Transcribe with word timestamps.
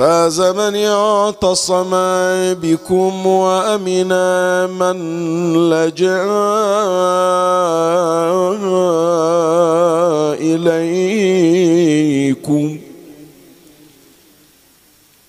فاز 0.00 0.40
من 0.40 0.76
اعتصم 0.76 1.90
بكم 2.62 3.26
وامنا 3.26 4.66
من 4.66 4.96
لجأ 5.70 6.24
إليكم. 11.60 12.78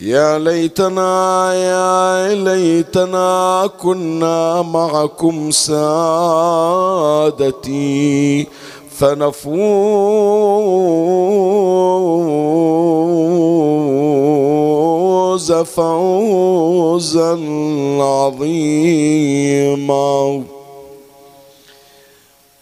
يا 0.02 0.40
ليتنا 0.40 1.54
يا 1.54 2.36
ليتنا 2.36 3.70
كنا 3.80 4.62
معكم 4.62 5.52
سادتي. 5.52 5.78
فنفوز 9.02 9.42
فوزا 15.52 17.34
عظيما. 18.02 20.44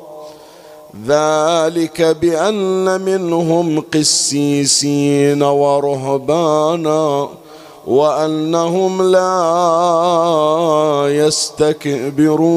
ذلك 1.07 2.01
بأن 2.21 3.01
منهم 3.01 3.83
قسيسين 3.93 5.43
ورهبانا 5.43 7.29
وأنهم 7.87 9.01
لا 9.01 9.33
يستكبرون. 11.09 12.51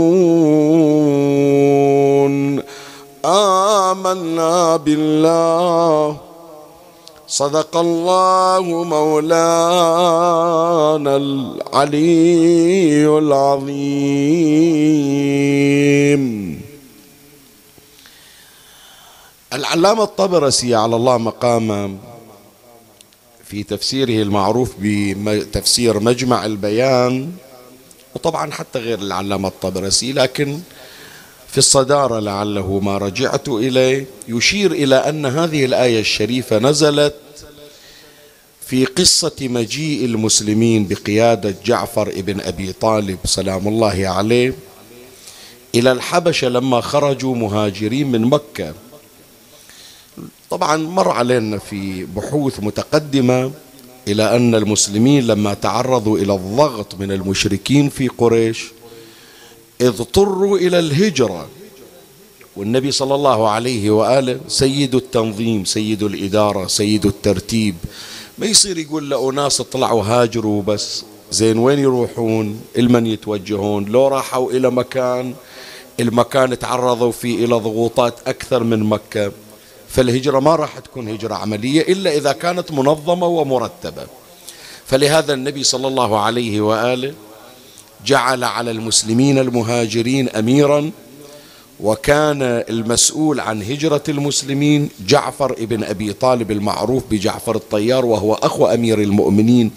آمنا 3.24 4.76
بالله. 4.76 6.16
صدق 7.28 7.76
الله 7.76 8.84
مولانا 8.84 9.46
العلي 11.16 13.08
العظيم. 13.18 14.04
العلامة 19.54 20.02
الطبرسي 20.02 20.74
على 20.74 20.96
الله 20.96 21.18
مقامه 21.18 21.96
في 23.44 23.62
تفسيره 23.62 24.22
المعروف 24.22 24.72
بتفسير 24.80 26.00
مجمع 26.00 26.46
البيان 26.46 27.32
وطبعا 28.14 28.52
حتى 28.52 28.78
غير 28.78 28.98
العلامة 28.98 29.48
الطبرسي 29.48 30.12
لكن 30.12 30.60
في 31.48 31.58
الصدارة 31.58 32.20
لعله 32.20 32.80
ما 32.80 32.98
رجعت 32.98 33.48
إليه 33.48 34.06
يشير 34.28 34.72
إلى 34.72 34.96
أن 34.96 35.26
هذه 35.26 35.64
الآية 35.64 36.00
الشريفة 36.00 36.58
نزلت 36.58 37.14
في 38.66 38.84
قصة 38.84 39.36
مجيء 39.40 40.04
المسلمين 40.04 40.88
بقيادة 40.88 41.54
جعفر 41.64 42.08
ابن 42.08 42.40
أبي 42.40 42.72
طالب 42.72 43.18
سلام 43.24 43.68
الله 43.68 44.08
عليه 44.08 44.54
إلى 45.74 45.92
الحبشة 45.92 46.48
لما 46.48 46.80
خرجوا 46.80 47.34
مهاجرين 47.36 48.12
من 48.12 48.20
مكة. 48.24 48.74
طبعا 50.50 50.76
مر 50.76 51.10
علينا 51.10 51.58
في 51.58 52.04
بحوث 52.04 52.60
متقدمة 52.60 53.50
إلى 54.08 54.36
أن 54.36 54.54
المسلمين 54.54 55.26
لما 55.26 55.54
تعرضوا 55.54 56.18
إلى 56.18 56.34
الضغط 56.34 56.94
من 56.94 57.12
المشركين 57.12 57.88
في 57.88 58.08
قريش 58.08 58.64
اضطروا 59.80 60.58
إلى 60.58 60.78
الهجرة. 60.78 61.48
والنبي 62.56 62.90
صلى 62.90 63.14
الله 63.14 63.48
عليه 63.48 63.90
وآله 63.90 64.40
سيد 64.48 64.94
التنظيم 64.94 65.64
سيد 65.64 66.02
الإدارة 66.02 66.66
سيد 66.66 67.06
الترتيب. 67.06 67.74
ما 68.38 68.46
يصير 68.46 68.78
يقول 68.78 69.10
لأناس 69.10 69.60
اطلعوا 69.60 70.02
هاجروا 70.02 70.62
بس. 70.62 71.04
زين 71.30 71.58
وين 71.58 71.78
يروحون؟ 71.78 72.60
المن 72.78 73.06
يتوجهون؟ 73.06 73.84
لو 73.84 74.08
راحوا 74.08 74.50
إلى 74.52 74.70
مكان 74.70 75.34
المكان 76.00 76.58
تعرضوا 76.58 77.12
فيه 77.12 77.44
إلى 77.44 77.54
ضغوطات 77.54 78.14
أكثر 78.26 78.64
من 78.64 78.80
مكة. 78.84 79.32
فالهجرة 79.94 80.40
ما 80.40 80.56
راح 80.56 80.78
تكون 80.78 81.08
هجرة 81.08 81.34
عملية 81.34 81.80
إلا 81.80 82.16
إذا 82.16 82.32
كانت 82.32 82.72
منظمة 82.72 83.26
ومرتبة. 83.26 84.06
فلهذا 84.86 85.34
النبي 85.34 85.64
صلى 85.64 85.88
الله 85.88 86.20
عليه 86.20 86.60
وآله 86.60 87.14
جعل 88.06 88.44
على 88.44 88.70
المسلمين 88.70 89.38
المهاجرين 89.38 90.28
اميرا 90.28 90.90
وكان 91.80 92.42
المسؤول 92.42 93.40
عن 93.40 93.62
هجرة 93.62 94.02
المسلمين 94.08 94.88
جعفر 95.06 95.52
ابن 95.52 95.84
أبي 95.84 96.12
طالب 96.12 96.50
المعروف 96.50 97.02
بجعفر 97.10 97.56
الطيار 97.56 98.04
وهو 98.04 98.34
أخو 98.34 98.66
أمير 98.66 99.00
المؤمنين 99.00 99.70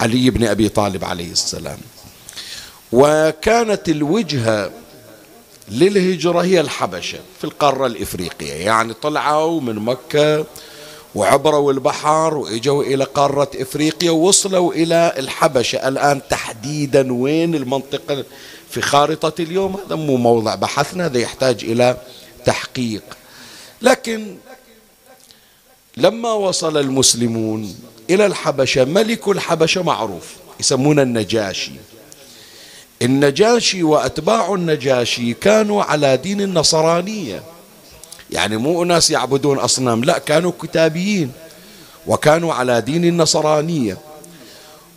علي 0.00 0.30
بن 0.30 0.44
أبي 0.44 0.68
طالب 0.68 1.04
عليه 1.04 1.32
السلام. 1.32 1.78
وكانت 2.92 3.88
الوجهة 3.88 4.70
للهجرة 5.70 6.40
هي 6.40 6.60
الحبشة 6.60 7.18
في 7.38 7.44
القارة 7.44 7.86
الإفريقية. 7.86 8.52
يعني 8.52 8.94
طلعوا 8.94 9.60
من 9.60 9.74
مكة 9.74 10.46
وعبروا 11.14 11.72
البحر 11.72 12.36
وإجوا 12.36 12.82
إلى 12.82 13.04
قارة 13.04 13.50
إفريقيا 13.54 14.10
ووصلوا 14.10 14.72
إلى 14.72 15.14
الحبشة. 15.18 15.88
الآن 15.88 16.20
تحديدا 16.30 17.12
وين 17.12 17.54
المنطقة 17.54 18.24
في 18.70 18.80
خارطة 18.80 19.42
اليوم؟ 19.42 19.76
هذا 19.86 19.96
مو 19.96 20.16
موضع 20.16 20.54
بحثنا 20.54 21.06
هذا 21.06 21.18
يحتاج 21.18 21.64
إلى 21.64 21.96
تحقيق. 22.44 23.02
لكن 23.82 24.36
لما 25.96 26.32
وصل 26.32 26.76
المسلمون 26.76 27.76
إلى 28.10 28.26
الحبشة 28.26 28.84
ملك 28.84 29.28
الحبشة 29.28 29.82
معروف 29.82 30.24
يسمونه 30.60 31.02
النجاشي. 31.02 31.72
النجاشي 33.02 33.82
وأتباع 33.82 34.54
النجاشي 34.54 35.34
كانوا 35.34 35.82
على 35.82 36.16
دين 36.16 36.40
النصرانية. 36.40 37.42
يعني 38.30 38.56
مو 38.56 38.84
ناس 38.84 39.10
يعبدون 39.10 39.58
أصنام 39.58 40.04
لا 40.04 40.18
كانوا 40.18 40.52
كتابيين 40.62 41.32
وكانوا 42.06 42.54
على 42.54 42.80
دين 42.80 43.04
النصرانية. 43.04 43.98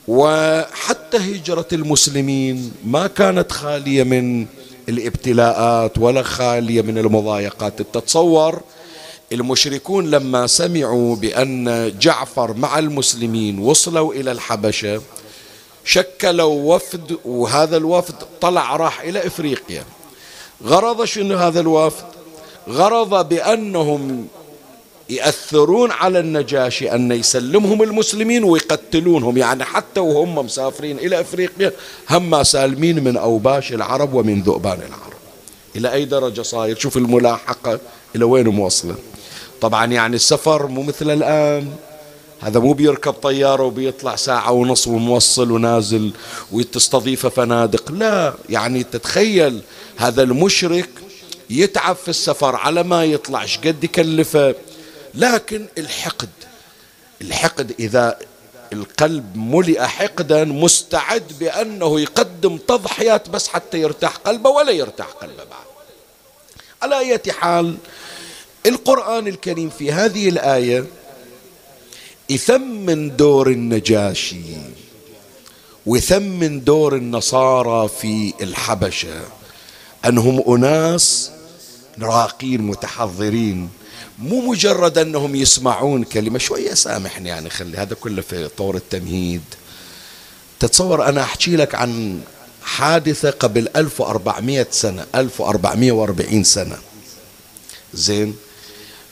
وحتى 0.08 1.18
هجرة 1.18 1.68
المسلمين 1.74 2.72
ما 2.86 3.08
كانت 3.08 3.52
خالية 3.52 4.04
من 4.04 4.46
الابتلاءات 4.90 5.98
ولا 5.98 6.24
خالية 6.24 6.82
من 6.82 6.98
المضايقات. 6.98 7.82
تتصور 7.82 8.62
المشركون 9.32 10.12
لما 10.12 10.48
سمعوا 10.48 11.16
بأن 11.16 11.94
جعفر 12.00 12.54
مع 12.54 12.80
المسلمين 12.80 13.60
وصلوا 13.60 14.14
إلى 14.14 14.32
الحبشة 14.32 15.02
شكلوا 15.86 16.76
وفد 16.76 17.18
وهذا 17.26 17.78
الوفد 17.78 18.16
طلع 18.42 18.76
راح 18.76 19.02
إلى 19.02 19.28
إفريقيا. 19.28 19.84
غرض 20.66 21.04
شنو 21.04 21.38
هذا 21.38 21.60
الوفد؟ 21.60 22.06
غرض 22.70 23.30
بأنهم 23.30 24.28
يأثرون 25.10 25.92
على 25.92 26.20
النجاشي 26.20 26.92
أن 26.92 27.12
يسلمهم 27.12 27.84
المسلمين 27.84 28.44
ويقتلونهم. 28.44 29.38
يعني 29.38 29.64
حتى 29.64 30.00
وهم 30.00 30.36
مسافرين 30.36 31.00
إلى 31.00 31.22
أفريقيا 31.22 31.72
هم 32.10 32.44
سالمين 32.44 33.04
من 33.04 33.18
أوباش 33.18 33.74
العرب 33.74 34.14
ومن 34.14 34.42
ذؤبان 34.42 34.80
العرب. 34.80 35.22
إلى 35.76 35.94
أي 35.94 36.06
درجة 36.06 36.42
صاير؟ 36.42 36.78
شوف 36.78 36.98
الملاحقة 36.98 37.80
إلى 38.16 38.26
وين 38.26 38.48
موصلة. 38.48 38.96
طبعا 39.62 39.86
يعني 39.86 40.16
السفر 40.16 40.68
مو 40.68 40.82
مثل 40.82 41.10
الآن. 41.10 41.76
هذا 42.42 42.60
مو 42.60 42.74
بيركب 42.74 43.14
طيارة 43.14 43.64
وبيطلع 43.64 44.16
ساعة 44.16 44.52
ونص 44.52 44.88
وموصل 44.88 45.52
ونازل 45.52 46.12
وتستضيفه 46.52 47.30
فنادق. 47.30 47.92
لا 47.92 48.34
يعني 48.50 48.84
تتخيل 48.84 49.62
هذا 49.98 50.24
المشرك 50.24 50.90
يتعب 51.50 51.96
في 51.96 52.10
السفر 52.10 52.56
على 52.56 52.84
ما 52.84 53.06
يطلع 53.06 53.46
قد 53.66 53.84
يكلفه؟ 53.84 54.56
لكن 55.14 55.66
الحقد 55.78 56.30
الحقد 57.22 57.76
إذا 57.80 58.20
القلب 58.74 59.36
ملئ 59.36 59.82
حقدا 59.82 60.44
مستعد 60.44 61.24
بأنه 61.40 62.00
يقدم 62.00 62.58
تضحيات 62.58 63.30
بس 63.30 63.48
حتى 63.48 63.82
يرتاح 63.82 64.16
قلبه 64.16 64.50
ولا 64.50 64.72
يرتاح 64.72 65.08
قلبه 65.08 65.44
بعد. 65.44 65.66
على 66.82 67.00
أي 67.00 67.20
حال 67.32 67.78
القرآن 68.66 69.28
الكريم 69.28 69.70
في 69.70 69.92
هذه 69.92 70.30
الآية 70.30 70.86
يثمن 72.32 73.16
دور 73.16 73.50
النجاشي 73.50 74.42
ويثمن 75.86 76.64
دور 76.64 76.96
النصارى 76.96 77.90
في 78.02 78.34
الحبشة 78.42 79.22
أنهم 80.06 80.44
أناس 80.56 81.32
راقين 82.02 82.62
متحضرين 82.62 83.70
مو 84.20 84.52
مجرد 84.52 84.98
أنهم 84.98 85.36
يسمعون 85.36 86.04
كلمة 86.04 86.40
شوية 86.40 86.74
سامحني 86.74 87.30
يعني 87.30 87.50
خلي 87.50 87.78
هذا 87.78 87.96
كله 87.96 88.22
في 88.22 88.48
طور 88.48 88.76
التمهيد. 88.76 89.42
تتصور 90.60 91.10
أنا 91.10 91.22
أحكي 91.22 91.56
لك 91.56 91.76
عن 91.76 92.22
حادثة 92.64 93.30
قبل 93.30 93.70
1400 93.76 94.68
سنة 94.72 95.06
1440 95.16 96.44
سنة. 96.44 96.78
زين؟ 97.94 98.36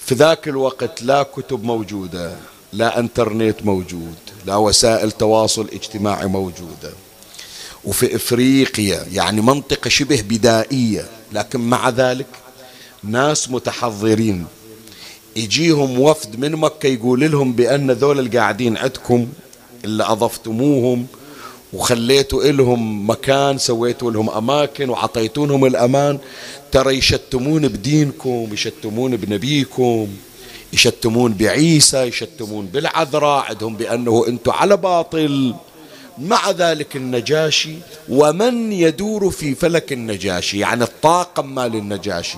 في 0.05 0.15
ذاك 0.15 0.47
الوقت 0.47 1.01
لا 1.01 1.23
كتب 1.23 1.63
موجودة. 1.63 2.35
لا 2.73 2.99
انترنت 2.99 3.65
موجود 3.65 4.15
لا 4.45 4.55
وسائل 4.55 5.11
تواصل 5.11 5.67
اجتماعي 5.73 6.27
موجودة. 6.27 6.91
وفي 7.85 8.15
افريقيا 8.15 9.05
يعني 9.13 9.41
منطقة 9.41 9.89
شبه 9.89 10.21
بدائية 10.29 11.05
لكن 11.33 11.59
مع 11.59 11.89
ذلك 11.89 12.27
ناس 13.03 13.49
متحضرين. 13.49 14.45
يجيهم 15.35 15.99
وفد 15.99 16.39
من 16.39 16.51
مكة 16.51 16.87
يقول 16.87 17.31
لهم 17.31 17.53
بأن 17.53 17.91
ذول 17.91 18.19
القاعدين 18.19 18.77
عندكم 18.77 19.27
اللي 19.85 20.03
أضفتموهم 20.03 21.07
وخليتوا 21.73 22.43
لهم 22.43 23.09
مكان 23.09 23.57
سويتوا 23.57 24.11
لهم 24.11 24.29
أماكن 24.29 24.89
وعطيتونهم 24.89 25.65
الأمان. 25.65 26.17
ترى 26.71 26.97
يشتمون 26.97 27.67
بدينكم 27.67 28.49
يشتمون 28.51 29.15
بنبيكم. 29.15 30.07
يشتمون 30.73 31.33
بعيسى 31.33 31.97
يشتمون 31.97 32.65
بالعذراء 32.65 33.45
عندهم 33.45 33.75
بأنه 33.75 34.25
أنتم 34.27 34.51
على 34.51 34.77
باطل. 34.77 35.55
مع 36.17 36.51
ذلك 36.51 36.95
النجاشي 36.95 37.75
ومن 38.09 38.71
يدور 38.71 39.29
في 39.29 39.55
فلك 39.55 39.93
النجاشي؟ 39.93 40.59
يعني 40.59 40.83
الطاقم 40.83 41.55
مال 41.55 41.75
النجاشي. 41.75 42.37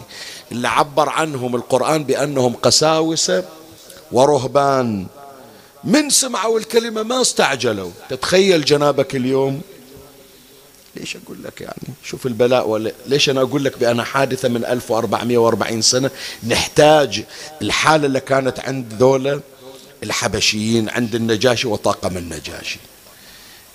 اللي 0.52 0.68
عبر 0.68 1.10
عنهم 1.10 1.56
القرآن 1.56 2.04
بأنهم 2.04 2.54
قساوسة 2.54 3.44
ورهبان. 4.12 5.06
من 5.84 6.10
سمعوا 6.10 6.60
الكلمة 6.60 7.04
ما 7.04 7.22
استعجلوا. 7.22 7.92
تتخيل 8.10 8.66
جنابك 8.66 9.16
اليوم؟ 9.16 9.62
ليش 10.96 11.18
أقول 11.26 11.44
لك 11.44 11.62
يعني؟ 11.62 11.94
شوف 12.04 12.26
البلاء 12.26 12.68
ولا 12.68 12.92
ليش 13.06 13.30
أنا 13.30 13.42
أقول 13.42 13.64
لك 13.64 13.78
بأنا 13.78 14.04
حادثة 14.04 14.50
من 14.50 14.66
1440 14.66 15.82
سنة 15.82 16.12
نحتاج 16.48 17.24
الحالة 17.62 18.06
اللي 18.06 18.20
كانت 18.20 18.60
عند 18.60 18.94
ذولا 18.94 19.42
الحبشيين 20.04 20.90
عند 20.90 21.16
النجاشي 21.16 21.68
وطاقم 21.68 22.18
النجاشي. 22.18 22.80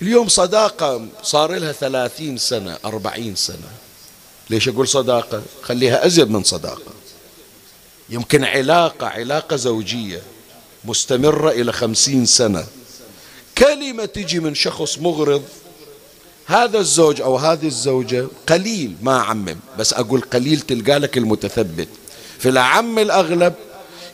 اليوم 0.01 0.27
صداقة 0.27 1.07
صار 1.23 1.55
لها 1.55 1.71
ثلاثين 1.71 2.37
سنة 2.37 2.77
أربعين 2.85 3.35
سنة. 3.35 3.69
ليش 4.49 4.69
أقول 4.69 4.87
صداقة؟ 4.87 5.41
خليها 5.61 6.05
أزيد 6.05 6.29
من 6.29 6.43
صداقة. 6.43 6.91
يمكن 8.09 8.43
علاقة 8.43 9.07
علاقة 9.07 9.55
زوجية 9.55 10.21
مستمرة 10.85 11.51
إلى 11.51 11.73
خمسين 11.73 12.25
سنة. 12.25 12.65
كلمة 13.57 14.05
تجي 14.05 14.39
من 14.39 14.55
شخص 14.55 14.97
مغرض 14.97 15.43
هذا 16.47 16.79
الزوج 16.79 17.21
أو 17.21 17.37
هذه 17.37 17.65
الزوجة 17.65 18.27
قليل 18.49 18.95
ما 19.01 19.17
أعمم 19.17 19.55
بس 19.79 19.93
أقول 19.93 20.21
قليل 20.21 20.59
تلقى 20.59 20.99
لك 20.99 21.17
المتثبت. 21.17 21.87
في 22.39 22.49
الأعم 22.49 22.99
الأغلب 22.99 23.53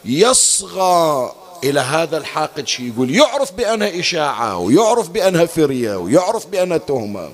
يصغى 0.06 1.31
إلى 1.63 1.80
هذا 1.80 2.18
الحاقد 2.18 2.68
شيء 2.68 2.88
يقول 2.88 3.15
يعرف 3.15 3.51
بأنها 3.51 4.00
إشاعة 4.00 4.57
ويعرف 4.57 5.09
بأنها 5.09 5.45
فرية 5.45 5.95
ويعرف 5.95 6.47
بأنها 6.47 6.77
تهمة. 6.77 7.29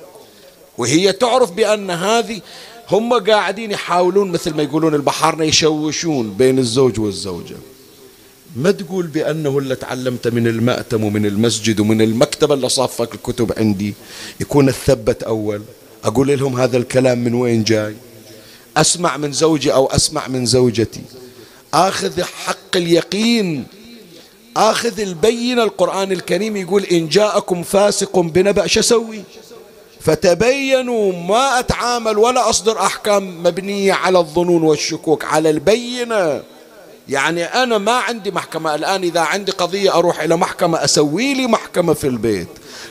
وهي 0.77 1.12
تعرف 1.12 1.51
بأن 1.51 1.91
هذه 1.91 2.41
هم 2.91 3.13
قاعدين 3.13 3.71
يحاولون 3.71 4.31
مثل 4.31 4.55
ما 4.55 4.63
يقولون 4.63 4.95
البحارنا 4.95 5.45
يشوشون 5.45 6.33
بين 6.33 6.59
الزوج 6.59 7.00
والزوجة. 7.00 7.55
ما 8.55 8.71
تقول 8.71 9.07
بأنه 9.07 9.57
اللي 9.57 9.75
تعلمت 9.75 10.27
من 10.27 10.47
المأتم 10.47 11.03
ومن 11.03 11.25
المسجد 11.25 11.79
ومن 11.79 12.01
المكتبة 12.01 12.53
اللي 12.53 12.69
صافك 12.69 13.15
الكتب 13.15 13.53
عندي 13.57 13.93
يكون 14.39 14.69
الثبت 14.69 15.23
أول؟ 15.23 15.61
أقول 16.03 16.39
لهم 16.39 16.59
هذا 16.59 16.77
الكلام 16.77 17.23
من 17.23 17.33
وين 17.33 17.63
جاي؟ 17.63 17.95
أسمع 18.77 19.17
من 19.17 19.31
زوجي 19.31 19.73
أو 19.73 19.85
أسمع 19.85 20.27
من 20.27 20.45
زوجتي. 20.45 21.01
آخذ 21.73 22.23
حق 22.23 22.75
اليقين. 22.75 23.65
آخذ 24.57 24.99
البينة 24.99 25.63
القرآن 25.63 26.11
الكريم 26.11 26.57
يقول 26.57 26.83
إن 26.83 27.07
جاءكم 27.07 27.63
فاسق 27.63 28.19
بنبأ 28.19 28.67
شسوي 28.67 29.23
فتبينوا 29.99 31.13
ما 31.13 31.59
أتعامل 31.59 32.17
ولا 32.17 32.49
أصدر 32.49 32.79
أحكام 32.79 33.43
مبنية 33.43 33.93
على 33.93 34.19
الظنون 34.19 34.63
والشكوك 34.63 35.25
على 35.25 35.49
البينة. 35.49 36.43
يعني 37.09 37.43
أنا 37.43 37.77
ما 37.77 37.91
عندي 37.91 38.31
محكمة. 38.31 38.75
الآن 38.75 39.03
إذا 39.03 39.19
عندي 39.19 39.51
قضية 39.51 39.95
أروح 39.95 40.21
إلى 40.21 40.37
محكمة 40.37 40.83
أسوي 40.83 41.33
لي 41.33 41.47
محكمة 41.47 41.93
في 41.93 42.07
البيت. 42.07 42.47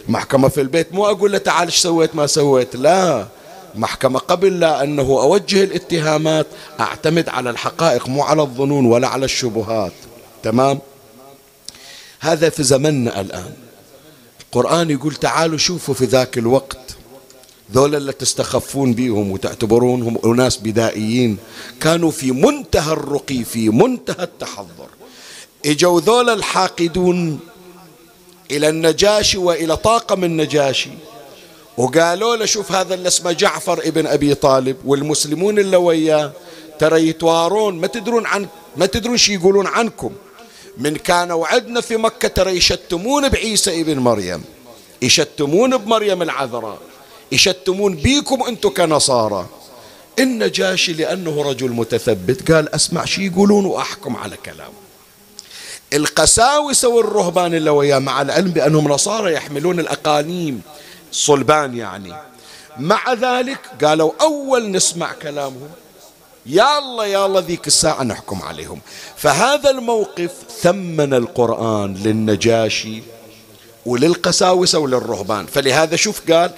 محكمة 0.08 0.48
في 0.48 0.60
البيت 0.60 0.92
مو 0.92 1.06
أقول 1.06 1.32
له 1.32 1.38
تعال 1.38 1.68
إيش 1.68 1.76
سويت 1.76 2.14
ما 2.14 2.26
سويت. 2.26 2.76
لا. 2.76 3.26
محكمة 3.74 4.18
قبل 4.18 4.60
لا 4.60 4.82
أنه 4.82 5.02
أوجه 5.02 5.64
الاتهامات 5.64 6.46
أعتمد 6.80 7.28
على 7.28 7.50
الحقائق 7.50 8.08
مو 8.08 8.22
على 8.22 8.42
الظنون 8.42 8.86
ولا 8.86 9.08
على 9.08 9.24
الشبهات. 9.24 9.92
تمام؟ 10.42 10.78
هذا 12.20 12.48
في 12.48 12.62
زمننا 12.62 13.20
الآن. 13.20 13.52
القرآن 14.40 14.90
يقول 14.90 15.14
تعالوا 15.14 15.58
شوفوا 15.58 15.94
في 15.94 16.04
ذاك 16.04 16.38
الوقت 16.38 16.97
ذولا 17.72 17.98
اللي 17.98 18.12
تستخفون 18.12 18.92
بهم 18.92 19.30
وتعتبرونهم 19.30 20.18
أناس 20.24 20.56
بدائيين. 20.56 21.38
كانوا 21.80 22.10
في 22.10 22.32
منتهى 22.32 22.92
الرقي 22.92 23.44
في 23.44 23.68
منتهى 23.68 24.24
التحضر. 24.24 24.88
إجوا 25.66 26.00
ذولا 26.00 26.32
الحاقدون 26.32 27.40
إلى 28.50 28.68
النجاشي 28.68 29.38
وإلى 29.38 29.76
طاقم 29.76 30.24
النجاشي. 30.24 30.90
وقالوا 31.76 32.36
له 32.36 32.46
شوف 32.46 32.72
هذا 32.72 32.94
اللي 32.94 33.08
اسمه 33.08 33.32
جعفر 33.32 33.78
ابن 33.84 34.06
أبي 34.06 34.34
طالب 34.34 34.76
والمسلمون 34.84 35.58
اللي 35.58 35.76
وياه 35.76 36.32
ترى 36.78 37.08
يتوارون. 37.08 37.80
ما 37.80 37.86
تدرون 37.86 38.26
عن 38.26 38.46
ما 38.76 38.86
تدرون 38.86 39.16
شو 39.16 39.32
يقولون 39.32 39.66
عنكم. 39.66 40.12
من 40.78 40.96
كانوا 40.96 41.46
عندنا 41.46 41.80
في 41.80 41.96
مكة 41.96 42.28
ترى 42.28 42.50
يشتمون 42.50 43.28
بعيسى 43.28 43.80
ابن 43.80 43.98
مريم. 43.98 44.42
يشتمون 45.02 45.76
بمريم 45.76 46.22
العذراء. 46.22 46.78
يشتمون 47.32 47.94
بيكم 47.94 48.42
أنتم 48.42 48.68
كنصارى. 48.68 49.46
النجاشي 50.18 50.92
لأنه 50.92 51.42
رجل 51.42 51.70
متثبت. 51.70 52.52
قال 52.52 52.74
أسمع 52.74 53.04
شي 53.04 53.26
يقولون 53.26 53.66
وأحكم 53.66 54.16
على 54.16 54.36
كلامه. 54.36 54.78
القساوسة 55.92 56.88
والرهبان 56.88 57.54
اللي 57.54 57.70
وياه 57.70 57.98
مع 57.98 58.22
العلم 58.22 58.50
بأنهم 58.50 58.88
نصارى 58.88 59.32
يحملون 59.32 59.80
الأقانيم. 59.80 60.62
صلبان 61.12 61.76
يعني. 61.76 62.14
مع 62.78 63.12
ذلك 63.12 63.58
قالوا 63.84 64.12
أول 64.20 64.70
نسمع 64.70 65.12
كلامهم. 65.12 65.70
يا 66.46 66.78
الله 66.78 67.06
يا 67.06 67.26
الله 67.26 67.40
ذيك 67.40 67.66
الساعة 67.66 68.02
نحكم 68.02 68.42
عليهم. 68.42 68.80
فهذا 69.16 69.70
الموقف 69.70 70.30
ثمن 70.60 71.14
القرآن 71.14 71.94
للنجاشي 71.94 73.02
وللقساوسة 73.86 74.78
وللرهبان. 74.78 75.46
فلهذا 75.46 75.96
شوف 75.96 76.32
قال 76.32 76.50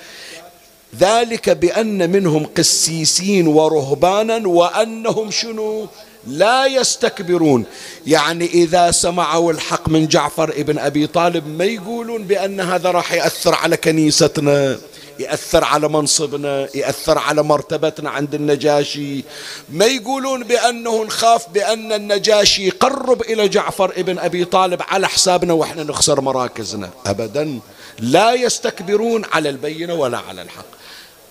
ذلك 0.99 1.51
بأن 1.51 2.11
منهم 2.11 2.47
قسيسين 2.57 3.47
ورهبانا 3.47 4.49
وأنهم 4.49 5.31
شنو 5.31 5.87
لا 6.27 6.67
يستكبرون. 6.67 7.65
يعني 8.07 8.47
إذا 8.47 8.91
سمعوا 8.91 9.53
الحق 9.53 9.89
من 9.89 10.09
جعفر 10.09 10.51
ابن 10.51 10.79
أبي 10.79 11.07
طالب 11.07 11.47
ما 11.47 11.65
يقولون 11.65 12.25
بأن 12.25 12.61
هذا 12.61 12.91
راح 12.91 13.13
يأثر 13.13 13.55
على 13.55 13.77
كنيستنا 13.77 14.79
يأثر 15.19 15.65
على 15.65 15.89
منصبنا 15.89 16.69
يأثر 16.75 17.19
على 17.19 17.43
مرتبتنا 17.43 18.11
عند 18.11 18.35
النجاشي. 18.35 19.25
ما 19.73 19.85
يقولون 19.85 20.45
بأنه 20.45 21.05
نخاف 21.05 21.49
بأن 21.49 21.93
النجاشي 21.93 22.67
يقرب 22.67 23.23
إلى 23.23 23.49
جعفر 23.49 23.93
ابن 23.97 24.19
أبي 24.19 24.45
طالب 24.45 24.83
على 24.89 25.09
حسابنا 25.09 25.53
وإحنا 25.53 25.83
نخسر 25.83 26.21
مراكزنا. 26.21 26.91
أبدا 27.07 27.61
لا 27.99 28.35
يستكبرون 28.35 29.25
على 29.33 29.49
البينة 29.49 29.95
ولا 29.95 30.19
على 30.19 30.43
الحق. 30.43 30.80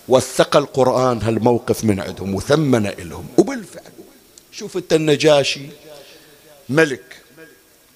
وثق 0.08 0.56
القرآن 0.56 1.22
هالموقف 1.22 1.84
من 1.84 2.00
عندهم 2.00 2.34
وثمن 2.34 2.86
إلهم. 2.86 3.26
وبالفعل 3.38 3.92
شوف 4.52 4.76
أنت 4.76 4.92
النجاشي 4.92 5.66
ملك 6.68 7.16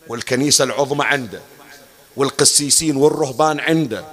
والكنيسة 0.09 0.65
العظمى 0.65 1.05
عنده 1.05 1.41
والقسيسين 2.17 2.97
والرهبان 2.97 3.61
عنده. 3.61 4.05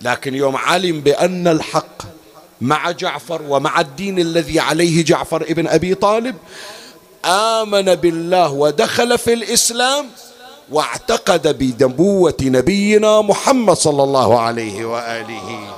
لكن 0.00 0.34
يوم 0.34 0.56
علم 0.56 1.00
بأن 1.00 1.48
الحق 1.48 2.02
مع 2.60 2.90
جعفر 2.90 3.42
ومع 3.48 3.80
الدين 3.80 4.18
الذي 4.18 4.60
عليه 4.60 5.04
جعفر 5.04 5.42
ابن 5.42 5.66
أبي 5.66 5.94
طالب 5.94 6.36
آمن 7.24 7.94
بالله 7.94 8.52
ودخل 8.52 9.18
في 9.18 9.32
الإسلام 9.32 10.06
واعتقد 10.70 11.58
بنبوة 11.58 12.36
نبينا 12.42 13.20
محمد 13.20 13.76
صلى 13.76 14.02
الله 14.02 14.40
عليه 14.40 14.84
وآله. 14.84 15.76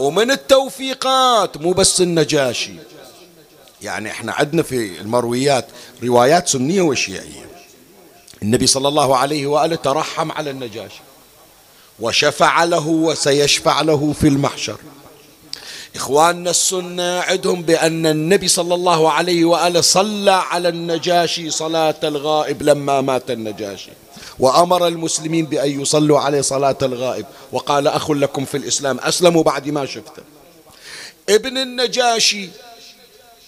ومن 0.00 0.30
التوفيقات 0.30 1.56
مو 1.56 1.72
بس 1.72 2.00
النجاشي. 2.00 2.72
يعني 3.82 4.10
إحنا 4.10 4.32
عندنا 4.32 4.62
في 4.62 5.00
المرويات 5.00 5.66
روايات 6.02 6.48
سنية 6.48 6.82
وشيعية. 6.82 7.50
النبي 8.42 8.66
صلى 8.66 8.88
الله 8.88 9.16
عليه 9.16 9.46
وآله 9.46 9.76
ترحم 9.76 10.32
على 10.32 10.50
النجاشي. 10.50 11.00
وشفع 12.00 12.64
له 12.64 12.88
وسيشفع 12.88 13.80
له 13.80 14.12
في 14.20 14.28
المحشر. 14.28 14.76
إخواننا 15.96 16.50
السنة 16.50 17.20
عندهم 17.20 17.62
بأن 17.62 18.06
النبي 18.06 18.48
صلى 18.48 18.74
الله 18.74 19.12
عليه 19.12 19.44
وآله 19.44 19.80
صلى 19.80 20.30
على 20.30 20.68
النجاشي 20.68 21.50
صلاة 21.50 22.00
الغائب 22.04 22.62
لما 22.62 23.00
مات 23.00 23.30
النجاشي. 23.30 23.90
وأمر 24.40 24.86
المسلمين 24.86 25.44
بأن 25.46 25.80
يصلوا 25.80 26.20
عليه 26.20 26.40
صلاة 26.40 26.78
الغائب. 26.82 27.26
وقال 27.52 27.86
أخ 27.88 28.10
لكم 28.10 28.44
في 28.44 28.56
الإسلام 28.56 28.98
أسلموا 29.00 29.42
بعد 29.42 29.68
ما 29.68 29.86
شفته 29.86 30.22
ابن 31.28 31.58
النجاشي 31.58 32.48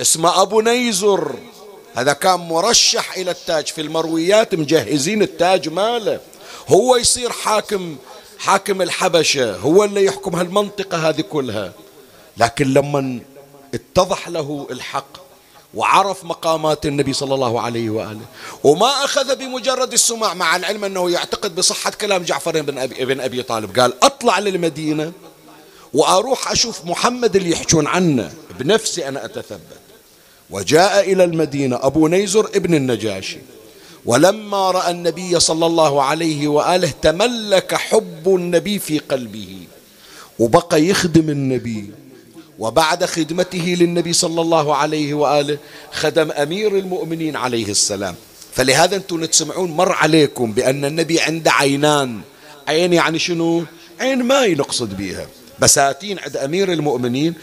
اسمه 0.00 0.42
أبو 0.42 0.60
نيزر 0.60 1.34
هذا 1.94 2.12
كان 2.12 2.40
مرشح 2.40 3.16
إلى 3.16 3.30
التاج 3.30 3.66
في 3.66 3.80
المرويات 3.80 4.54
مجهزين 4.54 5.22
التاج 5.22 5.68
ماله. 5.68 6.20
هو 6.68 6.96
يصير 6.96 7.30
حاكم 7.30 7.96
حاكم 8.38 8.82
الحبشة 8.82 9.56
هو 9.56 9.84
اللي 9.84 10.04
يحكم 10.04 10.36
هالمنطقة 10.36 11.08
هذه 11.08 11.20
كلها. 11.20 11.72
لكن 12.36 12.72
لما 12.74 13.20
اتضح 13.74 14.28
له 14.28 14.66
الحق 14.70 15.21
وعرف 15.74 16.24
مقامات 16.24 16.86
النبي 16.86 17.12
صلى 17.12 17.34
الله 17.34 17.60
عليه 17.60 17.90
وآله. 17.90 18.20
وما 18.64 18.86
أخذ 19.04 19.36
بمجرد 19.36 19.92
السماع 19.92 20.34
مع 20.34 20.56
العلم 20.56 20.84
أنه 20.84 21.10
يعتقد 21.10 21.54
بصحة 21.54 21.90
كلام 21.90 22.22
جعفر 22.22 22.62
بن 22.62 22.78
أبي, 22.78 23.04
بن 23.04 23.20
أبي 23.20 23.42
طالب. 23.42 23.78
قال 23.80 24.04
أطلع 24.04 24.38
للمدينة 24.38 25.12
وأروح 25.94 26.50
أشوف 26.50 26.84
محمد 26.84 27.36
اللي 27.36 27.50
يحجون 27.50 27.86
عنه. 27.86 28.32
بنفسي 28.58 29.08
أنا 29.08 29.24
أتثبت. 29.24 29.60
وجاء 30.50 31.12
إلى 31.12 31.24
المدينة 31.24 31.78
أبو 31.82 32.08
نيزر 32.08 32.50
ابن 32.54 32.74
النجاشي. 32.74 33.38
ولما 34.04 34.70
رأى 34.70 34.90
النبي 34.90 35.40
صلى 35.40 35.66
الله 35.66 36.02
عليه 36.02 36.48
وآله 36.48 36.92
تملك 37.02 37.74
حب 37.74 38.28
النبي 38.28 38.78
في 38.78 38.98
قلبه. 38.98 39.58
وبقى 40.38 40.84
يخدم 40.84 41.30
النبي. 41.30 41.90
وبعد 42.62 43.04
خدمته 43.04 43.76
للنبي 43.78 44.12
صلى 44.12 44.40
الله 44.40 44.76
عليه 44.76 45.14
وآله 45.14 45.58
خدم 45.92 46.30
أمير 46.30 46.78
المؤمنين 46.78 47.36
عليه 47.36 47.68
السلام. 47.68 48.14
فلهذا 48.54 48.96
أنتم 48.96 49.24
تسمعون 49.24 49.70
مر 49.70 49.92
عليكم 49.92 50.52
بأن 50.52 50.84
النبي 50.84 51.20
عنده 51.20 51.50
عينان. 51.50 52.20
عين 52.68 52.92
يعني 52.92 53.18
شنو؟ 53.18 53.64
عين 54.00 54.22
ماي 54.22 54.54
نقصد 54.54 54.96
بها 54.96 55.26
بساتين 55.58 56.18
عند 56.18 56.36
أمير 56.36 56.72
المؤمنين 56.72 57.34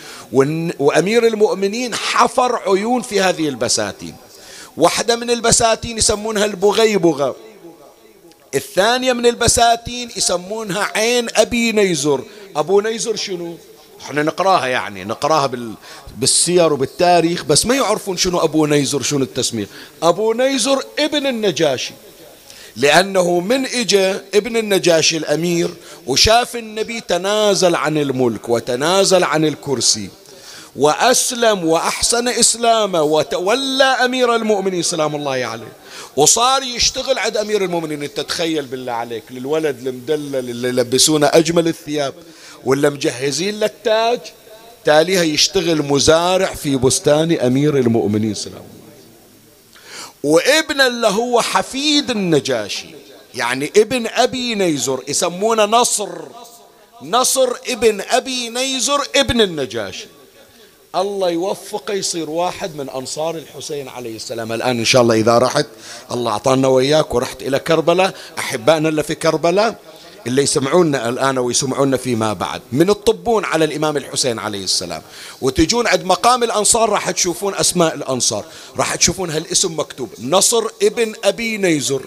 وأمير 0.80 1.28
المؤمنين 1.28 1.96
حفر 1.96 2.56
عيون 2.56 3.02
في 3.02 3.22
هذه 3.22 3.50
البساتين. 3.50 4.16
واحدة 4.78 5.16
من 5.16 5.30
البساتين 5.30 5.98
يسمونها 5.98 6.46
البغيبغة. 6.46 7.36
الثانية 8.56 9.14
من 9.14 9.26
البساتين 9.26 10.10
يسمونها 10.18 10.92
عين 10.96 11.28
أبي 11.36 11.72
نيزر. 11.72 12.24
أبو 12.56 12.82
نيزر 12.82 13.16
شنو؟ 13.16 13.58
إحنا 14.02 14.24
نقراها 14.24 14.68
يعني 14.68 15.04
نقراها 15.04 15.48
بال... 15.48 15.74
بالسير 16.18 16.74
وبالتاريخ 16.74 17.44
بس 17.44 17.66
ما 17.66 17.76
يعرفون 17.76 18.18
شنو 18.18 18.40
أبو 18.40 18.66
نيزر 18.66 19.02
شنو 19.02 19.24
التسمية. 19.24 19.68
أبو 20.04 20.34
نيزر 20.34 20.84
ابن 21.00 21.28
النجاشي 21.28 21.94
لأنه 22.76 23.40
من 23.40 23.66
إجا 23.66 24.24
ابن 24.34 24.58
النجاشي 24.58 25.18
الأمير 25.18 25.70
وشاف 26.08 26.56
النبي 26.56 27.02
تنازل 27.02 27.76
عن 27.76 27.98
الملك 27.98 28.50
وتنازل 28.50 29.24
عن 29.24 29.46
الكرسي 29.46 30.10
وأسلم 30.76 31.66
وأحسن 31.66 32.28
إسلامه 32.28 33.02
وتولى 33.02 33.84
أمير 33.84 34.36
المؤمنين 34.36 34.82
سلام 34.82 35.16
الله 35.16 35.32
عليه. 35.32 35.74
وصار 36.16 36.64
يشتغل 36.64 37.20
عند 37.20 37.38
أمير 37.38 37.64
المؤمنين 37.64 38.04
أنت 38.04 38.20
تخيل 38.20 38.66
بالله 38.66 38.92
عليك 38.92 39.24
للولد 39.32 39.88
المدلل 39.88 40.50
اللي 40.50 40.68
يلبسونه 40.68 41.28
أجمل 41.34 41.68
الثياب. 41.68 42.14
ولا 42.66 42.90
مجهزين 42.90 43.60
للتاج؟ 43.60 44.20
تاليها 44.86 45.24
يشتغل 45.24 45.82
مزارع 45.82 46.54
في 46.54 46.76
بستان 46.76 47.32
أمير 47.32 47.78
المؤمنين 47.78 48.34
سلام 48.34 48.64
وابن 50.24 50.82
اللي 50.82 51.08
هو 51.08 51.42
حفيد 51.42 52.10
النجاشي 52.10 52.88
يعني 53.36 53.72
ابن 53.78 54.08
أبي 54.08 54.56
نيزر 54.56 55.04
يسمونه 55.08 55.66
نصر. 55.66 56.10
نصر 57.02 57.50
ابن 57.68 58.02
أبي 58.02 58.50
نيزر 58.50 59.02
ابن 59.16 59.42
النجاشي. 59.42 60.08
الله 60.96 61.30
يوفقه 61.30 61.94
يصير 61.94 62.30
واحد 62.30 62.76
من 62.76 62.90
أنصار 62.90 63.36
الحسين 63.36 63.88
عليه 63.88 64.16
السلام. 64.16 64.52
الآن 64.52 64.80
إن 64.80 64.86
شاء 64.86 65.02
الله 65.02 65.16
إذا 65.16 65.38
رحت 65.38 65.66
الله 66.12 66.32
أعطانا 66.32 66.68
وياك 66.68 67.16
ورحت 67.16 67.42
إلى 67.42 67.60
كربلاء. 67.60 68.14
أحبائنا 68.40 68.90
اللي 68.90 69.04
في 69.04 69.16
كربلاء 69.16 69.80
اللي 70.30 70.44
يسمعونا 70.44 71.10
الآن 71.10 71.38
ويسمعونا 71.38 71.98
فيما 71.98 72.34
بعد. 72.34 72.62
من 72.72 72.90
الطبون 72.90 73.46
على 73.46 73.66
الإمام 73.66 73.98
الحسين 73.98 74.40
عليه 74.40 74.64
السلام. 74.64 75.02
وتجون 75.42 75.88
عند 75.88 76.04
مقام 76.04 76.44
الأنصار 76.44 76.90
راح 76.90 77.12
تشوفون 77.12 77.56
أسماء 77.56 77.96
الأنصار. 77.96 78.46
راح 78.78 78.96
تشوفون 78.96 79.30
هالاسم 79.30 79.80
مكتوب. 79.80 80.10
نصر 80.20 80.64
ابن 80.82 81.14
أبي 81.24 81.58
نيزر. 81.58 82.02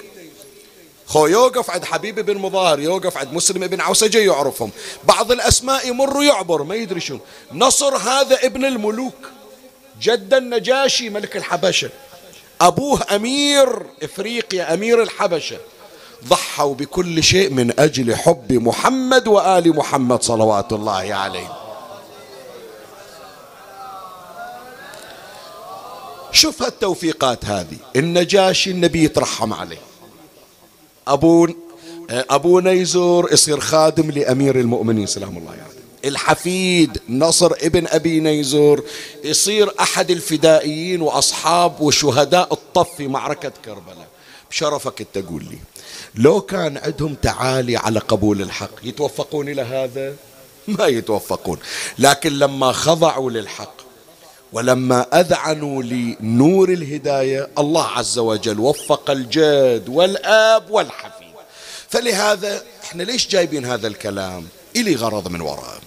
خو 1.07 1.27
يوقف 1.27 1.71
عند 1.71 1.85
حبيب 1.85 2.21
بن 2.21 2.39
مظاهر 2.39 2.81
يوقف 2.81 3.17
عند 3.17 3.33
مسلم 3.33 3.67
بن 3.67 3.81
عوسجة 3.81 4.19
يعرفهم. 4.19 4.71
بعض 5.05 5.33
الأسماء 5.33 5.89
يمر 5.89 6.23
يعبر 6.23 6.63
ما 6.63 6.75
يدري 6.75 7.01
شو 7.01 7.19
نصر 7.53 7.97
هذا 7.97 8.47
ابن 8.47 8.65
الملوك. 8.65 9.15
جد 10.03 10.35
النجاشي 10.35 11.11
ملك 11.11 11.37
الحبشة. 11.37 11.91
أبوه 12.61 13.01
أمير 13.15 13.87
إفريقيا 14.03 14.75
أمير 14.75 15.03
الحبشة. 15.03 15.59
ضحوا 16.29 16.75
بكل 16.75 17.23
شيء 17.23 17.51
من 17.51 17.81
أجل 17.81 18.17
حب 18.17 18.53
محمد 18.53 19.29
وآل 19.29 19.77
محمد 19.77 20.23
صلوات 20.23 20.73
الله 20.73 21.15
عليه. 21.15 21.53
شوف 26.33 26.63
هالتوفيقات 26.63 27.45
هذه 27.45 27.77
النجاشي 27.97 28.71
النبي 28.71 29.05
يترحم 29.05 29.53
عليه. 29.53 29.79
أبو 31.09 31.49
أبو 32.11 32.61
نيزور 32.61 33.33
يصير 33.33 33.61
خادم 33.61 34.11
لأمير 34.11 34.61
المؤمنين 34.61 35.07
سلام 35.07 35.37
الله 35.37 35.51
عليه. 35.51 35.61
يعني. 35.61 35.73
الحفيد 36.05 36.99
نصر 37.09 37.53
ابن 37.63 37.87
أبي 37.87 38.21
نيزور 38.21 38.85
يصير 39.25 39.73
أحد 39.81 40.11
الفدائيين 40.11 41.03
وأصحاب 41.03 41.81
وشهداء 41.81 42.53
الطف 42.53 42.95
في 42.97 43.09
معركة 43.09 43.53
كربلاء. 43.65 44.09
بشرفك 44.51 45.07
تقول 45.15 45.45
لي. 45.45 45.59
لو 46.15 46.41
كان 46.41 46.79
عندهم 46.79 47.15
تعالي 47.15 47.77
على 47.77 47.99
قبول 47.99 48.43
الحق 48.43 48.71
يتوفقون 48.83 49.49
إلى 49.49 49.63
هذا؟ 49.63 50.15
ما 50.69 50.87
يتوفقون. 50.87 51.59
لكن 51.99 52.33
لما 52.33 52.73
خضعوا 52.73 53.31
للحق 53.31 53.75
ولما 54.53 55.21
أذعنوا 55.21 55.83
لنور 55.83 56.69
الهداية 56.69 57.49
الله 57.59 57.87
عز 57.87 58.19
وجل 58.19 58.61
وفق 58.61 59.11
الجد 59.11 59.85
والآب 59.89 60.71
والحفيد. 60.71 61.33
فلهذا 61.89 62.63
إحنا 62.85 63.03
ليش 63.03 63.29
جايبين 63.29 63.65
هذا 63.65 63.89
الكلام؟ 63.89 64.47
إلي 64.77 64.95
غرض 64.95 65.29
من 65.29 65.41
وراءه 65.41 65.81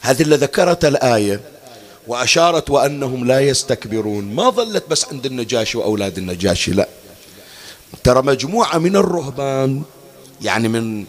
هذه 0.00 0.22
اللي 0.22 0.36
ذكرت 0.36 0.84
الآية 0.84 1.40
وأشارت 2.06 2.70
وأنهم 2.70 3.26
لا 3.26 3.40
يستكبرون. 3.40 4.34
ما 4.34 4.50
ظلت 4.50 4.84
بس 4.88 5.04
عند 5.04 5.26
النجاشي 5.26 5.78
وأولاد 5.78 6.18
النجاشي 6.18 6.70
لا. 6.70 6.88
ترى 8.04 8.22
مجموعة 8.22 8.78
من 8.78 8.96
الرهبان 8.96 9.82
يعني 10.42 10.68
من 10.68 11.04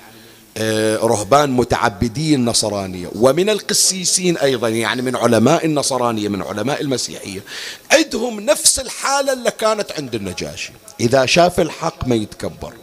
آه، 0.57 0.97
رهبان 0.97 1.51
متعبدين 1.51 2.45
نصرانية 2.45 3.11
ومن 3.15 3.49
القسيسين 3.49 4.37
أيضا 4.37 4.69
يعني 4.69 5.01
من 5.01 5.15
علماء 5.15 5.65
النصرانية 5.65 6.27
من 6.27 6.41
علماء 6.41 6.81
المسيحية 6.81 7.43
عندهم 7.91 8.39
نفس 8.39 8.79
الحالة 8.79 9.33
اللي 9.33 9.51
كانت 9.51 9.91
عند 9.91 10.15
النجاشي. 10.15 10.71
إذا 10.99 11.25
شاف 11.25 11.59
الحق 11.59 12.07
ما 12.07 12.15
يتكبر. 12.15 12.73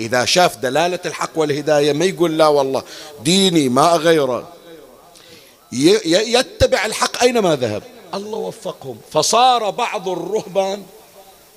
إذا 0.00 0.24
شاف 0.24 0.56
دلالة 0.56 0.98
الحق 1.06 1.30
والهداية 1.34 1.92
ما 1.92 2.04
يقول 2.04 2.38
لا 2.38 2.46
والله 2.46 2.82
ديني 3.24 3.68
ما 3.68 3.94
أغيره. 3.94 4.48
يتبع 5.72 6.86
الحق 6.86 7.22
أينما 7.22 7.56
ذهب. 7.56 7.82
الله 8.14 8.38
وفقهم. 8.38 8.98
فصار 9.12 9.70
بعض 9.70 10.08
الرهبان 10.08 10.82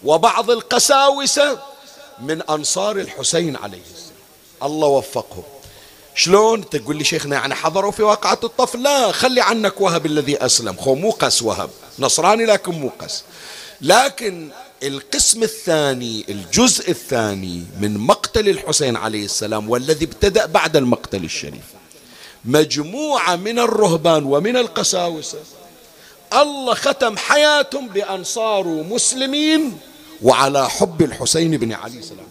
وبعض 0.04 0.52
القساوسة 0.52 1.60
من 2.22 2.42
أنصار 2.42 2.98
الحسين 2.98 3.56
عليه 3.56 3.82
السلام. 3.96 4.18
الله 4.64 4.88
وفقهم 4.88 5.44
شلون؟ 6.16 6.70
تقول 6.70 6.96
لي 6.96 7.04
شيخنا 7.04 7.36
يعني 7.36 7.56
حضروا 7.56 7.92
في 7.92 8.04
واقعة 8.04 8.40
الطف؟ 8.44 8.76
لا 8.76 9.12
خلي 9.12 9.42
عنك 9.42 9.82
وهب 9.82 10.06
الذي 10.06 10.38
أسلم. 10.46 10.78
خو 10.78 10.96
مو 10.96 11.12
قس 11.12 11.42
وهب. 11.42 11.70
نصراني 12.00 12.46
لكن 12.46 12.72
مو 12.72 12.92
قس. 13.00 13.24
لكن 13.82 14.50
القسم 14.84 15.44
الثاني 15.44 16.26
الجزء 16.30 16.92
الثاني 16.92 17.64
من 17.80 17.98
مقتل 17.98 18.50
الحسين 18.50 18.96
عليه 18.96 19.26
السلام 19.26 19.70
والذي 19.70 20.06
ابتدأ 20.06 20.46
بعد 20.46 20.78
المقتل 20.78 21.24
الشريف 21.24 21.64
مجموعة 22.46 23.36
من 23.36 23.60
الرهبان 23.60 24.24
ومن 24.24 24.58
القساوسة 24.58 25.38
الله 26.34 26.74
ختم 26.74 27.18
حياتهم 27.18 27.88
بأن 27.88 28.24
صاروا 28.24 28.84
مسلمين 28.84 29.78
وعلى 30.22 30.70
حب 30.70 31.02
الحسين 31.02 31.58
بن 31.58 31.74
علي 31.74 32.02
سلام 32.02 32.28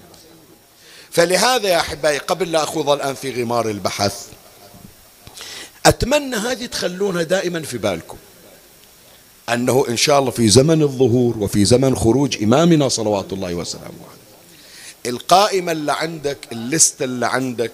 فلهذا 1.11 1.69
يا 1.69 1.81
أحبائي 1.81 2.19
قبل 2.19 2.53
لا 2.53 2.62
أخوض 2.62 2.91
الآن 2.91 3.15
في 3.15 3.43
غمار 3.43 3.69
البحث 3.69 4.26
أتمنى 5.87 6.37
هذه 6.37 6.67
تخلونها 6.67 7.23
دائما 7.23 7.62
في 7.62 7.79
بالكم 7.79 8.17
أنه 9.49 9.85
إن 9.88 9.97
شاء 9.97 10.19
الله 10.19 10.31
في 10.31 10.49
زمن 10.49 10.83
الظهور 10.83 11.38
وفي 11.38 11.65
زمن 11.65 11.97
خروج 11.97 12.43
إمامنا 12.43 12.88
صلوات 12.88 13.33
الله 13.33 13.55
وسلامه 13.55 13.87
عليه. 13.87 15.11
القائمة 15.11 15.73
اللي 15.73 15.93
عندك 15.93 16.38
الليست 16.53 17.03
اللي 17.03 17.26
عندك 17.26 17.73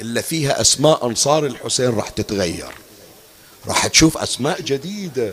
اللي 0.00 0.22
فيها 0.22 0.60
أسماء 0.60 1.06
أنصار 1.06 1.46
الحسين 1.46 1.90
راح 1.90 2.08
تتغير. 2.08 2.74
راح 3.66 3.86
تشوف 3.86 4.18
أسماء 4.18 4.60
جديدة. 4.60 5.32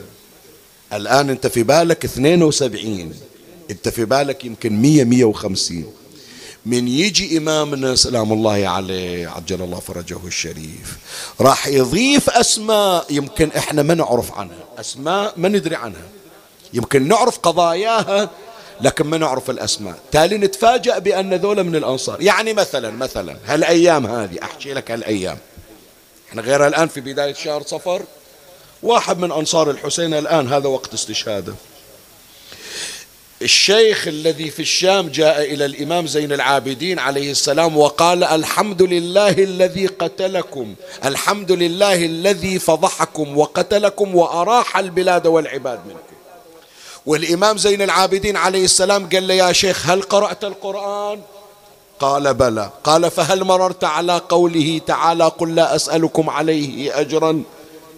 الآن 0.94 1.30
أنت 1.30 1.48
في 1.48 1.64
بالك 1.64 2.06
72 2.06 3.14
أنت 3.72 3.90
في 3.90 4.06
بالك 4.06 4.46
يمكن 4.46 4.82
100 4.82 5.04
150 5.04 5.94
من 6.66 6.88
يجي 6.88 7.38
إمامنا 7.38 7.96
سلام 7.96 8.34
الله 8.34 8.68
عليه 8.68 9.28
عجل 9.28 9.62
الله 9.62 9.80
فرجه 9.80 10.18
الشريف 10.26 10.98
راح 11.42 11.68
يضيف 11.68 12.30
أسماء 12.30 13.06
يمكن 13.10 13.52
إحنا 13.52 13.84
ما 13.84 13.94
نعرف 13.94 14.32
عنها. 14.34 14.64
أسماء 14.78 15.34
ما 15.38 15.50
ندري 15.50 15.76
عنها. 15.76 16.08
يمكن 16.74 17.08
نعرف 17.08 17.38
قضاياها 17.40 18.30
لكن 18.82 19.08
ما 19.08 19.18
نعرف 19.18 19.50
الأسماء. 19.50 20.00
تالي 20.12 20.38
نتفاجأ 20.38 21.00
بأن 21.00 21.34
ذولا 21.34 21.64
من 21.64 21.76
الأنصار. 21.76 22.22
يعني 22.22 22.54
مثلا 22.54 22.92
مثلا 22.92 23.38
هالأيام 23.46 24.06
هذه 24.06 24.38
أحكي 24.44 24.74
لك 24.74 24.92
هالأيام. 24.92 25.38
إحنا 26.30 26.42
غير 26.42 26.68
الآن 26.68 26.88
في 26.88 27.02
بداية 27.02 27.34
شهر 27.34 27.64
صفر. 27.64 28.02
واحد 28.84 29.20
من 29.20 29.32
أنصار 29.32 29.72
الحسين 29.72 30.14
الآن 30.14 30.48
هذا 30.48 30.68
وقت 30.68 30.94
استشهاده. 30.94 31.54
الشيخ 33.42 34.08
الذي 34.08 34.50
في 34.52 34.62
الشام 34.62 35.08
جاء 35.08 35.54
إلى 35.54 35.66
الإمام 35.66 36.08
زين 36.08 36.34
العابدين 36.34 37.00
عليه 37.00 37.32
السلام 37.32 37.78
وقال 37.78 38.24
الحمد 38.24 38.82
لله 38.82 39.30
الذي 39.30 39.88
قتلكم 39.88 40.76
الحمد 41.06 41.52
لله 41.52 42.06
الذي 42.06 42.60
فضحكم 42.60 43.38
وقتلكم 43.38 44.16
وأراح 44.16 44.78
البلاد 44.78 45.28
والعباد 45.28 45.80
منكم. 45.86 46.18
والإمام 47.06 47.58
زين 47.58 47.82
العابدين 47.82 48.38
عليه 48.38 48.66
السلام 48.66 49.10
قال 49.10 49.28
له 49.28 49.34
يا 49.34 49.54
شيخ 49.54 49.90
هل 49.90 50.02
قرأت 50.02 50.44
القرآن؟ 50.44 51.22
قال 52.00 52.34
بلى. 52.34 52.72
قال 52.84 53.12
فهل 53.12 53.44
مررت 53.44 53.84
على 53.84 54.22
قوله 54.30 54.82
تعالى 54.88 55.28
قل 55.28 55.56
لا 55.56 55.76
أسألكم 55.76 56.30
عليه 56.30 57.00
أجرا؟ 57.00 57.44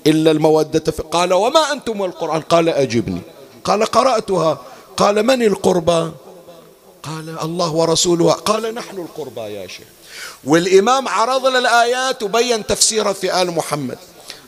إلا 0.08 0.32
المودة 0.32 0.94
قال 1.12 1.34
وما 1.34 1.72
أنتم 1.72 2.04
القرآن؟ 2.04 2.42
قال 2.42 2.70
أجبني. 2.70 3.22
قال 3.64 3.86
قرأتها. 3.86 4.62
قال 4.98 5.24
من 5.26 5.44
القربى؟ 5.44 6.12
قال 7.04 7.40
الله 7.44 7.72
ورسوله. 7.74 8.32
قال 8.32 8.76
نحن 8.76 8.98
القربى 8.98 9.42
يا 9.42 9.68
شيخ. 9.68 9.88
والإمام 10.44 11.08
عرض 11.08 11.46
الآيات 11.46 12.24
وبين 12.24 12.66
تفسيرها 12.66 13.14
في 13.14 13.42
آل 13.42 13.52
محمد. 13.52 13.98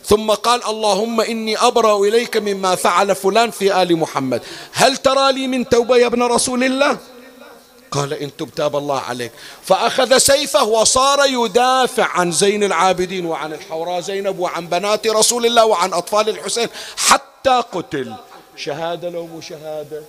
ثم 0.05 0.31
قال 0.31 0.65
اللهم 0.65 1.21
إني 1.21 1.57
أبرأ 1.57 1.97
إليك 1.99 2.37
مما 2.37 2.75
فعل 2.75 3.15
فلان 3.15 3.51
في 3.51 3.81
آل 3.81 3.97
محمد. 3.97 4.41
هل 4.73 4.97
ترى 4.97 5.31
لي 5.31 5.47
من 5.47 5.69
توبة 5.69 5.97
يا 5.97 6.07
ابن 6.07 6.23
رسول 6.23 6.63
الله؟ 6.63 6.97
قال 7.91 8.13
إن 8.13 8.37
تبتاب 8.37 8.75
الله 8.75 8.99
عليك. 8.99 9.31
فأخذ 9.63 10.17
سيفه 10.17 10.63
وصار 10.63 11.25
يدافع 11.25 12.03
عن 12.03 12.31
زين 12.31 12.63
العابدين 12.63 13.25
وعن 13.25 13.53
الحوراء 13.53 14.01
زينب 14.01 14.39
وعن 14.39 14.67
بنات 14.67 15.07
رسول 15.07 15.45
الله 15.45 15.65
وعن 15.65 15.93
أطفال 15.93 16.29
الحسين 16.29 16.67
حتى 16.97 17.63
قتل. 17.71 18.13
شهادة 18.55 19.09
لو 19.09 19.27
مو 19.27 19.41
شهادة. 19.41 20.03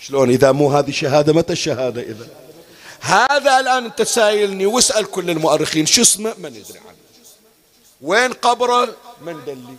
شلون؟ 0.00 0.30
إذا 0.30 0.52
مو 0.52 0.72
هذه 0.72 0.90
شهادة 0.90 1.32
متى 1.32 1.52
الشهادة 1.52 2.02
إذا؟ 2.02 2.28
هذا 3.00 3.60
الآن 3.60 3.84
أنت 3.84 4.02
سائلني 4.02 4.66
واسأل 4.66 5.10
كل 5.10 5.30
المؤرخين 5.30 5.86
شو 5.86 6.02
اسمه؟ 6.02 6.34
ما 6.38 6.48
ندري 6.48 6.78
عنه. 6.78 6.96
وين 8.02 8.32
قبره؟ 8.32 8.94
من 9.22 9.44
دلي 9.46 9.76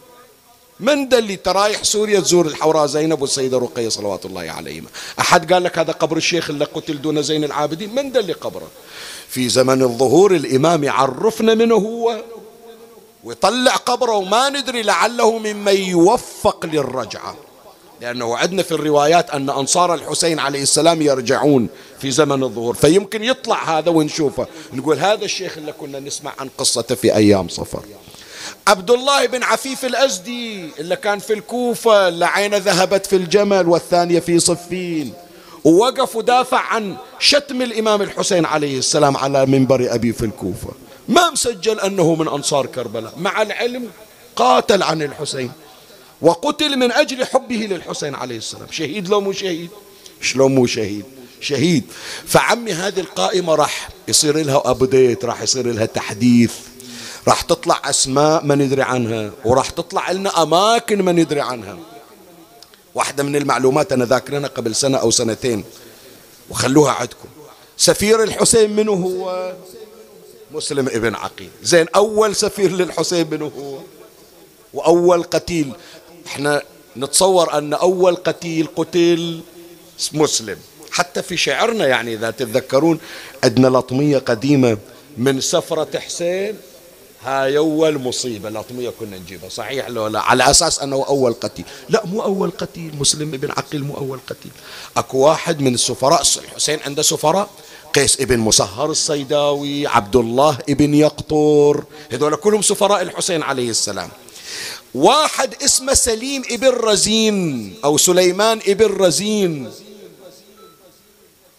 من 0.79 1.09
دلي 1.09 1.35
ترايح 1.35 1.83
سوريا 1.83 2.19
تزور 2.19 2.45
الحوراء 2.45 2.85
زينب 2.85 3.21
والسيدة 3.21 3.57
رقية 3.57 3.89
صلوات 3.89 4.25
الله 4.25 4.41
عليهما. 4.41 4.87
أحد 5.19 5.53
قال 5.53 5.63
لك 5.63 5.79
هذا 5.79 5.91
قبر 5.91 6.17
الشيخ 6.17 6.49
اللي 6.49 6.65
قتل 6.65 7.01
دون 7.01 7.21
زين 7.21 7.43
العابدين؟ 7.43 7.95
من 7.95 8.11
دلي 8.11 8.33
قبره؟ 8.33 8.67
في 9.27 9.49
زمن 9.49 9.81
الظهور 9.81 10.35
الإمام 10.35 10.83
يعرفنا 10.83 11.53
منه 11.53 11.75
هو. 11.75 12.21
ويطلع 13.23 13.75
قبره 13.75 14.11
وما 14.11 14.49
ندري 14.49 14.81
لعله 14.81 15.37
ممن 15.37 15.75
يوفق 15.75 16.65
للرجعة. 16.65 17.35
لأنه 18.01 18.37
عندنا 18.37 18.63
في 18.63 18.71
الروايات 18.71 19.29
أن 19.29 19.49
أنصار 19.49 19.93
الحسين 19.93 20.39
عليه 20.39 20.61
السلام 20.61 21.01
يرجعون 21.01 21.69
في 22.01 22.11
زمن 22.11 22.43
الظهور. 22.43 22.75
فيمكن 22.75 23.23
يطلع 23.23 23.77
هذا 23.77 23.89
ونشوفه. 23.89 24.47
نقول 24.73 24.99
هذا 24.99 25.25
الشيخ 25.25 25.57
اللي 25.57 25.71
كنا 25.71 25.99
نسمع 25.99 26.33
عن 26.39 26.49
قصته 26.57 26.95
في 26.95 27.15
أيام 27.15 27.47
صفر. 27.47 27.81
عبد 28.67 28.91
الله 28.91 29.25
بن 29.25 29.43
عفيف 29.43 29.85
الأزدي 29.85 30.69
اللي 30.79 30.95
كان 30.95 31.19
في 31.19 31.33
الكوفة 31.33 32.07
اللي 32.07 32.25
عينه 32.25 32.57
ذهبت 32.57 33.05
في 33.05 33.15
الجمل 33.15 33.67
والثانية 33.67 34.19
في 34.19 34.39
صفين. 34.39 35.13
ووقف 35.63 36.15
ودافع 36.15 36.59
عن 36.59 36.95
شتم 37.19 37.61
الإمام 37.61 38.01
الحسين 38.01 38.45
عليه 38.45 38.79
السلام 38.79 39.17
على 39.17 39.45
منبر 39.45 39.95
أبي 39.95 40.13
في 40.13 40.25
الكوفة. 40.25 40.69
ما 41.09 41.29
مسجل 41.29 41.79
أنه 41.79 42.15
من 42.15 42.27
أنصار 42.27 42.65
كربلاء. 42.65 43.13
مع 43.17 43.41
العلم 43.41 43.89
قاتل 44.35 44.83
عن 44.83 45.01
الحسين. 45.01 45.51
وقتل 46.21 46.77
من 46.77 46.91
أجل 46.91 47.25
حبه 47.25 47.55
للحسين 47.55 48.15
عليه 48.15 48.37
السلام. 48.37 48.67
شهيد 48.71 49.09
لو 49.09 49.21
مو 49.21 49.31
شهيد؟ 49.31 49.69
شلون 50.21 50.55
مو 50.55 50.65
شهيد؟ 50.65 51.05
شهيد. 51.41 51.83
فعمي 52.25 52.73
هذه 52.73 52.99
القائمة 52.99 53.55
راح 53.55 53.89
يصير 54.07 54.37
لها 54.37 54.61
أبديت 54.65 55.25
راح 55.25 55.41
يصير 55.41 55.67
لها 55.71 55.85
تحديث. 55.85 56.53
راح 57.27 57.41
تطلع 57.41 57.81
أسماء 57.85 58.43
ما 58.43 58.55
ندري 58.55 58.81
عنها 58.81 59.31
وراح 59.45 59.69
تطلع 59.69 60.11
لنا 60.11 60.43
أماكن 60.43 61.01
ما 61.01 61.11
ندري 61.11 61.41
عنها. 61.41 61.77
واحدة 62.95 63.23
من 63.23 63.35
المعلومات 63.35 63.91
أنا 63.91 64.05
ذاكرينها 64.05 64.49
قبل 64.49 64.75
سنة 64.75 64.97
أو 64.97 65.11
سنتين 65.11 65.63
وخلوها 66.49 66.91
عندكم. 66.91 67.27
سفير 67.77 68.23
الحسين 68.23 68.75
منه 68.75 68.91
هو؟ 68.91 69.53
مسلم 70.51 70.87
ابن 70.87 71.15
عقيل. 71.15 71.49
زين 71.63 71.85
أول 71.95 72.35
سفير 72.35 72.71
للحسين 72.71 73.29
منه 73.31 73.51
هو؟ 73.59 73.79
وأول 74.73 75.23
قتيل. 75.23 75.71
إحنا 76.27 76.61
نتصور 76.97 77.57
أن 77.57 77.73
أول 77.73 78.15
قتيل 78.15 78.67
قتل 78.75 79.41
مسلم. 80.13 80.57
حتى 80.91 81.21
في 81.21 81.37
شعرنا 81.37 81.87
يعني 81.87 82.13
إذا 82.13 82.31
تتذكرون 82.31 82.99
عندنا 83.43 83.67
لطمية 83.67 84.17
قديمة 84.17 84.77
من 85.17 85.41
سفرة 85.41 85.99
حسين 85.99 86.57
هاي 87.23 87.57
أول 87.57 87.97
مصيبة 87.97 88.49
لطمية 88.49 88.89
كنا 88.89 89.17
نجيبها. 89.17 89.49
صحيح 89.49 89.89
لو 89.89 90.07
لا 90.07 90.21
على 90.21 90.49
أساس 90.49 90.79
أنه 90.79 91.05
أول 91.07 91.33
قتيل. 91.33 91.65
لا 91.89 92.05
مو 92.05 92.21
أول 92.21 92.51
قتيل. 92.51 92.95
مسلم 92.99 93.33
ابن 93.33 93.51
عقيل 93.51 93.83
مو 93.83 93.97
أول 93.97 94.19
قتيل. 94.27 94.51
أكو 94.97 95.17
واحد 95.17 95.61
من 95.61 95.73
السفراء 95.73 96.21
الحسين 96.21 96.79
عنده 96.85 97.01
سفراء 97.01 97.49
قيس 97.93 98.21
ابن 98.21 98.39
مسهر 98.39 98.89
الصيداوي 98.91 99.87
عبد 99.87 100.15
الله 100.15 100.57
ابن 100.69 100.93
يقطر 100.93 101.83
هذول 102.11 102.35
كلهم 102.35 102.61
سفراء 102.61 103.01
الحسين 103.01 103.43
عليه 103.43 103.69
السلام. 103.69 104.09
واحد 104.95 105.63
اسمه 105.63 105.93
سليم 105.93 106.43
ابن 106.51 106.69
رزين 106.69 107.75
أو 107.85 107.97
سليمان 107.97 108.59
ابن 108.67 108.85
رزين. 108.85 109.71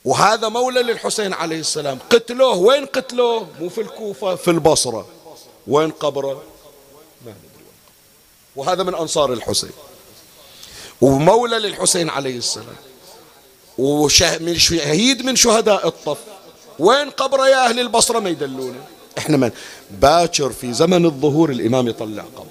وهذا 0.05 0.49
مولى 0.49 0.83
للحسين 0.83 1.33
عليه 1.33 1.61
السلام. 1.61 1.99
قتلوه. 2.11 2.57
وين 2.57 2.87
قتلوه؟ 2.87 3.47
مو 3.61 3.69
في 3.69 3.81
الكوفة 3.81 4.35
في 4.35 4.51
البصرة. 4.51 5.07
وين 5.69 5.91
قبره 5.91 6.43
ما 7.27 7.31
ندري 7.31 7.65
وهذا 8.57 8.83
من 8.83 8.95
أنصار 8.95 9.33
الحسين. 9.33 9.71
ومولى 11.01 11.59
للحسين 11.59 12.11
عليه 12.11 12.39
السلام. 12.39 12.77
وشهيد 13.79 14.57
شهيد 14.57 15.25
من 15.25 15.37
شهداء 15.37 15.89
الطف. 15.89 16.19
وين 16.79 17.11
قبره 17.11 17.49
يا 17.49 17.69
أهل 17.69 17.81
البصرة؟ 17.81 18.19
ما 18.19 18.31
يدلونه 18.31 18.81
إحنا 19.19 19.37
من 19.37 19.51
باكر 19.91 20.53
في 20.53 20.73
زمن 20.73 21.05
الظهور 21.05 21.51
الإمام 21.51 21.89
يطلع 21.89 22.25
قبر. 22.37 22.47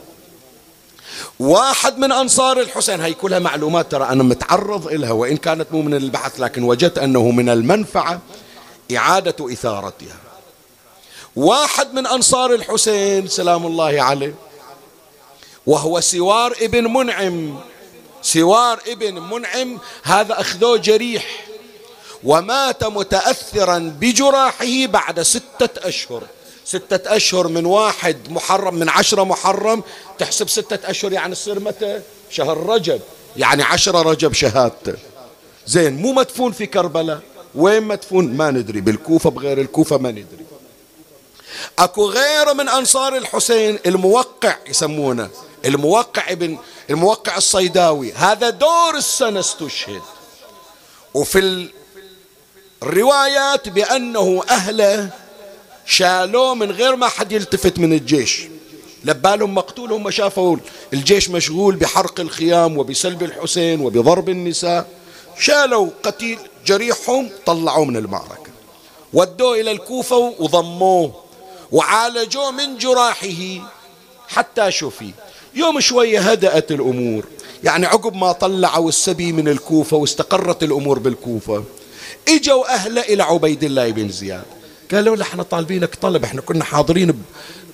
واحد 1.39 1.97
من 1.97 2.11
أنصار 2.11 2.59
الحسين. 2.59 3.01
هي 3.01 3.13
كلها 3.13 3.39
معلومات 3.39 3.91
ترى 3.91 4.05
أنا 4.05 4.23
متعرض 4.23 4.87
إلها 4.87 5.11
وإن 5.11 5.37
كانت 5.37 5.67
مو 5.71 5.81
من 5.81 5.93
البحث 5.93 6.39
لكن 6.39 6.63
وجدت 6.63 6.97
أنه 6.97 7.31
من 7.31 7.49
المنفعة 7.49 8.21
إعادة 8.95 9.53
إثارتها. 9.53 10.26
واحد 11.37 11.93
من 11.93 12.07
أنصار 12.07 12.53
الحسين 12.53 13.27
سلام 13.27 13.65
الله 13.65 14.01
عليه. 14.01 14.33
وهو 15.67 15.99
سوار 15.99 16.55
ابن 16.61 16.93
منعم. 16.93 17.59
سوار 18.21 18.79
ابن 18.87 19.21
منعم 19.21 19.77
هذا 20.03 20.41
أخذوه 20.41 20.77
جريح. 20.77 21.45
ومات 22.23 22.83
متأثرا 22.83 23.95
بجراحه 23.99 24.85
بعد 24.85 25.21
ستة 25.21 25.87
أشهر. 25.87 26.23
ستة 26.65 27.15
أشهر 27.15 27.47
من 27.47 27.65
واحد 27.65 28.17
محرم 28.29 28.75
من 28.75 28.89
عشرة 28.89 29.23
محرم. 29.23 29.83
تحسب 30.19 30.49
ستة 30.49 30.89
أشهر 30.89 31.13
يعني 31.13 31.35
تصير 31.35 31.59
متى؟ 31.59 32.01
شهر 32.29 32.57
رجب. 32.65 33.01
يعني 33.37 33.63
عشرة 33.63 34.01
رجب 34.01 34.33
شهادته. 34.33 34.93
زين 35.67 36.01
مو 36.01 36.13
مدفون 36.13 36.51
في 36.51 36.65
كربلاء. 36.65 37.19
وين 37.55 37.83
مدفون؟ 37.83 38.37
ما 38.37 38.51
ندري. 38.51 38.81
بالكوفة 38.81 39.29
بغير 39.29 39.61
الكوفة 39.61 39.97
ما 39.97 40.11
ندري. 40.11 40.46
اكو 41.79 42.09
غيره 42.09 42.53
من 42.53 42.69
انصار 42.69 43.17
الحسين 43.17 43.79
الموقع 43.85 44.55
يسمونه 44.67 45.29
الموقع 45.65 46.31
ابن 46.31 46.57
الموقع 46.89 47.37
الصيداوي. 47.37 48.13
هذا 48.13 48.49
دور 48.49 48.95
السنة 48.95 49.39
استشهد. 49.39 50.01
وفي 51.13 51.69
الروايات 52.83 53.69
بأنه 53.69 54.43
أهله 54.49 55.09
شالوه 55.85 56.55
من 56.55 56.71
غير 56.71 56.95
ما 56.95 57.07
حد 57.07 57.31
يلتفت 57.31 57.79
من 57.79 57.93
الجيش. 57.93 58.47
لبالهم 59.03 59.55
مقتول 59.55 59.91
هم 59.91 60.11
شافوا 60.11 60.57
الجيش 60.93 61.29
مشغول 61.29 61.75
بحرق 61.75 62.19
الخيام 62.19 62.77
وبسلب 62.77 63.23
الحسين 63.23 63.81
وبضرب 63.81 64.29
النساء. 64.29 64.87
شالوا 65.39 65.89
قتيل 66.03 66.39
جريحهم 66.65 67.29
طلعوه 67.45 67.85
من 67.85 67.97
المعركة. 67.97 68.51
ودوه 69.13 69.59
إلى 69.61 69.71
الكوفة 69.71 70.17
وضموه. 70.39 71.26
وعالجوه 71.71 72.51
من 72.51 72.77
جراحه. 72.77 73.71
حتى 74.27 74.71
شفي 74.71 75.11
يوم 75.55 75.79
شوية 75.79 76.19
هدأت 76.19 76.71
الأمور. 76.71 77.25
يعني 77.63 77.85
عقب 77.85 78.15
ما 78.15 78.31
طلعوا 78.31 78.89
السبي 78.89 79.31
من 79.31 79.47
الكوفة 79.47 79.97
واستقرت 79.97 80.63
الأمور 80.63 80.99
بالكوفة 80.99 81.63
إجوا 82.27 82.73
أهله 82.73 83.01
إلى 83.01 83.23
عبيد 83.23 83.63
الله 83.63 83.91
بن 83.91 84.09
زياد. 84.09 84.45
قالوا 84.91 85.15
له 85.15 85.23
إحنا 85.23 85.43
طالبينك 85.43 85.95
طلب 85.95 86.23
إحنا 86.23 86.41
كنا 86.41 86.63
حاضرين 86.63 87.23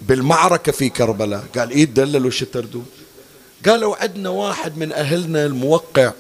بالمعركة 0.02 0.72
في 0.72 0.90
كربلاء. 0.90 1.44
قال 1.58 1.72
إيه 1.72 1.86
دللوا 1.86 2.32
شو 2.32 2.46
تردون؟ 2.46 2.86
قالوا 3.66 3.96
عندنا 3.96 4.30
واحد 4.30 4.78
من 4.78 4.92
أهلنا 4.92 5.46
الموقع 5.46 6.12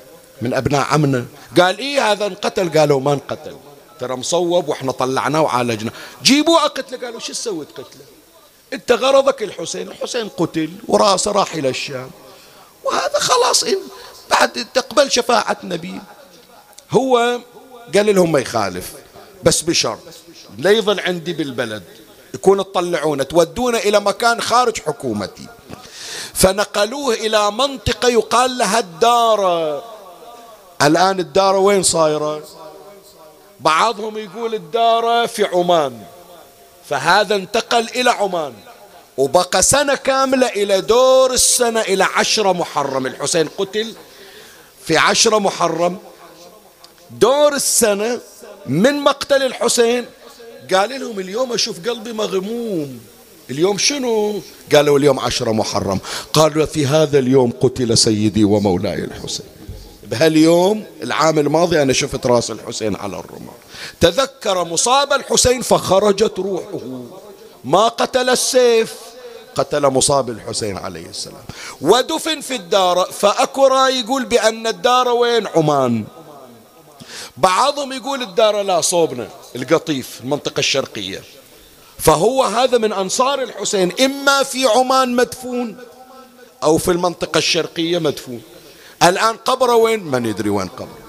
من 0.42 0.54
أبناء 0.54 0.82
عمنا. 0.82 1.26
قال 1.60 1.78
إيه 1.78 2.12
هذا؟ 2.12 2.26
انقتل. 2.26 2.80
قالوا 2.80 3.00
ما 3.00 3.14
انقتل. 3.14 3.56
ترى 4.04 4.16
مصوب 4.16 4.68
وإحنا 4.68 4.92
طلعناه 4.92 5.42
وعالجناه. 5.42 5.92
جيبوه 6.24 6.68
قتله. 6.68 6.98
قالوا 6.98 7.20
شو 7.20 7.34
سويت 7.34 7.72
قتله 7.72 8.06
انت 8.74 8.92
غرضك 8.92 9.44
الحسين. 9.44 9.88
الحسين 9.88 10.30
قتل 10.30 10.72
وراسه 10.88 11.32
راح 11.32 11.54
إلى 11.54 11.70
الشام. 11.70 12.12
وهذا 12.84 13.20
خلاص 13.20 13.63
إن 13.63 13.80
بعد 14.32 14.68
تقبل 14.74 15.12
شفاعة 15.12 15.58
نبي. 15.63 16.02
هو 16.92 17.39
قال 17.96 18.16
لهم 18.16 18.32
ما 18.32 18.39
يخالف 18.39 18.94
بس 19.44 19.62
بشرط. 19.62 20.00
لا 20.58 20.72
يظل 20.72 21.00
عندي 21.00 21.34
بالبلد. 21.34 21.84
يكون 22.34 22.58
تطلعونه 22.58 23.24
تودونه 23.24 23.78
إلى 23.78 24.00
مكان 24.00 24.42
خارج 24.42 24.82
حكومتي. 24.82 25.48
فنقلوه 26.34 27.13
إلى 27.13 27.52
منطقة 27.52 28.10
يقال 28.10 28.58
لها 28.58 28.80
الدارة. 28.80 29.84
الآن 30.82 31.20
الدارة 31.20 31.58
وين 31.58 31.84
صايرة؟ 31.84 32.44
بعضهم 33.63 34.17
يقول 34.17 34.54
الدارة 34.54 35.26
في 35.26 35.45
عمان 35.45 35.99
فهذا 36.89 37.36
انتقل 37.36 37.89
إلى 37.95 38.10
عمان 38.10 38.54
وبقى 39.17 39.63
سنة 39.63 39.95
كاملة 39.95 40.47
إلى 40.47 40.82
دور 40.82 41.34
السنة 41.34 41.82
إلى 41.82 42.04
عشرة 42.04 42.54
محرم. 42.54 43.08
الحسين 43.08 43.47
قتل 43.58 43.93
في 44.86 44.97
عشرة 44.97 45.39
محرم. 45.39 45.97
دور 47.12 47.54
السنة 47.54 48.19
من 48.65 48.93
مقتل 48.93 49.43
الحسين؟ 49.43 50.06
قال 50.73 50.99
لهم 51.02 51.19
اليوم 51.19 51.54
أشوف 51.54 51.89
قلبي 51.89 52.13
مغموم. 52.13 52.99
اليوم 53.49 53.78
شنو؟ 53.78 54.41
قالوا 54.76 54.99
اليوم 54.99 55.19
عشرة 55.19 55.52
محرم. 55.52 55.99
قالوا 56.34 56.65
في 56.65 56.86
هذا 56.86 57.19
اليوم 57.19 57.54
قتل 57.62 57.97
سيدي 57.97 58.43
ومولاي 58.43 59.04
الحسين. 59.04 59.53
بهاليوم 60.13 60.86
العام 61.04 61.39
الماضي 61.39 61.82
أنا 61.82 61.93
شفت 61.93 62.26
رأس 62.26 62.52
الحسين 62.52 62.95
على 62.95 63.19
الرمال. 63.19 63.58
تذكر 63.99 64.63
مصاب 64.63 65.13
الحسين 65.13 65.62
فخرجت 65.62 66.39
روحه. 66.39 66.80
ما 67.63 67.88
قتل 67.88 68.30
السيف 68.30 68.93
قتل 69.56 69.82
مصاب 69.82 70.30
الحسين 70.30 70.78
عليه 70.78 71.06
السلام. 71.06 71.43
ودفن 71.82 72.41
في 72.41 72.56
الدار 72.56 73.08
فأكو 73.12 73.67
راي 73.67 73.99
يقول 73.99 74.26
بأن 74.26 74.67
الدار 74.67 75.08
وين؟ 75.08 75.47
عمان. 75.47 76.06
بعضهم 77.38 77.93
يقول 77.93 78.21
الدار 78.21 78.62
لا 78.62 78.82
صوبنا 78.82 79.28
القطيف 79.56 80.19
المنطقة 80.23 80.60
الشرقية. 80.60 81.23
فهو 81.97 82.43
هذا 82.43 82.78
من 82.78 82.93
أنصار 82.93 83.41
الحسين 83.41 83.91
إما 83.99 84.43
في 84.43 84.65
عمان 84.65 85.15
مدفون 85.15 85.78
أو 86.63 86.78
في 86.78 86.91
المنطقة 86.91 87.38
الشرقية 87.38 87.97
مدفون. 87.97 88.41
الآن 89.04 89.36
قبره 89.36 89.76
وين؟ 89.76 90.04
ما 90.04 90.20
ندري 90.20 90.50
وين 90.50 90.68
قبره 90.68 91.04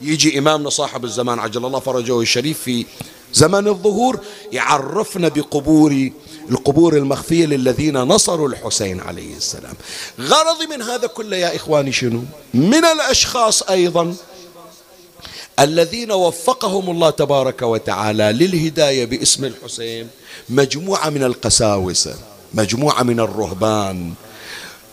يجي 0.00 0.38
إمامنا 0.38 0.70
صاحب 0.70 1.04
الزمان 1.04 1.38
عجل 1.38 1.66
الله 1.66 1.80
فرجه 1.80 2.20
الشريف 2.20 2.62
في 2.62 2.86
زمن 3.32 3.68
الظهور 3.68 4.20
يعرفنا 4.52 5.28
بقبور 5.28 6.10
القبور 6.50 6.96
المخفية 6.96 7.46
للذين 7.46 7.98
نصروا 7.98 8.48
الحسين 8.48 9.00
عليه 9.00 9.36
السلام. 9.36 9.74
غرضي 10.20 10.66
من 10.66 10.82
هذا 10.82 11.06
كله 11.06 11.36
يا 11.36 11.56
إخواني 11.56 11.92
شنو؟ 11.92 12.22
من 12.54 12.84
الأشخاص 12.84 13.62
أيضا 13.62 14.14
الذين 15.60 16.12
وفقهم 16.12 16.90
الله 16.90 17.10
تبارك 17.10 17.62
وتعالى 17.62 18.32
للهداية 18.32 19.04
باسم 19.04 19.44
الحسين 19.44 20.08
مجموعة 20.48 21.10
من 21.10 21.22
القساوسة 21.22 22.14
مجموعة 22.54 23.02
من 23.02 23.20
الرهبان 23.20 24.12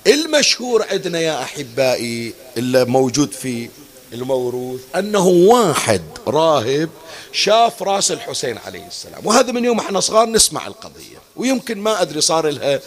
المشهور 0.07 0.85
عندنا 0.91 1.19
يا 1.19 1.43
أحبائي 1.43 2.33
اللي 2.57 2.85
موجود 2.85 3.31
في 3.31 3.69
الموروث 4.13 4.81
أنه 4.95 5.27
واحد 5.27 6.01
راهب 6.27 6.89
شاف 7.31 7.83
راس 7.83 8.11
الحسين 8.11 8.57
عليه 8.57 8.87
السلام. 8.87 9.25
وهذا 9.25 9.51
من 9.51 9.65
يوم 9.65 9.79
إحنا 9.79 9.99
صغار 9.99 10.29
نسمع 10.29 10.67
القضية 10.67 11.17
ويمكن 11.35 11.77
ما 11.77 12.01
أدري 12.01 12.21
صار 12.21 12.49
لها 12.49 12.79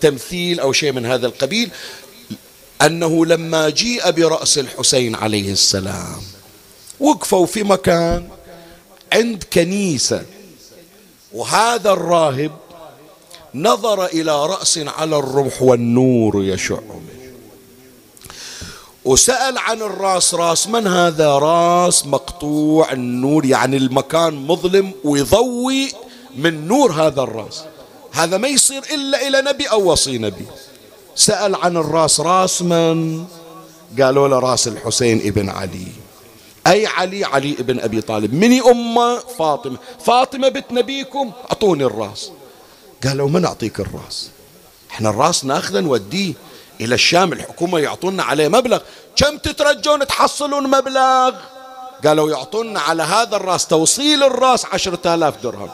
تمثيل 0.00 0.60
أو 0.60 0.72
شيء 0.72 0.92
من 0.92 1.06
هذا 1.06 1.26
القبيل. 1.26 1.70
أنه 2.82 3.26
لما 3.26 3.68
جيء 3.68 4.10
برأس 4.10 4.58
الحسين 4.58 5.14
عليه 5.14 5.52
السلام 5.52 6.22
وقفوا 7.00 7.46
في 7.46 7.62
مكان 7.62 8.28
عند 9.12 9.44
كنيسة 9.52 10.24
وهذا 11.32 11.90
الراهب 11.90 12.52
نظر 13.62 14.06
إلى 14.06 14.46
رأس 14.46 14.78
على 14.78 15.18
الرمح 15.18 15.62
والنور 15.62 16.44
يشع 16.44 16.80
منه. 16.80 17.32
وسأل 19.04 19.58
عن 19.58 19.82
الراس 19.82 20.34
راس 20.34 20.68
من 20.68 20.86
هذا؟ 20.86 21.38
راس 21.38 22.06
مقطوع 22.06 22.92
النور 22.92 23.46
يعني 23.46 23.76
المكان 23.76 24.34
مظلم 24.34 24.92
ويضوي 25.04 25.92
من 26.36 26.68
نور 26.68 26.92
هذا 26.92 27.22
الراس. 27.22 27.64
هذا 28.12 28.36
ما 28.36 28.48
يصير 28.48 28.82
إلا 28.94 29.28
إلى 29.28 29.42
نبي 29.42 29.66
أو 29.66 29.92
وصي 29.92 30.18
نبي. 30.18 30.46
سأل 31.14 31.54
عن 31.54 31.76
الراس 31.76 32.20
راس 32.20 32.62
من؟ 32.62 33.24
قالوا 34.00 34.28
له 34.28 34.38
راس 34.38 34.68
الحسين 34.68 35.20
ابن 35.24 35.48
علي. 35.48 35.86
أي 36.66 36.86
علي؟ 36.86 37.24
علي 37.24 37.56
ابن 37.58 37.80
أبي 37.80 38.00
طالب. 38.00 38.34
من 38.34 38.62
أمة 38.62 39.18
فاطمة. 39.18 39.78
فاطمة 40.04 40.48
بنت 40.48 40.72
نبيكم 40.72 41.32
أعطوني 41.50 41.84
الراس. 41.84 42.30
قالوا 43.04 43.28
من 43.28 43.44
أعطيك 43.44 43.80
الراس؟ 43.80 44.30
إحنا 44.90 45.10
الراس 45.10 45.44
ناخذه 45.44 45.80
نوديه 45.80 46.34
إلى 46.80 46.94
الشام 46.94 47.32
الحكومة 47.32 47.78
يعطونا 47.78 48.22
عليه 48.22 48.48
مبلغ. 48.48 48.80
كم 49.16 49.38
تترجون 49.38 50.06
تحصلون 50.06 50.70
مبلغ؟ 50.70 51.34
قالوا 52.04 52.30
يعطونا 52.30 52.80
على 52.80 53.02
هذا 53.02 53.36
الراس 53.36 53.66
توصيل 53.66 54.22
الراس 54.22 54.64
عشرة 54.64 55.14
آلاف 55.14 55.42
درهم. 55.42 55.70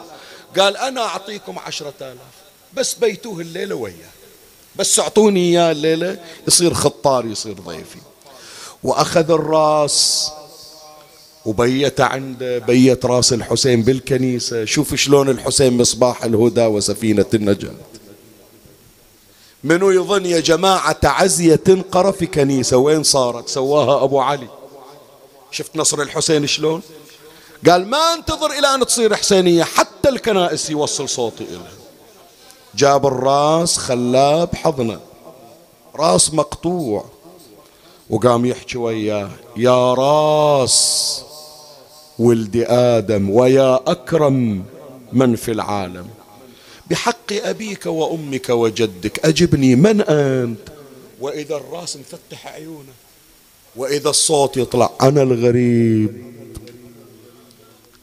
قال 0.59 0.77
أنا 0.77 1.01
أعطيكم 1.01 1.59
عشرة 1.59 1.93
آلاف. 2.01 2.33
بس 2.73 2.93
بيتوه 2.93 3.39
الليلة 3.39 3.75
وياه. 3.75 4.13
بس 4.75 4.99
أعطوني 4.99 5.39
إياه 5.39 5.71
الليلة 5.71 6.17
يصير 6.47 6.73
خطار 6.73 7.25
يصير 7.25 7.53
ضيفي. 7.53 7.99
وأخذ 8.83 9.31
الراس 9.31 10.31
وبيت 11.45 12.01
عنده 12.01 12.57
بيت 12.57 13.05
راس 13.05 13.33
الحسين 13.33 13.83
بالكنيسة. 13.83 14.65
شوف 14.65 14.95
شلون 14.95 15.29
الحسين 15.29 15.77
مصباح 15.77 16.23
الهدى 16.23 16.65
وسفينة 16.65 17.25
النجاة. 17.33 17.75
منو 19.63 19.91
يظن 19.91 20.25
يا 20.25 20.39
جماعة 20.39 20.91
تعزية 20.91 21.55
تنقر 21.55 22.11
في 22.11 22.25
كنيسة؟ 22.25 22.77
وين 22.77 23.03
صارت؟ 23.03 23.49
سواها 23.49 24.03
أبو 24.03 24.19
علي. 24.19 24.47
شفت 25.51 25.75
نصر 25.75 26.01
الحسين 26.01 26.47
شلون؟ 26.47 26.81
قال 27.69 27.87
ما 27.87 28.13
انتظر 28.13 28.51
إلى 28.51 28.67
أن 28.75 28.85
تصير 28.85 29.15
حسينية 29.15 29.63
حتى 29.63 30.09
الكنائس 30.09 30.69
يوصل 30.69 31.09
صوتي 31.09 31.43
إليها 31.43 31.71
جاب 32.75 33.05
الراس 33.05 33.77
خلاه 33.77 34.43
بحضنه. 34.43 34.99
راس 35.95 36.33
مقطوع. 36.33 37.05
وقام 38.09 38.45
يحكي 38.45 38.77
وياه 38.77 39.29
يا 39.57 39.93
راس 39.93 41.21
ولد 42.19 42.65
آدم 42.69 43.29
ويا 43.29 43.79
أكرم 43.87 44.63
من 45.13 45.35
في 45.35 45.51
العالم. 45.51 46.07
بحق 46.89 47.33
أبيك 47.33 47.85
وأمك 47.85 48.49
وجدك 48.49 49.25
أجبني 49.25 49.75
من 49.75 50.01
أنت. 50.01 50.69
وإذا 51.19 51.55
الراس 51.55 51.97
مفتح 51.97 52.47
عيونه 52.47 52.93
وإذا 53.75 54.09
الصوت 54.09 54.57
يطلع 54.57 54.89
أنا 55.01 55.21
الغريب 55.21 56.33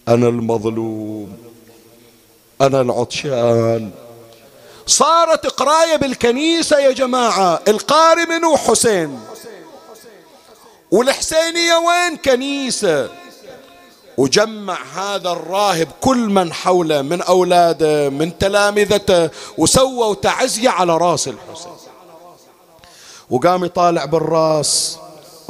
أنا 0.08 0.28
المظلوم 0.28 1.36
أنا 2.60 2.80
العطشان. 2.80 3.90
صارت 4.86 5.46
قراية 5.46 5.96
بالكنيسة 5.96 6.78
يا 6.78 6.92
جماعة 6.92 7.62
القارئ 7.68 8.26
منو؟ 8.26 8.56
حسين. 8.56 9.20
والحسينية 10.90 11.74
وين؟ 11.74 12.16
كنيسة. 12.16 13.10
وجمع 14.20 14.78
هذا 14.94 15.33
الراهب 15.33 15.88
كل 16.00 16.18
من 16.18 16.52
حوله 16.52 17.02
من 17.02 17.22
أولاده 17.22 18.09
من 18.09 18.38
تلامذته 18.38 19.30
وسووا 19.59 20.14
تعزية 20.14 20.68
على 20.68 20.96
راس 20.96 21.28
الحسين. 21.28 21.72
وقام 23.30 23.64
يطالع 23.64 24.04
بالراس 24.04 24.98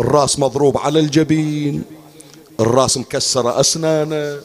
الراس 0.00 0.38
مضروب 0.38 0.78
على 0.78 1.00
الجبين 1.00 1.85
الراس 2.61 2.96
مكسرة 2.96 3.61
أسنانه 3.61 4.40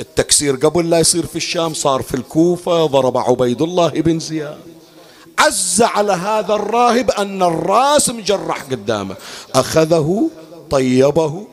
التكسير 0.00 0.56
قبل 0.56 0.90
لا 0.90 0.98
يصير 0.98 1.26
في 1.26 1.36
الشام 1.36 1.74
صار 1.74 2.02
في 2.02 2.14
الكوفة 2.14 2.86
ضرب 2.86 3.18
عبيد 3.18 3.62
الله 3.62 3.88
بن 3.88 4.18
زياد. 4.18 4.58
عز 5.38 5.82
على 5.82 6.12
هذا 6.12 6.54
الراهب 6.54 7.10
أن 7.10 7.42
الراس 7.42 8.10
مجرح 8.10 8.62
قدامه. 8.62 9.16
أخذه 9.54 10.30
طيبه 10.70 11.46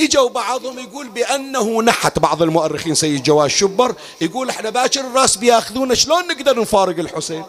إجوا 0.00 0.28
بعضهم 0.28 0.78
يقول 0.78 1.08
بأنه 1.08 1.82
نحت 1.82 2.18
بعض 2.18 2.42
المؤرخين 2.42 2.94
سيد 2.94 3.22
جواز 3.22 3.50
شبر 3.50 3.94
يقول 4.20 4.48
إحنا 4.48 4.70
باكر 4.70 5.00
الراس 5.00 5.36
بياخذونا 5.36 5.94
شلون 5.94 6.26
نقدر 6.26 6.60
نفارق 6.60 6.98
الحسين؟ 6.98 7.44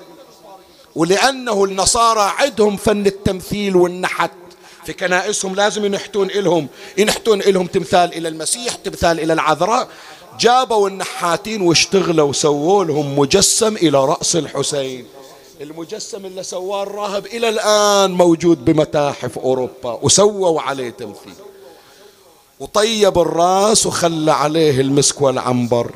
ولأنه 0.96 1.64
النصارى 1.64 2.34
عندهم 2.38 2.78
فن 2.78 3.06
التمثيل 3.06 3.76
والنحت 3.76 4.32
في 4.86 4.94
كنائسهم 4.94 5.56
لازم 5.56 5.86
ينحتون 5.86 6.30
إلهم 6.30 6.68
ينحتون 6.98 7.42
إلهم 7.42 7.68
تمثال 7.68 8.14
إلى 8.14 8.28
المسيح 8.28 8.76
تمثال 8.76 9.20
إلى 9.20 9.34
العذراء. 9.34 9.88
جابوا 10.40 10.90
النحاتين 10.90 11.62
واشتغلوا 11.62 12.30
وسووا 12.30 12.86
لهم 12.86 13.20
مجسم 13.20 13.76
إلى 13.76 14.06
رأس 14.06 14.36
الحسين. 14.36 15.08
المجسم 15.62 16.26
اللي 16.26 16.44
سواه 16.44 16.84
الراهب 16.84 17.26
إلى 17.26 17.50
الآن 17.50 18.12
موجود 18.12 18.66
بمتاحف 18.66 19.40
أوروبا 19.40 20.00
وسووا 20.02 20.62
عليه 20.62 20.90
تمثيل. 20.90 21.34
وطيب 22.60 23.20
الراس 23.20 23.86
وخلى 23.86 24.32
عليه 24.32 24.82
المسك 24.82 25.22
والعنبر. 25.22 25.92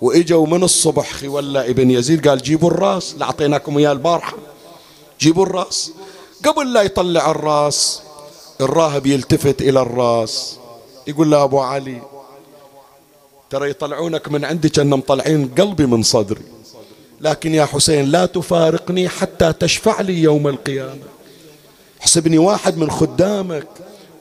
وإجوا 0.00 0.46
من 0.46 0.62
الصبح 0.62 1.12
خولة 1.12 1.60
ابن 1.60 1.90
يزيد 1.90 2.28
قال 2.28 2.42
جيبوا 2.42 2.70
الراس 2.70 3.12
اللي 3.12 3.24
أعطيناكم 3.24 3.78
إياه 3.78 3.92
البارحة. 3.92 4.36
جيبوا 5.20 5.46
الراس. 5.46 5.92
قبل 6.44 6.72
لا 6.72 6.82
يطلع 6.82 7.30
الراس 7.30 8.02
الراهب 8.60 9.06
يلتفت 9.06 9.62
إلى 9.62 9.80
الراس. 9.80 10.58
يقول 11.06 11.30
له 11.30 11.44
أبو 11.44 11.60
علي 11.60 12.02
ترى 13.50 13.70
يطلعونك 13.70 14.28
من 14.28 14.44
عندي 14.44 14.68
كأنهم 14.68 14.98
مطلعين 14.98 15.50
قلبي 15.58 15.86
من 15.86 16.02
صدري. 16.02 16.42
لكن 17.20 17.54
يا 17.54 17.64
حسين 17.64 18.10
لا 18.10 18.26
تفارقني 18.26 19.08
حتى 19.08 19.52
تشفع 19.52 20.00
لي 20.00 20.22
يوم 20.22 20.48
القيامة. 20.48 21.08
احسبني 22.00 22.38
واحد 22.38 22.78
من 22.78 22.90
خدامك. 22.90 23.68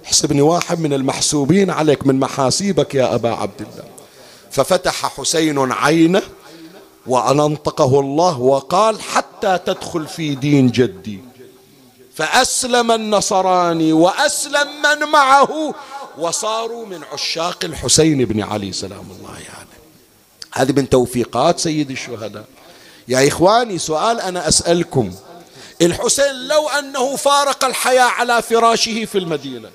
احسبني 0.07 0.41
واحد 0.41 0.79
من 0.79 0.93
المحسوبين 0.93 1.69
عليك 1.69 2.07
من 2.07 2.19
محاسيبك 2.19 2.95
يا 2.95 3.15
أبا 3.15 3.29
عبد 3.29 3.61
الله. 3.61 3.89
ففتح 4.51 5.05
حسين 5.05 5.71
عينه 5.71 6.21
وأنطقه 7.07 7.99
الله 7.99 8.39
وقال 8.39 9.01
حتى 9.01 9.59
تدخل 9.65 10.07
في 10.07 10.35
دين 10.35 10.71
جدي. 10.71 11.19
فأسلم 12.15 12.91
النصراني 12.91 13.93
وأسلم 13.93 14.67
من 14.83 15.07
معه 15.11 15.73
وصاروا 16.17 16.85
من 16.85 17.03
عشاق 17.13 17.65
الحسين 17.65 18.25
بن 18.25 18.41
علي 18.41 18.71
سلام 18.71 19.05
الله 19.19 19.33
يعني 19.33 19.69
هذه 20.53 20.71
من 20.71 20.89
توفيقات 20.89 21.59
سيد 21.59 21.91
الشهداء. 21.91 22.45
يا 23.07 23.27
إخواني 23.27 23.77
سؤال 23.77 24.21
أنا 24.21 24.47
أسألكم. 24.47 25.11
الحسين 25.81 26.47
لو 26.47 26.69
أنه 26.69 27.15
فارق 27.15 27.65
الحياة 27.65 28.03
على 28.03 28.41
فراشه 28.41 29.05
في 29.05 29.17
المدينة 29.17 29.69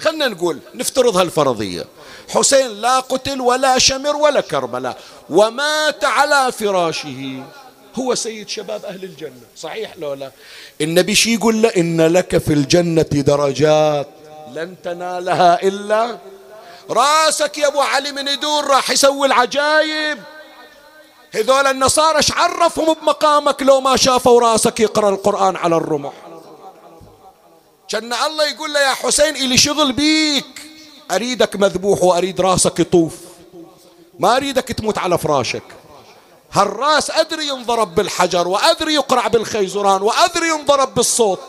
خلنا 0.00 0.28
نقول 0.28 0.58
نفترض 0.74 1.16
هالفرضية. 1.16 1.84
حسين 2.28 2.70
لا 2.80 3.00
قتل 3.00 3.40
ولا 3.40 3.78
شمر 3.78 4.16
ولا 4.16 4.40
كربلاء 4.40 4.98
ومات 5.30 6.04
على 6.04 6.52
فراشه. 6.52 7.42
هو 7.94 8.14
سيد 8.14 8.48
شباب 8.48 8.84
أهل 8.84 9.04
الجنة. 9.04 9.40
صحيح 9.56 9.96
لو 9.98 10.14
لا؟ 10.14 10.30
النبي 10.80 11.14
شي 11.14 11.34
يقول 11.34 11.62
له؟ 11.62 11.68
إن 11.68 12.00
لك 12.00 12.38
في 12.38 12.52
الجنة 12.52 13.02
درجات 13.02 14.08
لن 14.54 14.74
تنالها 14.84 15.62
إلا 15.62 16.18
رأسك. 16.90 17.58
يا 17.58 17.66
أبو 17.66 17.80
علي 17.80 18.12
من 18.12 18.28
يدور 18.28 18.66
راح 18.66 18.90
يسوي 18.90 19.26
العجايب. 19.26 20.18
هذول 21.34 21.66
النصارى 21.66 22.16
إيش 22.16 22.32
عرفهم 22.32 22.94
بمقامك 22.94 23.62
لو 23.62 23.80
ما 23.80 23.96
شافوا 23.96 24.40
رأسك 24.40 24.80
يقرأ 24.80 25.08
القرآن 25.08 25.56
على 25.56 25.76
الرمح؟ 25.76 26.12
كان 27.88 28.12
الله 28.12 28.48
يقول 28.48 28.72
له 28.72 28.80
يا 28.80 28.94
حسين 28.94 29.36
إلي 29.36 29.58
شغل 29.58 29.92
بيك. 29.92 30.62
أريدك 31.10 31.56
مذبوح 31.56 32.02
وأريد 32.02 32.40
راسك 32.40 32.80
يطوف. 32.80 33.16
ما 34.18 34.36
أريدك 34.36 34.68
تموت 34.68 34.98
على 34.98 35.18
فراشك. 35.18 35.62
هالراس 36.52 37.10
أدري 37.10 37.48
ينضرب 37.48 37.94
بالحجر 37.94 38.48
وأدري 38.48 38.94
يقرع 38.94 39.26
بالخيزران 39.26 40.02
وأدري 40.02 40.48
ينضرب 40.48 40.94
بالصوت. 40.94 41.40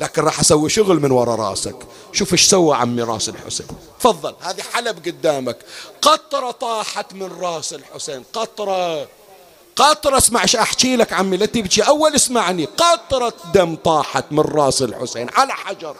لكن 0.00 0.22
راح 0.22 0.40
أسوي 0.40 0.68
شغل 0.68 1.00
من 1.00 1.10
وراء 1.10 1.36
راسك. 1.36 1.76
شوف 2.12 2.32
إيش 2.32 2.46
سوى 2.46 2.76
عمي 2.76 3.02
راس 3.02 3.28
الحسين. 3.28 3.66
تفضل 4.00 4.34
هذه 4.40 4.62
حلب 4.72 5.06
قدامك. 5.06 5.58
قطرة 6.02 6.50
طاحت 6.50 7.14
من 7.14 7.40
راس 7.40 7.74
الحسين. 7.74 8.24
قطرة. 8.32 9.08
قطرة 9.78 10.18
اسمع 10.18 10.42
إيش 10.42 10.56
أحكي 10.56 10.96
لك 10.96 11.12
عمي 11.12 11.36
لا 11.36 11.46
تبكي. 11.46 11.82
أول 11.82 12.14
اسمعني. 12.14 12.64
قطرة 12.64 13.32
دم 13.54 13.76
طاحت 13.76 14.24
من 14.30 14.40
راس 14.40 14.82
الحسين 14.82 15.28
على 15.34 15.52
حجر. 15.52 15.96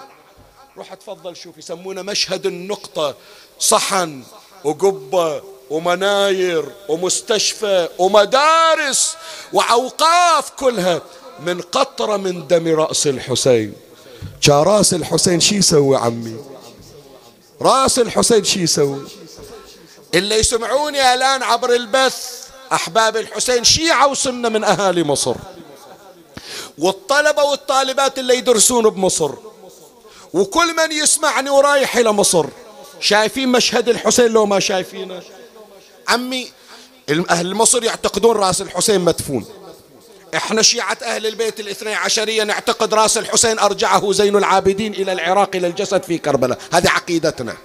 روح 0.77 0.95
تفضل 0.95 1.37
شوف 1.37 1.59
يسمونه 1.59 2.03
مشهد 2.03 2.47
النقطة. 2.47 3.15
صحن 3.61 4.23
وقبة 4.65 5.43
ومناير 5.71 6.73
ومستشفى 6.89 7.89
ومدارس 7.99 9.17
وأوقاف 9.53 10.51
كلها 10.51 11.03
من 11.41 11.61
قطرة 11.61 12.17
من 12.17 12.47
دم 12.47 12.69
رأس 12.69 13.07
الحسين. 13.07 13.75
جا 14.43 14.63
رأس 14.63 14.95
الحسين 14.95 15.41
شي 15.41 15.57
يسوي 15.57 15.97
عمي؟ 15.97 16.37
رأس 17.63 17.99
الحسين 17.99 18.45
شي 18.45 18.63
يسوي؟ 18.63 19.03
اللي 20.15 20.35
يسمعوني 20.35 21.15
الآن 21.15 21.43
عبر 21.43 21.75
البث. 21.75 22.48
أحباب 22.73 23.17
الحسين 23.17 23.65
شيعة 23.65 24.09
وسنة 24.09 24.49
من 24.49 24.65
أهالي 24.65 25.05
مصر. 25.05 25.35
والطلبة 26.79 27.43
والطالبات 27.43 28.19
اللي 28.19 28.39
يدرسون 28.39 28.91
بمصر. 28.91 29.31
وكل 30.33 30.77
من 30.77 30.93
يسمعني 30.93 31.51
ورايح 31.51 31.97
إلى 31.97 32.13
مصر. 32.13 32.47
شايفين 33.01 33.49
مشهد 33.49 33.89
الحسين 33.89 34.27
لو 34.27 34.47
ما 34.47 34.61
شايفينه؟ 34.61 35.23
عمي 36.09 36.51
أهل 37.31 37.55
مصر 37.55 37.85
يعتقدون 37.85 38.37
رأس 38.37 38.63
الحسين 38.63 39.01
مدفون. 39.01 39.47
إحنا 40.37 40.63
شيعة 40.63 40.99
أهل 41.03 41.27
البيت 41.27 41.61
الاثني 41.61 41.95
عشرية 41.95 42.43
نعتقد 42.43 42.95
رأس 42.95 43.19
الحسين 43.19 43.59
أرجعه 43.59 44.13
زين 44.13 44.37
العابدين 44.37 44.95
إلى 44.95 45.13
العراق 45.13 45.57
إلى 45.57 45.67
الجسد 45.67 46.03
في 46.03 46.19
كربلاء. 46.19 46.59
هذه 46.73 46.89
عقيدتنا. 46.89 47.57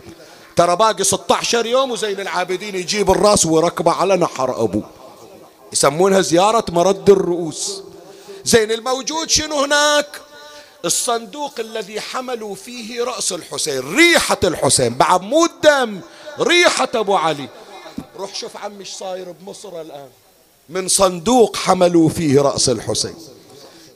ترى 0.56 0.76
باقي 0.76 1.04
16 1.04 1.66
يوم 1.66 1.92
وزين 1.92 2.20
العابدين 2.20 2.76
يجيب 2.76 3.12
الراس 3.12 3.46
ويركبه 3.46 3.92
على 3.92 4.16
نحر 4.16 4.64
أبوه. 4.64 4.90
يسمونها 5.74 6.22
زيارة 6.22 6.66
مرد 6.70 7.10
الرؤوس. 7.10 7.82
زين 8.46 8.72
الموجود 8.72 9.30
شنو 9.30 9.60
هناك؟ 9.64 10.22
الصندوق 10.86 11.54
الذي 11.60 12.02
حملوا 12.02 12.56
فيه 12.56 13.04
رأس 13.04 13.34
الحسين 13.34 13.96
ريحة 13.96 14.38
الحسين 14.44 14.94
بعد 14.94 15.22
مو 15.22 15.46
الدم 15.46 16.02
ريحة 16.40 16.90
أبو 16.96 17.16
علي. 17.16 17.50
روح 18.18 18.36
شوف 18.36 18.58
عمي 18.58 18.80
إيش 18.80 18.90
صاير 18.90 19.32
بمصر 19.32 19.82
الآن. 19.82 20.10
من 20.70 20.88
صندوق 20.88 21.56
حملوا 21.56 22.10
فيه 22.10 22.42
رأس 22.42 22.70
الحسين. 22.70 23.16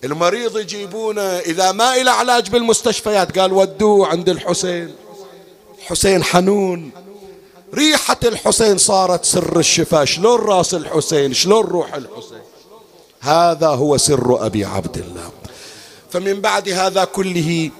المريض 0.03 0.57
يجيبونه 0.57 1.21
إذا 1.21 1.71
ما 1.71 1.95
إلى 1.95 2.11
علاج 2.11 2.49
بالمستشفيات 2.49 3.39
قال 3.39 3.53
ودوه 3.53 4.07
عند 4.07 4.29
الحسين. 4.29 4.95
الحسين 5.87 6.23
حنون. 6.23 6.91
ريحة 7.73 8.17
الحسين 8.23 8.77
صارت 8.77 9.25
سر 9.25 9.59
الشفاء. 9.59 10.05
شلون 10.05 10.39
راس 10.39 10.73
الحسين؟ 10.73 11.33
شلون 11.33 11.65
روح 11.65 11.93
الحسين؟ 11.93 12.41
هذا 13.19 13.67
هو 13.67 13.97
سر 13.97 14.45
أبي 14.45 14.65
عبد 14.65 14.97
الله. 14.97 15.31
فمن 16.11 16.41
بعد 16.41 16.69
هذا 16.69 17.03
كله 17.03 17.71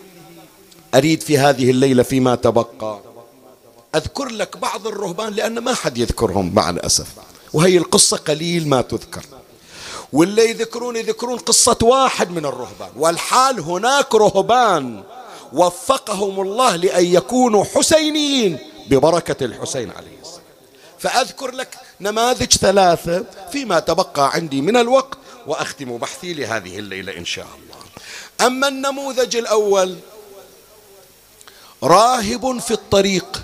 أريد 0.96 1.24
في 1.24 1.38
هذه 1.38 1.72
الليلة 1.72 2.04
فيما 2.04 2.36
تبقى 2.36 3.00
أذكر 3.96 4.26
لك 4.26 4.58
بعض 4.58 4.88
الرهبان 4.88 5.34
لأن 5.34 5.60
ما 5.60 5.74
حد 5.74 5.98
يذكرهم 5.98 6.56
مع 6.56 6.70
الأسف. 6.70 7.08
وهي 7.54 7.78
القصة 7.78 8.18
قليل 8.18 8.68
ما 8.68 8.82
تذكر. 8.82 9.26
واللي 10.14 10.50
يذكرون 10.50 10.96
يذكرون 10.96 11.38
قصة 11.38 11.78
واحد 11.82 12.32
من 12.32 12.46
الرهبان. 12.46 12.90
والحال 12.96 13.60
هناك 13.60 14.16
رهبان. 14.16 15.04
وفقهم 15.54 16.42
الله 16.42 16.76
لأن 16.76 17.06
يكونوا 17.06 17.64
حسينيين 17.64 18.58
ببركة 18.90 19.46
الحسين 19.46 19.92
عليه 19.92 20.18
السلام. 20.22 20.44
فأذكر 21.00 21.52
لك 21.52 21.78
نماذج 22.02 22.54
ثلاثة 22.54 23.26
فيما 23.52 23.80
تبقى 23.80 24.34
عندي 24.34 24.62
من 24.62 24.78
الوقت 24.78 25.18
وأختم 25.48 25.98
بحثي 25.98 26.34
لهذه 26.34 26.80
الليلة 26.80 27.18
إن 27.18 27.26
شاء 27.26 27.46
الله. 27.46 27.78
أما 28.48 28.68
النموذج 28.68 29.36
الأول 29.36 29.96
راهب 31.84 32.60
في 32.60 32.72
الطريق. 32.72 33.44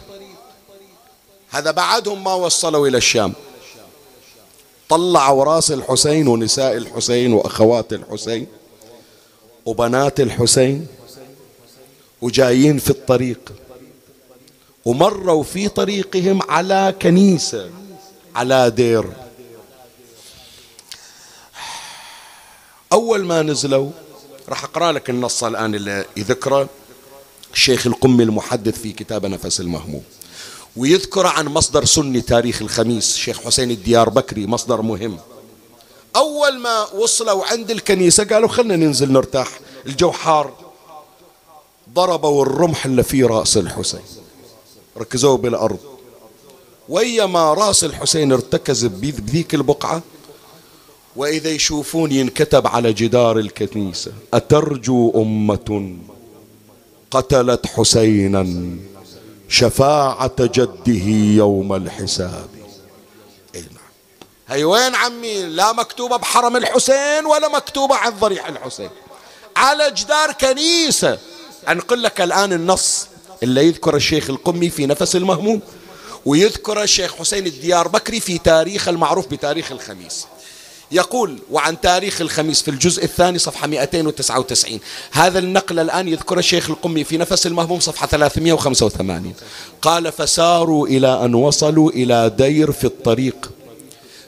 هذا 1.50 1.72
بعدهم 1.72 2.24
ما 2.24 2.34
وصلوا 2.34 2.88
إلى 2.88 2.98
الشام. 2.98 3.34
طلعوا 4.90 5.44
راس 5.44 5.72
الحسين 5.72 6.28
ونساء 6.28 6.78
الحسين 6.78 7.34
وأخوات 7.34 7.94
الحسين 7.94 8.48
وبنات 9.66 10.20
الحسين. 10.20 10.88
وجايين 12.24 12.80
في 12.80 12.90
الطريق. 12.90 13.52
ومروا 14.86 15.44
في 15.44 15.70
طريقهم 15.70 16.40
على 16.50 16.96
كنيسة 17.02 17.70
على 18.36 18.70
دير. 18.70 19.06
أول 22.94 23.26
ما 23.26 23.42
نزلوا 23.42 23.90
راح 24.50 24.64
أقرأ 24.64 24.92
لك 24.92 25.10
النص 25.10 25.44
الآن 25.44 25.76
اللي 25.76 26.06
يذكره 26.18 26.70
الشيخ 27.54 27.88
القمي 27.88 28.24
المحدث 28.24 28.82
في 28.82 28.92
كتاب 28.92 29.26
نفس 29.26 29.60
المهموم. 29.60 30.04
ويذكر 30.76 31.28
عن 31.28 31.46
مصدر 31.46 31.86
سني 31.86 32.22
تاريخ 32.22 32.62
الخميس 32.62 33.16
شيخ 33.16 33.40
حسين 33.42 33.72
الديار 33.72 34.10
بكري 34.10 34.48
مصدر 34.48 34.82
مهم. 34.82 35.18
أول 36.16 36.60
ما 36.60 36.84
وصلوا 36.94 37.46
عند 37.46 37.72
الكنيسة 37.72 38.24
قالوا 38.24 38.50
خلنا 38.50 38.76
ننزل 38.76 39.12
نرتاح. 39.12 39.50
الجو 39.86 40.12
حار 40.12 40.63
ضربوا 41.94 42.46
الرمح 42.46 42.86
اللي 42.86 43.04
في 43.04 43.24
رأس 43.24 43.58
الحسين. 43.58 44.02
ركزوه 44.98 45.38
بالأرض. 45.38 45.80
ويما 46.90 47.54
رأس 47.54 47.84
الحسين 47.84 48.32
ارتكز 48.32 48.86
بذيك 48.86 49.54
البقعة 49.54 50.02
وإذا 51.16 51.50
يشوفون 51.50 52.12
ينكتب 52.12 52.68
على 52.68 52.94
جدار 52.94 53.40
الكنيسة 53.40 54.12
أترجو 54.34 55.12
أمة 55.22 55.96
قتلت 57.12 57.68
حسينا 57.68 58.78
شفاعة 59.50 60.36
جده 60.40 61.04
يوم 61.38 61.74
الحساب. 61.74 62.50
إي 63.56 63.62
نعم. 63.62 63.90
هي 64.48 64.64
وين 64.64 64.96
عمي؟ 64.96 65.44
لا 65.44 65.74
مكتوبة 65.74 66.18
بحرم 66.18 66.56
الحسين 66.58 67.26
ولا 67.26 67.48
مكتوبة 67.48 67.96
عن 67.96 68.12
ضريح 68.20 68.48
الحسين. 68.48 68.90
على 69.56 69.92
جدار 69.92 70.32
كنيسة. 70.32 71.20
أنقل 71.70 72.04
لك 72.04 72.22
الآن 72.22 72.54
النص 72.54 73.08
اللي 73.44 73.68
يذكر 73.68 73.96
الشيخ 73.96 74.30
القمي 74.30 74.70
في 74.70 74.86
نفس 74.86 75.16
المهموم 75.16 75.62
ويذكر 76.26 76.84
الشيخ 76.84 77.16
حسين 77.16 77.48
الديار 77.48 77.88
بكري 77.88 78.20
في 78.20 78.38
تاريخ 78.38 78.88
المعروف 78.88 79.28
بتاريخ 79.28 79.72
الخميس. 79.72 80.26
يقول 80.92 81.40
وعن 81.52 81.82
تاريخ 81.82 82.22
الخميس 82.22 82.62
في 82.62 82.72
الجزء 82.72 83.04
الثاني 83.04 83.40
صفحة 83.40 83.68
299 83.68 84.80
هذا 85.12 85.40
النقل 85.40 85.80
الآن 85.80 86.08
يذكر 86.08 86.38
الشيخ 86.40 86.70
القمي 86.70 87.04
في 87.04 87.18
نفس 87.18 87.48
المهموم 87.48 87.80
صفحة 87.80 88.08
385 88.08 89.34
قال 89.82 90.12
فساروا 90.12 90.88
إلى 90.88 91.26
أن 91.26 91.36
وصلوا 91.36 91.92
إلى 91.92 92.32
دير 92.38 92.72
في 92.72 92.84
الطريق 92.86 93.52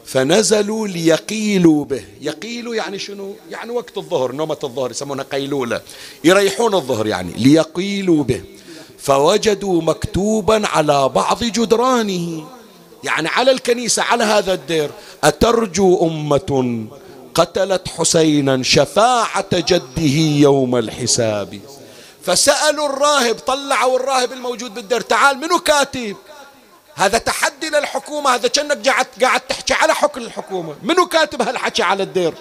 فنزلوا 0.05 0.87
ليقيلوا 0.87 1.85
به. 1.85 2.03
يقيلوا 2.21 2.75
يعني 2.75 2.99
شنو؟ 2.99 3.35
يعني 3.51 3.71
وقت 3.71 3.97
الظهر 3.97 4.31
نومة 4.31 4.57
الظهر 4.63 4.91
يسمونها 4.91 5.23
قيلولة. 5.23 5.81
يريحون 6.23 6.73
الظهر 6.73 7.07
يعني 7.07 7.33
ليقيلوا 7.37 8.23
به. 8.23 8.41
فوجدوا 8.99 9.81
مكتوبا 9.81 10.67
على 10.67 11.09
بعض 11.09 11.43
جدرانه. 11.43 12.47
يعني 13.03 13.27
على 13.27 13.51
الكنيسة 13.51 14.03
على 14.03 14.23
هذا 14.23 14.53
الدير 14.53 14.91
أترجو 15.23 16.07
أمة 16.07 16.85
قتلت 17.35 17.87
حسينا 17.87 18.63
شفاعة 18.63 19.49
جده 19.53 20.11
يوم 20.39 20.75
الحساب. 20.75 21.59
فسألوا 22.23 22.85
الراهب 22.85 23.35
طلعوا 23.35 23.99
الراهب 23.99 24.33
الموجود 24.33 24.73
بالدير 24.73 25.01
تعال 25.01 25.37
منو 25.37 25.59
كاتب؟ 25.59 26.15
هذا 26.95 27.17
تحدي 27.17 27.69
للحكومة 27.69 28.35
هذا 28.35 28.47
كأنك 28.47 28.87
قاعد 28.87 29.07
قاعد 29.21 29.41
تحكي 29.41 29.73
على 29.73 29.95
حكم 29.95 30.21
الحكومة. 30.21 30.75
منو 30.83 31.05
كاتب 31.05 31.41
هالحكي 31.41 31.83
على 31.83 32.03
الدير؟ 32.03 32.33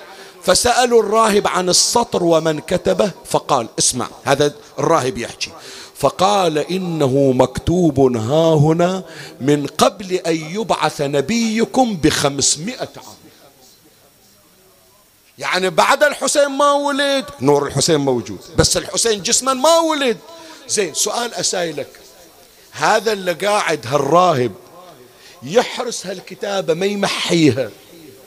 فسألوا 0.42 1.02
الراهب 1.02 1.48
عن 1.48 1.68
السطر 1.68 2.24
ومن 2.24 2.60
كتبه 2.60 3.10
فقال 3.24 3.68
اسمع 3.78 4.08
هذا 4.24 4.54
الراهب 4.78 5.18
يحكي. 5.18 5.50
فقال 5.96 6.58
إنه 6.58 7.32
مكتوب 7.32 8.16
ها 8.16 8.54
هنا 8.54 9.04
من 9.40 9.66
قبل 9.66 10.12
أن 10.12 10.36
يبعث 10.36 11.00
نبيكم 11.00 11.96
بخمسمائة 11.96 12.88
عام. 12.96 13.14
يعني 15.38 15.70
بعد 15.70 16.02
الحسين 16.02 16.48
ما 16.48 16.72
ولد 16.72 17.24
نور 17.40 17.66
الحسين 17.66 18.00
موجود 18.00 18.40
بس 18.56 18.76
الحسين 18.76 19.22
جسما 19.22 19.54
ما 19.54 19.78
ولد. 19.78 20.18
زين 20.68 20.94
سؤال 20.94 21.34
أسائلك 21.34 21.88
هذا 22.74 23.12
اللي 23.12 23.32
قاعد 23.32 23.86
هالراهب 23.86 24.52
يحرس 25.42 26.06
هالكتابة 26.06 26.74
ما 26.74 26.86
يمحيها. 26.86 27.70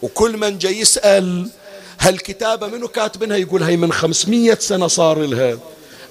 وكل 0.02 0.38
من 0.38 0.58
جاي 0.58 0.80
يسأل 0.80 1.50
هالكتابة 2.00 2.68
منو 2.68 2.88
كاتبنها 2.88 3.38
يقول 3.38 3.64
هي 3.64 3.78
من 3.78 3.93
خمسمية 3.93 4.58
سنة 4.62 4.88
صار 4.88 5.20
لها. 5.20 5.58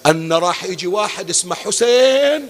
أن 0.06 0.32
راح 0.32 0.64
يجي 0.64 0.86
واحد 0.86 1.30
اسمه 1.30 1.54
حسين 1.54 2.48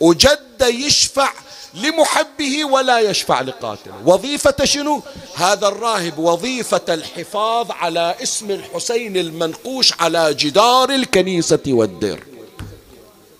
وجده 0.00 0.66
يشفع 0.66 1.32
لمحبه 1.74 2.64
ولا 2.64 2.98
يشفع 3.00 3.40
لقاتله. 3.40 3.94
وظيفة 4.06 4.64
شنو؟ 4.64 5.02
هذا 5.34 5.68
الراهب 5.68 6.18
وظيفة 6.18 6.94
الحفاظ 6.94 7.70
على 7.70 8.14
اسم 8.22 8.50
الحسين 8.50 9.16
المنقوش 9.16 9.92
على 10.00 10.34
جدار 10.34 10.90
الكنيسة 10.90 11.62
والدير. 11.66 12.24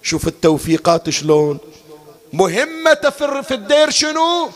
شوف 0.02 0.28
التوفيقات 0.28 1.10
شلون؟ 1.10 1.58
مهمة 2.34 3.12
في 3.42 3.54
الدير 3.54 3.90
شنو؟ 3.90 4.50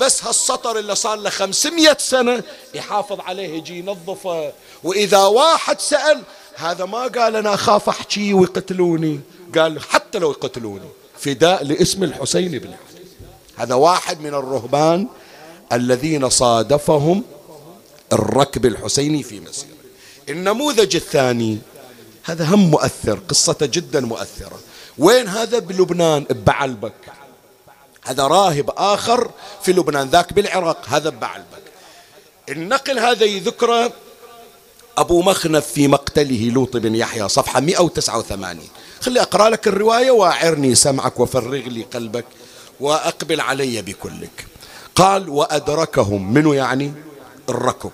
بس 0.00 0.24
هالسطر 0.24 0.78
اللي 0.78 0.94
صار 0.94 1.18
له 1.18 1.30
خمسمية 1.30 1.96
سنة 2.00 2.42
يحافظ 2.74 3.20
عليه 3.20 3.48
يجي 3.48 3.78
ينظفه 3.78 4.52
وإذا 4.84 5.18
واحد 5.18 5.80
سأل 5.80 6.22
هذا 6.54 6.84
ما 6.84 7.06
قال 7.06 7.36
أنا 7.36 7.54
أخاف 7.54 7.88
أحكي 7.88 8.34
ويقتلوني. 8.34 9.20
قال 9.54 9.80
حتى 9.80 10.18
لو 10.18 10.30
يقتلوني. 10.30 10.88
فداء 11.18 11.64
لاسم 11.64 12.04
الحسين 12.04 12.58
بن 12.58 12.66
علي. 12.66 13.04
هذا 13.56 13.74
واحد 13.74 14.20
من 14.20 14.34
الرهبان 14.34 15.06
الذين 15.72 16.28
صادفهم 16.28 17.22
الركب 18.12 18.66
الحسيني 18.66 19.22
في 19.22 19.40
مسيره 19.40 19.74
النموذج 20.28 20.96
الثاني 20.96 21.58
هذا 22.22 22.44
هم 22.44 22.70
مؤثر 22.70 23.18
قصته 23.28 23.66
جدا 23.66 24.00
مؤثرة. 24.00 24.60
وين 24.98 25.28
هذا؟ 25.28 25.58
بلبنان 25.58 26.26
بعلبك. 26.30 27.23
هذا 28.04 28.26
راهب 28.26 28.70
آخر 28.76 29.30
في 29.62 29.72
لبنان 29.72 30.08
ذاك 30.08 30.32
بالعراق 30.32 30.78
هذا 30.88 31.10
بعلبك. 31.10 31.64
النقل 32.48 32.98
هذا 32.98 33.24
يذكره 33.24 33.92
أبو 34.98 35.22
مخنف 35.22 35.66
في 35.66 35.88
مقتله 35.88 36.50
لوط 36.50 36.76
بن 36.76 36.94
يحيى 36.94 37.28
صفحة 37.28 37.60
189 37.60 38.68
خلي 39.00 39.22
أقرأ 39.22 39.48
لك 39.48 39.68
الرواية 39.68 40.10
وأعرني 40.10 40.74
سمعك 40.74 41.20
وفرغ 41.20 41.54
لي 41.54 41.82
قلبك 41.82 42.24
وأقبل 42.80 43.40
علي 43.40 43.82
بكلك. 43.82 44.46
قال 44.94 45.28
وأدركهم 45.28 46.34
منو 46.34 46.52
يعني؟ 46.52 46.92
الركب. 47.48 47.90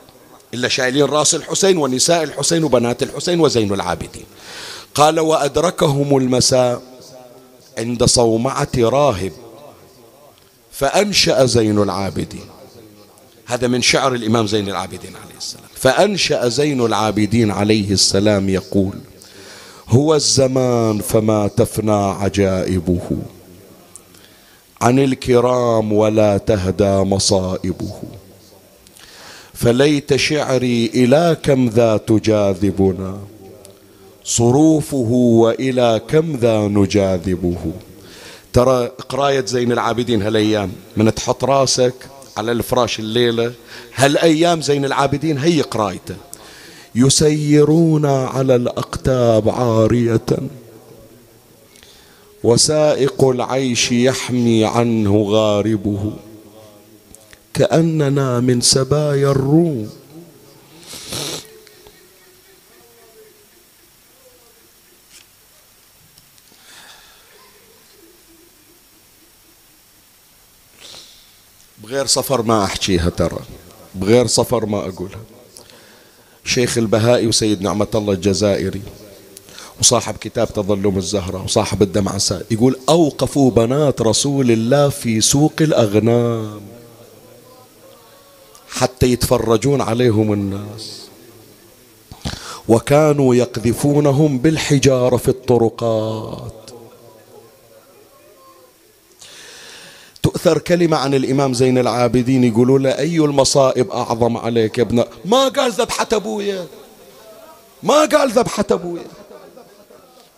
إلا 0.55 0.69
شايلين 0.69 1.05
راس 1.05 1.35
الحسين 1.35 1.79
ونساء 1.79 2.23
الحسين 2.23 2.65
وبنات 2.65 3.03
الحسين 3.03 3.41
وزين 3.41 3.73
العابدين. 3.73 4.25
قال 4.95 5.21
وأدركهم 5.21 6.17
المساء 6.17 6.83
عند 7.79 8.05
صومعة 8.05 8.69
راهب. 8.77 9.33
فأنشأ 10.81 11.47
زين 11.47 11.79
العابدين. 11.83 12.49
هذا 13.47 13.69
من 13.69 13.83
شعر 13.83 14.15
الإمام 14.15 14.47
زين 14.47 14.69
العابدين 14.69 15.13
عليه 15.17 15.37
السلام. 15.39 15.67
فأنشأ 15.75 16.49
زين 16.49 16.81
العابدين 16.81 17.51
عليه 17.51 17.91
السلام 17.93 18.49
يقول 18.49 18.93
هو 19.89 20.15
الزمان 20.15 21.01
فما 21.01 21.49
تفنى 21.49 21.93
عجائبه. 21.93 23.01
عن 24.81 24.99
الكرام 24.99 25.93
ولا 25.93 26.39
تهدى 26.39 26.97
مصائبه. 26.97 27.93
فليت 29.55 30.17
شعري 30.17 30.87
إلى 30.95 31.37
كم 31.43 31.69
ذا 31.69 31.97
تجاذبنا. 31.97 33.19
صروفه 34.25 35.11
وإلى 35.43 36.01
كم 36.09 36.37
ذا 36.37 36.69
نجاذبه. 36.69 37.73
ترى 38.53 38.87
قراية 39.09 39.45
زين 39.45 39.73
العابدين 39.73 40.23
هالأيام 40.23 40.73
من 40.97 41.15
تحط 41.15 41.45
راسك 41.45 41.95
على 42.37 42.53
الفراش 42.53 42.99
الليلة 42.99 43.53
هالأيام 43.95 44.61
زين 44.63 44.85
العابدين 44.85 45.39
هي 45.39 45.61
قرايته. 45.61 46.17
يسيرون 46.95 48.07
على 48.07 48.57
الأقتاب 48.57 49.49
عارية. 49.49 50.27
وسائق 52.45 53.25
العيش 53.25 53.93
يحمي 53.93 54.65
عنه 54.65 55.23
غاربه. 55.29 56.13
كأننا 57.55 58.41
من 58.41 58.61
سبايا 58.61 59.31
الروم. 59.31 60.00
بغير 71.91 72.07
صفر 72.07 72.43
ما 72.43 72.65
أحكيها 72.65 73.11
ترى. 73.11 73.39
بغير 73.95 74.27
صفر 74.27 74.67
ما 74.67 74.79
أقولها. 74.79 75.21
شيخ 76.45 76.79
البهائي 76.79 77.27
وسيد 77.27 77.63
نعمة 77.63 77.87
الله 77.95 78.13
الجزائري 78.13 78.83
وصاحب 79.81 80.17
كتاب 80.17 80.53
تظلم 80.53 80.97
الزهرة 80.97 81.45
وصاحب 81.45 81.83
الدمعساء 81.83 82.47
يقول 82.51 82.79
أوقفوا 82.89 83.51
بنات 83.51 84.03
رسول 84.03 84.51
الله 84.51 84.89
في 84.89 85.21
سوق 85.21 85.53
الأغنام. 85.61 86.61
حتى 88.69 89.07
يتفرجون 89.07 89.81
عليهم 89.81 90.33
الناس. 90.33 91.01
وكانوا 92.69 93.35
يقذفونهم 93.35 94.39
بالحجارة 94.39 95.17
في 95.17 95.29
الطرقات. 95.29 96.60
تؤثر 100.41 100.59
كلمة 100.59 100.97
عن 100.97 101.15
الإمام 101.15 101.55
زين 101.55 101.79
العابدين 101.79 102.45
يقولوا 102.45 102.79
له 102.79 102.99
أي 102.99 103.17
المصائب 103.17 103.91
أعظم 103.91 104.37
عليك 104.37 104.79
يا 104.79 104.83
ابن 104.83 105.05
ما 105.25 105.49
قال 105.49 105.73
ذبحة 105.73 106.07
أبويا. 106.13 106.67
ما 107.83 108.05
قال 108.05 108.31
ذبحة 108.31 108.65
أبويا. 108.71 109.07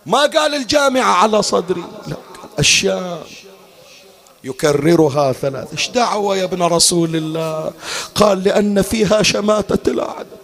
ما 0.06 0.18
قال 0.18 0.54
الجامعة 0.54 1.12
على 1.12 1.42
صدري. 1.42 1.84
لا 2.06 2.16
الشام 2.58 3.18
يكررها 4.44 5.32
ثلاث. 5.32 5.72
إيش 5.72 5.88
دعوة 5.88 6.36
يا 6.36 6.44
ابن 6.44 6.62
رسول 6.62 7.16
الله؟ 7.16 7.72
قال 8.14 8.44
لأن 8.44 8.82
فيها 8.82 9.22
شماتة 9.22 9.90
الأعداء 9.90 10.42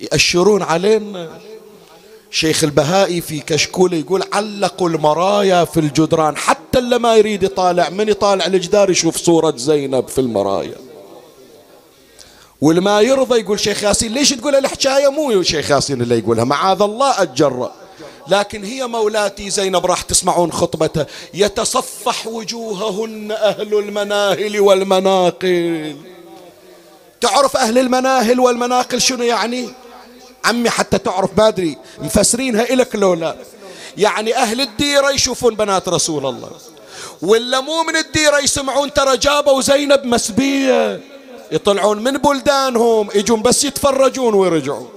يأشرون 0.00 0.62
علينا. 0.62 1.28
شيخ 2.30 2.64
البهائي 2.64 3.20
في 3.20 3.40
كشكول 3.40 3.92
يقول 3.92 4.22
علقوا 4.32 4.88
المرايا 4.88 5.64
في 5.64 5.80
الجدران 5.80 6.36
حتى 6.36 6.67
اللي 6.78 6.98
ما 6.98 7.16
يريد 7.16 7.42
يطالع 7.42 7.88
من 7.88 8.08
يطالع 8.08 8.46
الجدار 8.46 8.90
يشوف 8.90 9.16
صورة 9.16 9.54
زينب 9.56 10.08
في 10.08 10.20
المرايا. 10.20 10.76
واللي 12.60 12.80
ما 12.80 13.00
يرضى 13.00 13.40
يقول 13.40 13.60
شيخ 13.60 13.84
ياسين 13.84 14.12
ليش 14.12 14.30
تقول 14.30 14.54
الحكاية؟ 14.54 15.08
مو 15.08 15.42
شيخ 15.42 15.70
ياسين 15.70 16.02
اللي 16.02 16.18
يقولها 16.18 16.44
معاذ 16.44 16.82
الله 16.82 17.22
أتجرأ. 17.22 17.72
لكن 18.28 18.64
هي 18.64 18.86
مولاتي 18.86 19.50
زينب 19.50 19.86
راح 19.86 20.02
تسمعون 20.02 20.52
خطبته 20.52 21.06
يتصفح 21.34 22.26
وجوههن 22.26 23.32
أهل 23.32 23.78
المناهل 23.78 24.60
والمناقل. 24.60 25.96
تعرف 27.20 27.56
أهل 27.56 27.78
المناهل 27.78 28.40
والمناقل 28.40 29.00
شنو 29.00 29.22
يعني؟ 29.22 29.68
عمي 30.44 30.70
حتى 30.70 30.98
تعرف 30.98 31.30
ما 31.38 31.48
أدري 31.48 31.76
مفسرينها 31.98 32.62
إلك 32.72 32.96
لو 32.96 33.14
لا. 33.14 33.36
يعني 33.96 34.36
أهل 34.36 34.60
الديرة 34.60 35.10
يشوفون 35.10 35.54
بنات 35.54 35.88
رسول 35.88 36.26
الله. 36.26 36.50
ولا 37.22 37.60
مو 37.60 37.82
من 37.82 37.96
الديرة 37.96 38.38
يسمعون 38.38 38.92
ترى 38.92 39.16
جابوا 39.16 39.60
زينب 39.60 40.04
مسبية. 40.04 41.00
يطلعون 41.52 42.02
من 42.04 42.12
بلدانهم 42.12 43.08
يجون 43.14 43.42
بس 43.42 43.64
يتفرجون 43.64 44.34
ويرجعون. 44.34 44.88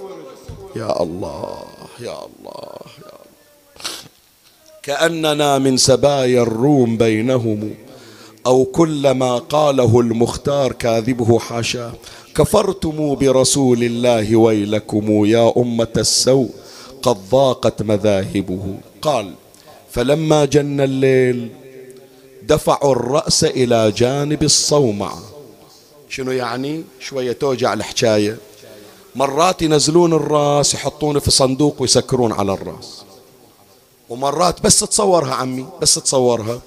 يا 0.76 1.02
الله 1.02 1.62
يا 2.00 2.12
الله 2.12 2.72
يا 2.98 3.12
الله. 3.12 3.42
كأننا 4.82 5.58
من 5.58 5.76
سبايا 5.76 6.42
الروم 6.42 6.96
بينهم 6.96 7.74
أو 8.46 8.64
كل 8.64 9.10
ما 9.10 9.38
قاله 9.38 10.00
المختار 10.00 10.72
كاذبه 10.72 11.38
حاشاه 11.38 11.92
كفرتم 12.34 13.14
برسول 13.14 13.82
الله 13.82 14.36
ويلكم 14.36 15.24
يا 15.26 15.52
أمة 15.56 15.94
السوء. 15.96 16.50
قد 17.02 17.16
ضاقت 17.30 17.82
مذاهبه. 17.82 18.78
قال 19.02 19.34
فلما 19.90 20.44
جن 20.44 20.80
الليل 20.80 21.52
دفعوا 22.42 22.92
الرأس 22.92 23.44
إلى 23.44 23.92
جانب 23.96 24.42
الصومعة. 24.42 25.22
شنو 26.08 26.30
يعني؟ 26.30 26.84
شوية 27.00 27.32
توجع 27.32 27.72
الحكاية. 27.72 28.36
مرات 29.14 29.62
ينزلون 29.62 30.12
الرأس 30.12 30.74
يحطونه 30.74 31.20
في 31.20 31.30
صندوق 31.30 31.76
ويسكرون 31.82 32.32
على 32.32 32.52
الرأس. 32.52 33.02
ومرات 34.08 34.62
بس 34.62 34.80
تصورها 34.80 35.34
عمي 35.34 35.66
بس 35.82 35.94
تصورها. 35.94 36.60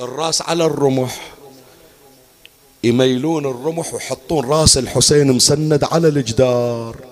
الرأس 0.00 0.42
على 0.42 0.64
الرمح 0.64 1.32
يميلون 2.84 3.46
الرمح 3.46 3.94
ويحطون 3.94 4.44
رأس 4.44 4.78
الحسين 4.78 5.32
مسند 5.32 5.84
على 5.84 6.08
الجدار. 6.08 7.09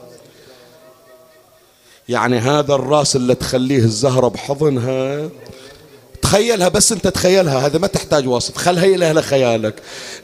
يعني 2.08 2.38
هذا 2.38 2.74
الراس 2.74 3.16
اللي 3.16 3.34
تخليه 3.34 3.78
الزهرة 3.78 4.28
بحضنها 4.28 5.28
تخيلها 6.22 6.68
بس 6.68 6.92
انت 6.92 7.08
تخيلها 7.08 7.66
هذا 7.66 7.78
ما 7.78 7.86
تحتاج 7.86 8.28
وصف 8.28 8.56
خلها 8.56 8.84
إلى 8.84 9.12
لخيالك. 9.12 9.74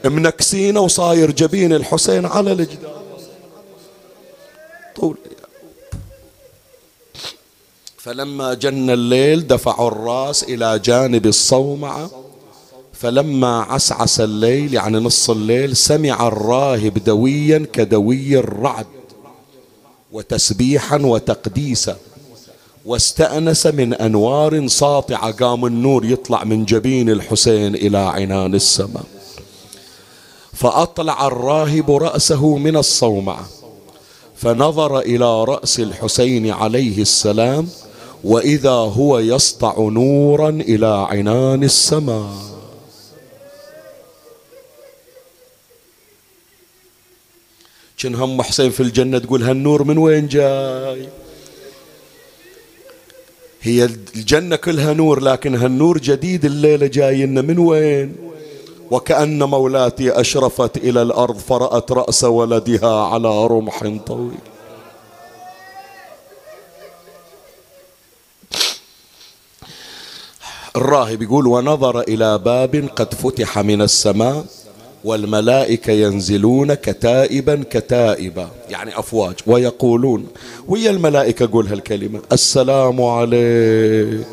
منكسينة 0.05 0.79
وصاير 0.79 1.31
جبين 1.31 1.73
الحسين 1.73 2.25
على 2.25 2.51
الجدار. 2.51 3.01
طول. 4.95 5.17
فلما 7.97 8.53
جن 8.53 8.89
الليل 8.89 9.47
دفعوا 9.47 9.87
الراس 9.87 10.43
إلى 10.43 10.79
جانب 10.79 11.25
الصومعة 11.25 12.11
فلما 12.93 13.61
عسعس 13.61 14.19
الليل 14.19 14.73
يعني 14.73 14.97
نص 14.97 15.29
الليل 15.29 15.75
سمع 15.75 16.27
الراهب 16.27 17.03
دويا 17.03 17.67
كدوي 17.73 18.39
الرعد. 18.39 18.85
وتسبيحا 20.15 20.97
وتقديسا. 20.97 21.95
واستأنس 22.85 23.67
من 23.67 23.93
أنوار 23.93 24.67
ساطعة 24.67 25.31
قام 25.31 25.65
النور 25.65 26.05
يطلع 26.05 26.43
من 26.43 26.65
جبين 26.65 27.09
الحسين 27.09 27.75
إلى 27.75 27.97
عنان 27.97 28.55
السماء. 28.55 29.03
فأطلع 30.53 31.27
الراهب 31.27 31.91
رأسه 31.91 32.57
من 32.57 32.77
الصومعة 32.77 33.45
فنظر 34.35 34.99
إلى 34.99 35.43
رأس 35.43 35.79
الحسين 35.79 36.51
عليه 36.51 37.01
السلام 37.01 37.67
وإذا 38.23 38.71
هو 38.71 39.19
يسطع 39.19 39.75
نورا 39.77 40.49
إلى 40.49 41.07
عنان 41.09 41.63
السماء. 41.63 42.54
كن 48.05 48.15
هم 48.15 48.41
حسين 48.41 48.71
في 48.71 48.79
الجنة 48.79 49.17
تقول 49.17 49.43
هالنور 49.43 49.83
من 49.83 49.97
وين 49.97 50.27
جاي؟ 50.27 51.09
هي 53.61 53.83
الجنة 54.15 54.55
كلها 54.55 54.93
نور 54.93 55.19
لكن 55.19 55.55
هالنور 55.55 55.97
جديد 55.97 56.45
الليلة 56.45 56.87
جاي 56.87 57.25
لنا 57.25 57.41
من 57.41 57.59
وين؟ 57.59 58.15
وكأن 58.91 59.43
مولاتي 59.43 60.11
أشرفت 60.11 60.77
إلى 60.77 61.01
الأرض 61.01 61.37
فرأت 61.37 61.91
رأس 61.91 62.23
ولدها 62.23 63.05
على 63.05 63.47
رمح 63.47 63.97
طويل. 64.07 64.37
الراهب 70.75 71.21
يقول 71.21 71.47
ونظر 71.47 71.99
إلى 72.01 72.37
باب 72.37 72.89
قد 72.95 73.13
فتح 73.13 73.59
من 73.59 73.81
السماء. 73.81 74.45
والملائكة 75.05 75.91
ينزلون 75.93 76.73
كتائبا 76.73 77.63
كتائبا 77.69 78.49
يعني 78.69 78.99
أفواج 78.99 79.35
ويقولون 79.47 80.27
ويا 80.67 80.91
الملائكة 80.91 81.49
قول 81.51 81.67
هالكلمة 81.67 82.19
السلام 82.31 83.01
عليك 83.01 84.27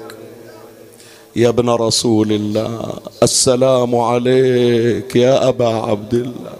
يا 1.37 1.49
ابن 1.49 1.69
رسول 1.71 2.33
الله 2.33 2.93
السلام 3.23 3.97
عليك 3.97 5.17
يا 5.17 5.49
أبا 5.49 5.69
عبد 5.69 6.15
الله. 6.15 6.53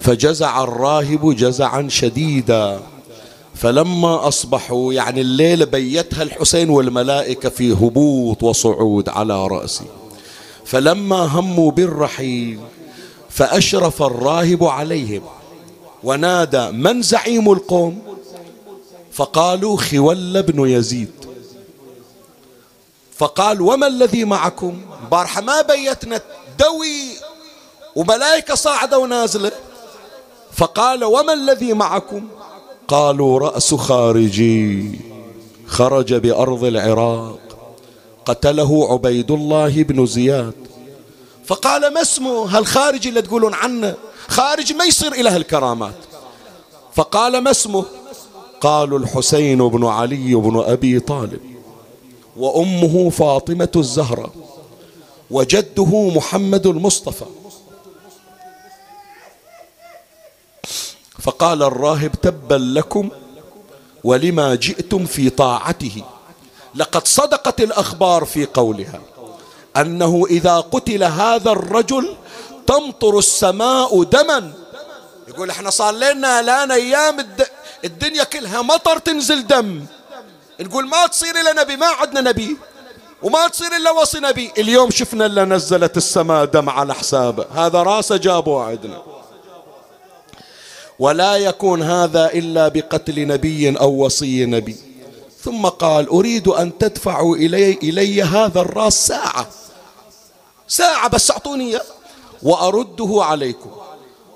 فجزع 0.00 0.64
الراهب 0.64 1.36
جزعا 1.36 1.88
شديدا 1.88 2.80
فلما 3.54 4.28
أصبحوا 4.28 4.92
يعني 4.92 5.20
الليلة 5.20 5.64
بيتها 5.64 6.22
الحسين 6.22 6.70
والملائكة 6.70 7.48
في 7.48 7.72
هبوط 7.72 8.42
وصعود 8.42 9.08
على 9.08 9.46
رأسه. 9.46 9.84
فلما 10.64 11.16
هموا 11.16 11.70
بالرحيل 11.70 12.60
فأشرف 13.30 14.02
الراهب 14.02 14.64
عليهم 14.64 15.22
ونادى 16.02 16.70
من 16.70 17.02
زعيم 17.02 17.52
القوم؟ 17.52 18.02
فقالوا 19.12 19.76
خول 19.76 20.42
بن 20.42 20.68
يزيد. 20.68 21.12
فقال 23.16 23.60
وما 23.60 23.86
الذي 23.86 24.24
معكم؟ 24.24 24.80
بارحة 25.10 25.40
ما 25.40 25.62
بيتنا 25.62 26.20
دوي 26.58 27.10
وملائكة 27.96 28.54
صاعدة 28.54 28.98
ونازلة. 28.98 29.52
فقال 30.52 31.04
وما 31.04 31.32
الذي 31.32 31.72
معكم؟ 31.72 32.28
قالوا 32.88 33.38
رأس 33.38 33.74
خارجي 33.74 35.00
خرج 35.66 36.14
بأرض 36.14 36.64
العراق. 36.64 37.43
قتله 38.26 38.92
عبيد 38.92 39.30
الله 39.30 39.82
بن 39.82 40.06
زياد. 40.06 40.54
فقال 41.46 41.94
ما 41.94 42.02
اسمه؟ 42.02 42.56
هالخارجي 42.56 43.08
اللي 43.08 43.22
تقولون 43.22 43.54
عنه؟ 43.54 43.94
خارج 44.28 44.72
ما 44.72 44.84
يصير 44.84 45.12
إله 45.12 45.36
الكرامات 45.36 45.94
فقال 46.94 47.38
ما 47.38 47.50
اسمه؟ 47.50 47.84
قالوا 48.60 48.98
الحسين 48.98 49.68
بن 49.68 49.84
علي 49.84 50.34
بن 50.34 50.60
أبي 50.66 51.00
طالب. 51.00 51.40
وأمه 52.36 53.10
فاطمة 53.10 53.68
الزهرة 53.76 54.32
وجده 55.30 56.10
محمد 56.10 56.66
المصطفى. 56.66 57.24
فقال 61.20 61.62
الراهب 61.62 62.12
تبا 62.12 62.54
لكم 62.54 63.08
ولما 64.04 64.54
جئتم 64.54 65.06
في 65.06 65.30
طاعته. 65.30 66.02
لقد 66.74 67.06
صدقت 67.06 67.60
الأخبار 67.60 68.24
في 68.24 68.46
قولها. 68.46 69.00
أنه 69.76 70.26
إذا 70.30 70.60
قتل 70.60 71.04
هذا 71.04 71.50
الرجل 71.50 72.16
تمطر 72.66 73.18
السماء 73.18 74.02
دما. 74.02 74.52
يقول 75.28 75.50
إحنا 75.50 75.70
صار 75.70 75.94
لنا 75.94 76.40
الآن 76.40 76.70
أيام 76.70 77.26
الدنيا 77.84 78.24
كلها 78.24 78.62
مطر 78.62 78.98
تنزل 78.98 79.46
دم. 79.46 79.84
نقول 80.60 80.86
ما 80.86 81.06
تصير 81.06 81.40
إلا 81.40 81.62
نبي 81.62 81.76
ما 81.76 81.86
عندنا 81.86 82.20
نبي. 82.20 82.56
وما 83.22 83.48
تصير 83.48 83.76
إلا 83.76 83.90
وصي 83.90 84.20
نبي. 84.20 84.50
اليوم 84.58 84.90
شفنا 84.90 85.26
إلا 85.26 85.44
نزلت 85.44 85.96
السماء 85.96 86.44
دم 86.44 86.70
على 86.70 86.94
حسابه. 86.94 87.46
هذا 87.54 87.82
راسه 87.82 88.16
جابه 88.16 88.62
عندنا 88.62 89.02
ولا 90.98 91.36
يكون 91.36 91.82
هذا 91.82 92.32
إلا 92.32 92.68
بقتل 92.68 93.26
نبي 93.26 93.78
أو 93.80 94.04
وصي 94.04 94.44
نبي. 94.44 94.93
ثم 95.44 95.66
قال 95.66 96.08
أريد 96.08 96.48
أن 96.48 96.78
تدفعوا 96.78 97.36
إلي, 97.36 97.72
إلي 97.72 98.22
هذا 98.22 98.60
الراس 98.60 99.06
ساعة. 99.06 99.46
ساعة 100.68 101.08
بس 101.08 101.30
أعطوني 101.30 101.78
وأرده 102.42 103.18
عليكم. 103.24 103.70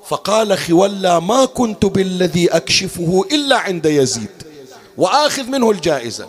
فقال 0.08 0.58
خولى 0.58 1.20
ما 1.20 1.44
كنت 1.44 1.86
بالذي 1.86 2.48
أكشفه 2.48 3.24
إلا 3.32 3.58
عند 3.58 3.86
يزيد. 3.86 4.42
وآخذ 4.96 5.42
منه 5.42 5.70
الجائزة. 5.70 6.26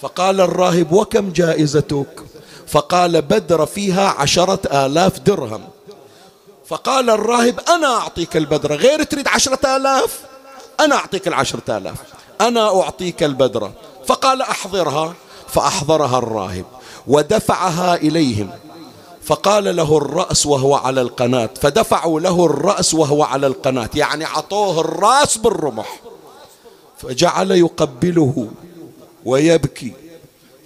فقال 0.00 0.40
الراهب 0.40 0.92
وكم 0.92 1.32
جائزتك؟ 1.32 2.22
فقال 2.66 3.22
بدر 3.22 3.66
فيها 3.66 4.08
عشرة 4.08 4.86
آلاف 4.86 5.18
درهم. 5.18 5.68
فقال 6.66 7.10
الراهب 7.10 7.60
أنا 7.68 7.86
أعطيك 7.86 8.36
البدرة 8.36 8.74
غير 8.74 9.02
تريد 9.02 9.28
عشرة 9.28 9.76
آلاف؟ 9.76 10.20
أنا 10.80 10.94
أعطيك 10.94 11.28
العشرة 11.28 11.76
آلاف. 11.76 12.15
أنا 12.40 12.80
أعطيك 12.80 13.22
البدرة 13.22 13.72
فقال 14.06 14.42
أحضرها. 14.42 15.14
فأحضرها 15.48 16.18
الراهب. 16.18 16.64
ودفعها 17.06 17.94
إليهم. 17.94 18.50
فقال 19.22 19.76
له 19.76 19.96
الرأس 19.96 20.46
وهو 20.46 20.74
على 20.74 21.00
القناة. 21.00 21.50
فدفعوا 21.60 22.20
له 22.20 22.46
الرأس 22.46 22.94
وهو 22.94 23.22
على 23.22 23.46
القناة. 23.46 23.90
يعني 23.94 24.24
عطوه 24.24 24.80
الرأس 24.80 25.36
بالرمح. 25.36 26.00
فجعل 26.98 27.50
يقبله 27.50 28.48
ويبكي. 29.24 29.92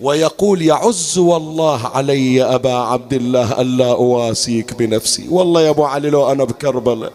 ويقول 0.00 0.62
يعز 0.62 1.18
والله 1.18 1.86
علي 1.86 2.42
أبا 2.42 2.74
عبد 2.74 3.12
الله 3.12 3.60
ألا 3.60 3.90
أواسيك 3.90 4.74
بنفسي. 4.74 5.28
والله 5.30 5.60
يا 5.62 5.70
أبو 5.70 5.84
علي 5.84 6.10
لو 6.10 6.32
أنا 6.32 6.44
بكربلاء 6.44 7.12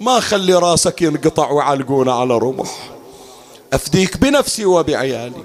ما 0.00 0.20
خلي 0.20 0.54
راسك 0.54 1.02
ينقطع 1.02 1.50
وعلقونا 1.50 2.12
على 2.12 2.38
رمح. 2.38 2.97
أفديك 3.72 4.16
بنفسي 4.16 4.64
وبعيالي. 4.64 5.44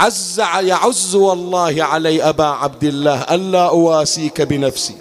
عز 0.00 0.40
يعز 0.40 1.14
والله 1.14 1.84
علي 1.84 2.22
أبا 2.28 2.44
عبد 2.44 2.84
الله 2.84 3.20
ألا 3.22 3.68
أواسيك 3.68 4.42
بنفسي. 4.42 4.94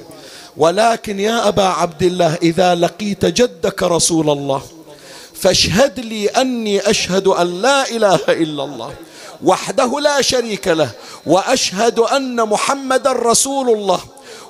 ولكن 0.57 1.19
يا 1.19 1.47
أبا 1.47 1.63
عبد 1.63 2.03
الله 2.03 2.35
إذا 2.43 2.75
لقيت 2.75 3.25
جدك 3.25 3.83
رسول 3.83 4.29
الله 4.29 4.61
فاشهد 5.33 5.99
لي 5.99 6.27
أني 6.27 6.89
أشهد 6.89 7.27
أن 7.27 7.61
لا 7.61 7.89
إله 7.89 8.19
إلا 8.29 8.63
الله 8.63 8.93
وحده 9.43 9.99
لا 9.99 10.21
شريك 10.21 10.67
له 10.67 10.89
وأشهد 11.25 11.99
أن 11.99 12.35
محمد 12.49 13.07
رسول 13.07 13.69
الله 13.69 13.99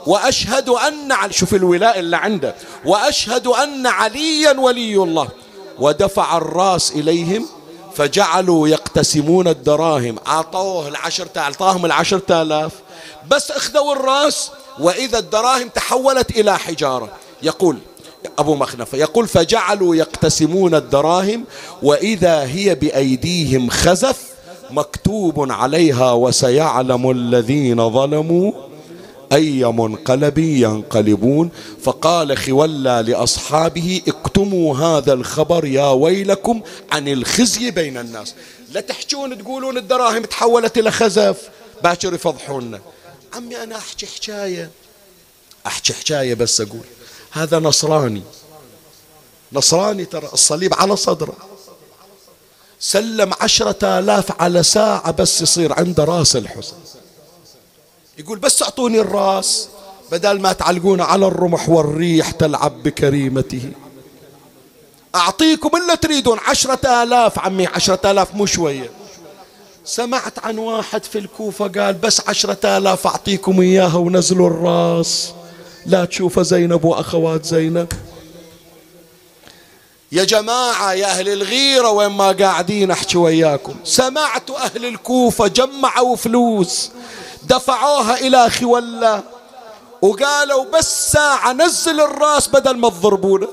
وأشهد 0.07 0.69
أن 0.69 1.31
شوف 1.31 1.55
الولاء 1.55 1.99
اللي 1.99 2.17
عنده 2.17 2.55
وأشهد 2.85 3.47
أن 3.47 3.87
عليا 3.87 4.59
ولي 4.59 4.95
الله 4.95 5.27
ودفع 5.79 6.37
الراس 6.37 6.91
إليهم 6.91 7.45
فجعلوا 7.95 8.67
يقتسمون 8.67 9.47
الدراهم. 9.47 10.15
أعطوه 10.27 10.87
العشرة 10.87 11.29
أعطاهم 11.37 11.85
العشرة 11.85 12.41
آلاف 12.41 12.71
بس 13.27 13.51
أخذوا 13.51 13.93
الرأس 13.95 14.51
وإذا 14.79 15.19
الدراهم 15.19 15.69
تحولت 15.69 16.31
إلى 16.31 16.59
حجارة. 16.59 17.09
يقول 17.43 17.77
أبو 18.39 18.55
مخنفة 18.55 18.97
يقول 18.97 19.27
فجعلوا 19.27 19.95
يقتسمون 19.95 20.75
الدراهم 20.75 21.43
وإذا 21.83 22.43
هي 22.43 22.75
بأيديهم 22.75 23.69
خزف 23.69 24.17
مكتوب 24.71 25.51
عليها 25.51 26.11
وسيعلم 26.11 27.11
الذين 27.11 27.89
ظلموا 27.89 28.51
أي 29.33 29.65
منقلب 29.65 30.37
ينقلبون؟ 30.37 31.49
فقال 31.83 32.37
خولى 32.37 33.03
لأصحابه 33.07 34.01
اكتموا 34.07 34.77
هذا 34.77 35.13
الخبر 35.13 35.65
يا 35.65 35.89
ويلكم 35.89 36.61
عن 36.91 37.07
الخزي 37.07 37.71
بين 37.71 37.97
الناس. 37.97 38.33
لا 38.71 38.81
تحجون 38.81 39.37
تقولون 39.37 39.77
الدراهم 39.77 40.23
تحولت 40.23 40.77
إلى 40.77 40.91
خزف. 40.91 41.49
باكر 41.83 42.13
يفضحونا. 42.13 42.79
عمي 43.33 43.63
أنا 43.63 43.77
أحكي 43.77 44.05
حكاية. 44.05 44.69
أحكي 45.67 45.93
حكاية 45.93 46.33
بس 46.33 46.61
أقول. 46.61 46.85
هذا 47.31 47.59
نصراني. 47.59 48.23
نصراني 49.53 50.05
ترى 50.05 50.29
الصليب 50.33 50.73
على 50.73 50.95
صدره. 50.95 51.33
سلم 52.79 53.33
عشرة 53.41 53.99
آلاف 53.99 54.41
على 54.41 54.63
ساعة 54.63 55.11
بس 55.11 55.41
يصير 55.41 55.73
عنده 55.73 56.03
راس 56.03 56.35
الحسين 56.35 57.00
يقول 58.17 58.39
بس 58.39 58.63
أعطوني 58.63 58.99
الراس 58.99 59.69
بدل 60.11 60.41
ما 60.41 60.53
تعلقونه 60.53 61.03
على 61.03 61.27
الرمح 61.27 61.69
والريح 61.69 62.31
تلعب 62.31 62.83
بكريمته. 62.83 63.71
أعطيكم 65.15 65.69
إلا 65.77 65.95
تريدون 65.95 66.39
عشرة 66.47 67.03
آلاف 67.03 67.39
عمي 67.39 67.67
عشرة 67.67 68.11
آلاف 68.11 68.35
مو 68.35 68.45
شوية. 68.45 68.91
سمعت 69.85 70.39
عن 70.39 70.57
واحد 70.57 71.03
في 71.03 71.17
الكوفة 71.17 71.67
قال 71.67 71.93
بس 71.93 72.21
عشرة 72.27 72.77
آلاف 72.77 73.07
أعطيكم 73.07 73.61
إياها 73.61 73.97
ونزلوا 73.97 74.47
الراس. 74.47 75.31
لا 75.85 76.05
تشوف 76.05 76.39
زينب 76.39 76.85
وأخوات 76.85 77.45
زينب. 77.45 77.87
يا 80.11 80.23
جماعة 80.23 80.93
يا 80.93 81.05
أهل 81.05 81.29
الغيرة 81.29 81.89
وين 81.89 82.11
ما 82.11 82.31
قاعدين 82.31 82.91
أحكي 82.91 83.17
وياكم. 83.17 83.75
سمعت 83.83 84.49
أهل 84.49 84.85
الكوفة 84.85 85.47
جمعوا 85.47 86.15
فلوس. 86.15 86.91
دفعوها 87.43 88.19
إلى 88.19 88.49
خولة 88.49 89.23
وقالوا 90.01 90.65
بس 90.73 91.11
ساعة 91.11 91.53
نزل 91.53 92.01
الراس 92.01 92.47
بدل 92.47 92.77
ما 92.77 92.89
تضربونه. 92.89 93.47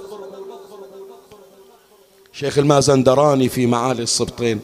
شيخ 2.33 2.59
المازندراني 2.59 3.49
في 3.49 3.67
معالي 3.67 4.03
السبطين 4.03 4.61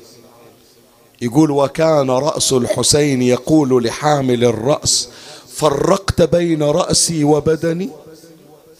يقول 1.22 1.50
وكان 1.50 2.10
رأس 2.10 2.52
الحسين 2.52 3.22
يقول 3.22 3.84
لحامل 3.84 4.44
الرأس 4.44 5.08
فرقت 5.48 6.22
بين 6.22 6.62
رأسي 6.62 7.24
وبدني 7.24 7.90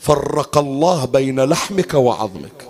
فرق 0.01 0.59
الله 0.59 1.05
بين 1.05 1.40
لحمك 1.40 1.95
وعظمك. 1.95 2.68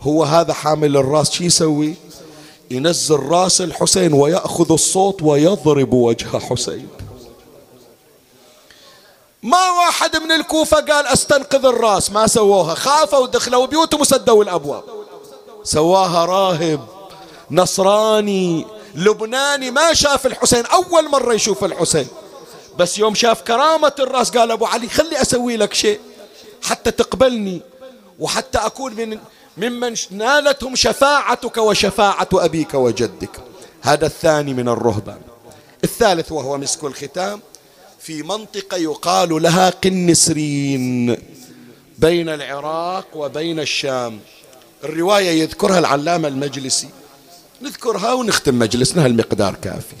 هو 0.00 0.24
هذا 0.24 0.52
حامل 0.52 0.96
الرأس 0.96 1.30
شي 1.30 1.44
يسوي؟ 1.44 1.94
ينزل 2.70 3.16
راس 3.16 3.60
الحسين 3.60 4.12
ويأخذ 4.12 4.72
الصوت 4.72 5.22
ويضرب 5.22 5.92
وجه 5.92 6.38
حسين. 6.38 6.88
ما 9.42 9.70
واحد 9.70 10.16
من 10.16 10.32
الكوفة 10.32 10.80
قال 10.80 11.06
أستنقذ 11.06 11.64
الراس 11.66 12.10
ما 12.10 12.26
سووها. 12.26 12.74
خافوا 12.74 13.18
ودخلوا 13.18 13.66
بيوتهم 13.66 14.00
وسدوا 14.00 14.44
الأبواب. 14.44 14.84
سواها 15.64 16.24
راهب 16.24 16.86
نصراني 17.50 18.66
لبناني 18.94 19.70
ما 19.70 19.94
شاف 19.94 20.26
الحسين. 20.26 20.66
أول 20.66 21.08
مرة 21.08 21.34
يشوف 21.34 21.64
الحسين. 21.64 22.06
بس 22.78 22.98
يوم 22.98 23.14
شاف 23.14 23.42
كرامة 23.42 23.92
الراس 23.98 24.30
قال 24.30 24.50
أبو 24.50 24.66
علي 24.66 24.88
خلي 24.88 25.22
أسوي 25.22 25.56
لك 25.56 25.74
شيء 25.74 26.00
حتى 26.62 26.90
تقبلني 26.90 27.62
وحتى 28.18 28.58
أكون 28.58 28.94
من 28.94 29.18
ممن 29.58 29.94
نالتهم 30.10 30.74
شفاعتك 30.74 31.56
وشفاعة 31.56 32.28
أبيك 32.34 32.74
وجدك. 32.74 33.30
هذا 33.80 34.06
الثاني 34.06 34.54
من 34.54 34.68
الرهبان. 34.68 35.20
الثالث 35.84 36.32
وهو 36.32 36.58
مسك 36.58 36.84
الختام. 36.84 37.40
في 37.98 38.22
منطقة 38.22 38.76
يقال 38.76 39.42
لها 39.42 39.70
قنسرين 39.70 41.16
بين 41.98 42.28
العراق 42.28 43.06
وبين 43.14 43.60
الشام. 43.60 44.20
الرواية 44.84 45.30
يذكرها 45.30 45.78
العلامة 45.78 46.28
المجلسي. 46.28 46.88
نذكرها 47.62 48.12
ونختم 48.12 48.58
مجلسنا 48.58 49.06
المقدار 49.06 49.54
كافي. 49.54 49.96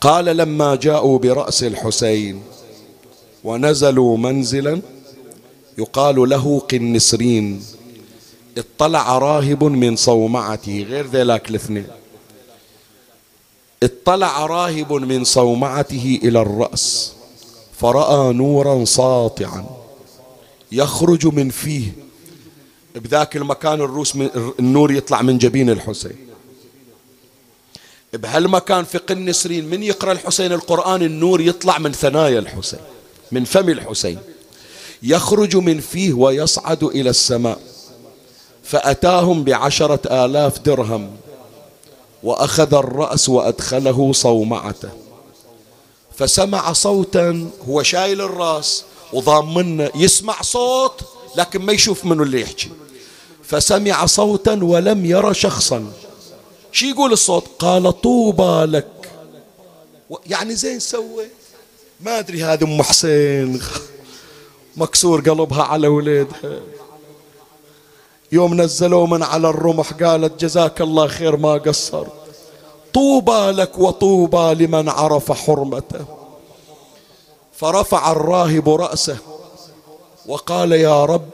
قال 0.00 0.24
لما 0.24 0.74
جاءوا 0.74 1.18
برأس 1.18 1.62
الحسين 1.62 2.42
ونزلوا 3.44 4.16
منزلا 4.16 4.82
يقال 5.78 6.28
له 6.28 6.60
قنسرين. 6.60 7.64
اطلع 8.58 9.18
راهب 9.18 9.64
من 9.64 9.96
صومعته 9.96 10.86
غير 10.88 11.06
ذلك 11.06 11.50
الاثنين. 11.50 11.86
اطلع 13.82 14.46
راهب 14.46 14.92
من 14.92 15.24
صومعته 15.24 16.20
إلى 16.22 16.40
الرأس 16.40 17.12
فرأى 17.80 18.32
نورا 18.32 18.84
ساطعا 18.84 19.66
يخرج 20.72 21.26
من 21.26 21.50
فيه. 21.50 21.92
بذاك 22.94 23.36
المكان 23.36 23.80
الروس 23.80 24.16
من 24.16 24.30
النور 24.58 24.92
يطلع 24.92 25.22
من 25.22 25.38
جبين 25.38 25.70
الحسين. 25.70 26.16
بهالمكان 28.12 28.84
في 28.84 28.98
قنسرين 28.98 29.64
من 29.64 29.82
يقرأ 29.82 30.12
الحسين 30.12 30.52
القرآن؟ 30.52 31.02
النور 31.02 31.40
يطلع 31.40 31.78
من 31.78 31.92
ثنايا 31.92 32.38
الحسين 32.38 32.80
من 33.32 33.44
فم 33.44 33.68
الحسين. 33.68 34.18
يخرج 35.02 35.56
من 35.56 35.80
فيه 35.80 36.12
ويصعد 36.12 36.84
إلى 36.84 37.10
السماء. 37.10 37.73
فأتاهم 38.64 39.44
بعشرة 39.44 40.24
آلاف 40.24 40.58
درهم 40.58 41.16
وأخذ 42.22 42.74
الرأس 42.74 43.28
وأدخله 43.28 44.12
صومعته. 44.12 44.88
فسمع 46.18 46.72
صوتا 46.72 47.50
هو 47.68 47.82
شايل 47.82 48.20
الرأس 48.20 48.84
وضامنه 49.12 49.90
يسمع 49.94 50.42
صوت 50.42 51.00
لكن 51.36 51.62
ما 51.62 51.72
يشوف 51.72 52.04
منه 52.04 52.22
اللي 52.22 52.40
يحكي. 52.40 52.70
فسمع 53.42 54.06
صوتا 54.06 54.58
ولم 54.62 55.06
يرى 55.06 55.34
شخصا. 55.34 55.92
شي 56.72 56.90
يقول 56.90 57.12
الصوت؟ 57.12 57.44
قال 57.58 58.00
طوبى 58.00 58.64
لك. 58.72 58.86
يعني 60.26 60.54
زين 60.54 60.78
سوى؟ 60.80 61.26
ما 62.00 62.18
أدري 62.18 62.44
هذه 62.44 62.64
أم 62.64 62.82
حسين. 62.82 63.60
مكسور 64.76 65.20
قلبها 65.20 65.62
على 65.62 65.88
وليدها. 65.88 66.60
يوم 68.34 68.60
نزلوا 68.60 69.06
من 69.06 69.22
على 69.22 69.48
الرمح 69.48 69.92
قالت 69.92 70.40
جزاك 70.40 70.80
الله 70.80 71.06
خير 71.06 71.36
ما 71.36 71.54
قصرت 71.54 72.12
طوبى 72.94 73.50
لك 73.50 73.78
وطوبى 73.78 74.64
لمن 74.64 74.88
عرف 74.88 75.32
حرمته. 75.32 76.04
فرفع 77.52 78.12
الراهب 78.12 78.68
رأسه 78.68 79.16
وقال 80.26 80.72
يا 80.72 81.04
رب 81.04 81.28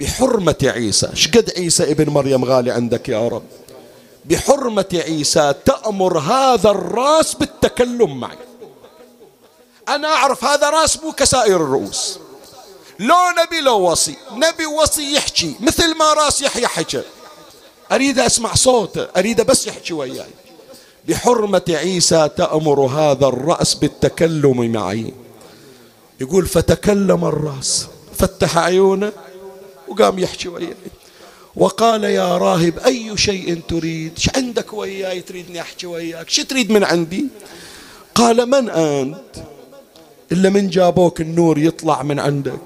بحرمة 0.00 0.56
عيسى 0.62 1.08
شقد 1.14 1.52
عيسى 1.56 1.92
ابن 1.92 2.12
مريم 2.12 2.44
غالي 2.44 2.70
عندك 2.70 3.08
يا 3.08 3.28
رب. 3.28 3.42
بحرمة 4.24 4.86
عيسى 4.92 5.54
تأمر 5.64 6.18
هذا 6.18 6.70
الراس 6.70 7.34
بالتكلم 7.34 8.20
معي. 8.20 8.38
أنا 9.88 10.08
أعرف 10.08 10.44
هذا 10.44 10.70
راس 10.70 11.02
مو 11.02 11.12
كسائر 11.12 11.56
الرؤوس. 11.56 12.18
لو 12.98 13.14
نبي 13.44 13.60
لو 13.60 13.90
وصي 13.90 14.16
نبي 14.32 14.66
وصي 14.66 15.14
يحكي 15.14 15.54
مثل 15.60 15.96
ما 15.96 16.12
راس 16.12 16.42
يحيى 16.42 16.66
حكى. 16.66 17.02
أريد 17.92 18.18
أسمع 18.18 18.54
صوته 18.54 19.06
أريد 19.16 19.40
بس 19.40 19.66
يحكي 19.66 19.94
وياي. 19.94 20.26
بحرمة 21.08 21.62
عيسى 21.68 22.28
تأمر 22.36 22.80
هذا 22.80 23.26
الرأس 23.26 23.74
بالتكلم 23.74 24.72
معي. 24.72 25.14
يقول 26.20 26.46
فتكلم 26.46 27.24
الرأس 27.24 27.86
فتح 28.18 28.58
عيونه 28.58 29.12
وقام 29.88 30.18
يحكي 30.18 30.48
وياي. 30.48 30.74
وقال 31.56 32.04
يا 32.04 32.38
راهب 32.38 32.78
أي 32.78 33.16
شيء 33.16 33.60
تريد؟ 33.68 34.18
ش 34.18 34.30
عندك 34.36 34.72
وياي 34.72 35.20
تريدني 35.20 35.60
أحكي 35.60 35.86
وياك؟ 35.86 36.30
شو 36.30 36.42
تريد 36.42 36.70
من 36.70 36.84
عندي؟ 36.84 37.26
قال 38.14 38.46
من 38.46 38.70
أنت؟ 38.70 39.44
إلا 40.32 40.50
من 40.50 40.70
جابوك 40.70 41.20
النور 41.20 41.58
يطلع 41.58 42.02
من 42.02 42.18
عندك. 42.20 42.60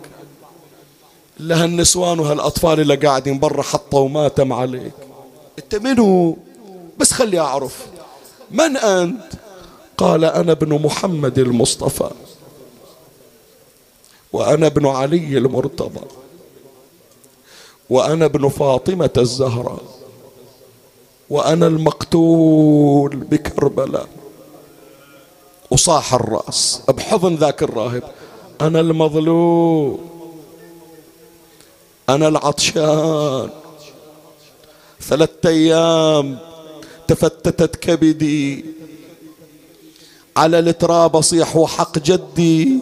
إلا 1.43 1.65
هالنسوان 1.65 2.21
وهالأطفال 2.21 2.81
اللي 2.81 2.95
قاعدين 2.95 3.39
برا 3.39 3.63
حطوا 3.63 4.09
ماتم 4.09 4.53
عليك. 4.53 4.93
أنت 5.59 5.75
منو؟ 5.75 6.37
بس 6.99 7.13
خلي 7.13 7.41
أعرف. 7.41 7.87
من 8.51 8.77
أنت؟ 8.77 9.33
قال 9.97 10.25
أنا 10.25 10.53
ابن 10.53 10.83
محمد 10.83 11.39
المصطفى. 11.39 12.11
وأنا 14.33 14.67
ابن 14.67 14.87
علي 14.87 15.39
المرتضى. 15.39 16.07
وأنا 17.91 18.25
ابن 18.25 18.49
فاطمة 18.49 19.11
الزهراء. 19.19 19.83
وأنا 21.31 21.67
المقتول 21.67 23.17
بكربلاء. 23.17 24.09
وصاح 25.71 26.15
الرأس. 26.15 26.83
بحضن 26.89 27.35
ذاك 27.35 27.63
الراهب. 27.63 28.03
أنا 28.61 28.81
المظلوم. 28.81 30.12
أنا 32.09 32.29
العطشان. 32.29 33.51
ثلاثة 35.01 35.49
أيام 35.49 36.39
تفتتت 37.09 37.77
كبدي. 37.77 38.65
على 40.37 40.59
التراب 40.59 41.17
أصيح 41.17 41.57
وحق 41.57 41.99
جدي. 41.99 42.81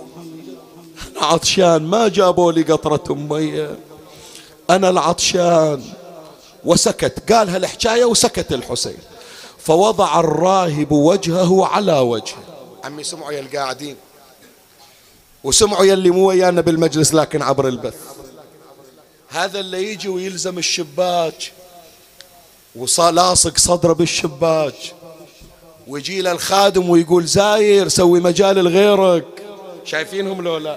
أنا 1.16 1.26
عطشان 1.26 1.82
ما 1.82 2.08
جابوا 2.08 2.52
لي 2.52 2.62
قطرة 2.62 3.14
مية. 3.14 3.78
أنا 4.70 4.90
العطشان. 4.90 5.82
وسكت. 6.64 7.32
قال 7.32 7.50
هالحكاية 7.50 8.04
وسكت 8.04 8.52
الحسين. 8.52 8.98
فوضع 9.58 10.20
الراهب 10.20 10.92
وجهه 10.92 11.66
على 11.66 11.98
وجهه. 11.98 12.44
عمي 12.84 13.04
سمعوا 13.04 13.32
يا 13.32 13.40
القاعدين. 13.40 13.96
وسمعوا 15.44 15.84
يلي 15.84 16.10
مو 16.10 16.28
ويانا 16.28 16.60
بالمجلس 16.60 17.14
لكن 17.14 17.42
عبر 17.42 17.68
البث. 17.68 18.19
هذا 19.30 19.60
اللي 19.60 19.92
يجي 19.92 20.08
ويلزم 20.08 20.58
الشباك. 20.58 21.52
ولاصق 22.76 23.58
صدره 23.58 23.92
بالشباك. 23.92 24.74
ويجي 25.86 26.20
له 26.20 26.32
الخادم 26.32 26.90
ويقول 26.90 27.24
زاير 27.24 27.88
سوي 27.88 28.20
مجال 28.20 28.56
لغيرك. 28.56 29.26
شايفينهم 29.84 30.42
لو 30.42 30.58
لا 30.58 30.76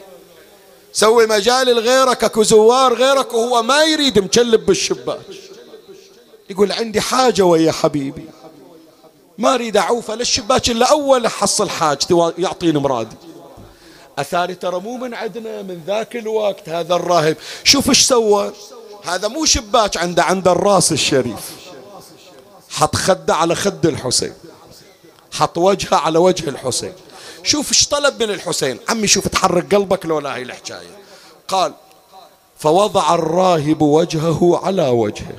سوي 0.94 1.28
مجال 1.28 1.68
لغيرك 1.68 2.24
اكو 2.24 2.44
زوار 2.44 2.94
غيرك 2.94 3.34
وهو 3.34 3.64
ما 3.64 3.84
يريد 3.84 4.20
مكلب 4.20 4.66
بالشباك. 4.66 5.20
يقول 6.50 6.72
عندي 6.72 7.02
حاجة 7.02 7.46
ويا 7.46 7.72
حبيبي. 7.72 8.26
ما 9.38 9.54
أريد 9.54 9.78
اعوفه 9.78 10.16
للشباك 10.16 10.70
إلا 10.70 10.92
أول 10.92 11.26
احصل 11.26 11.70
حاجتي 11.70 12.32
يعطيني 12.38 12.80
مرادي. 12.80 13.16
أثاري 14.20 14.56
ترى 14.56 14.80
مو 14.80 14.98
من 14.98 15.14
عندنا 15.14 15.62
من 15.62 15.84
ذاك 15.88 16.16
الوقت 16.16 16.70
هذا 16.70 16.96
الراهب. 16.96 17.38
شوف 17.64 17.90
إيش 17.90 18.02
سوى. 18.02 18.52
هذا 19.04 19.28
مو 19.28 19.46
شباك 19.46 19.98
عنده 19.98 20.24
عند 20.24 20.48
الراس 20.48 20.92
الشريف. 20.92 21.52
حط 22.70 22.96
خده 22.96 23.36
على 23.36 23.56
خد 23.56 23.86
الحسين. 23.86 24.34
حط 25.32 25.58
وجهه 25.58 25.96
على 25.96 26.20
وجه 26.20 26.50
الحسين. 26.50 26.94
شوف 27.44 27.70
إيش 27.70 27.88
طلب 27.88 28.24
من 28.24 28.30
الحسين. 28.30 28.80
عمي 28.90 29.08
شوف 29.08 29.28
تحرك 29.28 29.76
قلبك 29.76 30.06
لو 30.06 30.20
لا 30.20 30.36
هي 30.36 30.42
الحكاية. 30.42 30.98
قال 31.48 31.74
فوضع 32.58 33.16
الراهب 33.16 33.82
وجهه 33.82 34.60
على 34.64 34.90
وجهه. 34.90 35.36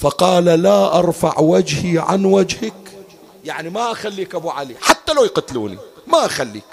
فقال 0.00 0.44
لا 0.44 0.98
أرفع 0.98 1.38
وجهي 1.38 1.98
عن 1.98 2.24
وجهك. 2.24 2.72
يعني 3.44 3.70
ما 3.70 3.92
أخليك 3.92 4.34
أبو 4.34 4.50
علي. 4.50 4.74
حتى 4.80 5.12
لو 5.12 5.24
يقتلوني 5.24 5.78
ما 6.06 6.26
أخليك. 6.26 6.64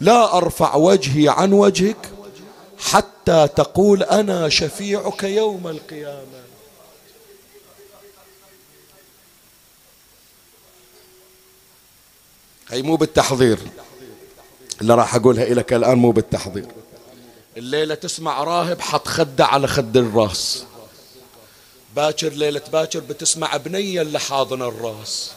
لا 0.00 0.36
أرفع 0.36 0.74
وجهي 0.74 1.28
عن 1.28 1.52
وجهك 1.52 2.10
حتى 2.78 3.48
تقول 3.56 4.02
أنا 4.02 4.48
شفيعك 4.48 5.22
يوم 5.22 5.68
القيامة. 5.68 6.42
هي 12.70 12.82
مو 12.82 12.96
بالتحضير. 12.96 13.58
اللي 14.80 14.94
راح 14.94 15.14
أقولها 15.14 15.44
لك 15.44 15.72
الآن 15.72 15.98
مو 15.98 16.10
بالتحضير. 16.10 16.66
الليلة 17.56 17.94
تسمع 17.94 18.44
راهب 18.44 18.80
حط 18.80 19.08
خده 19.08 19.46
على 19.46 19.66
خد 19.66 19.96
الراس. 19.96 20.64
باكر 21.96 22.28
ليلة 22.28 22.62
باكر 22.72 23.00
بتسمع 23.00 23.56
بنية 23.56 24.02
اللي 24.02 24.18
حاضن 24.18 24.62
الراس. 24.62 25.32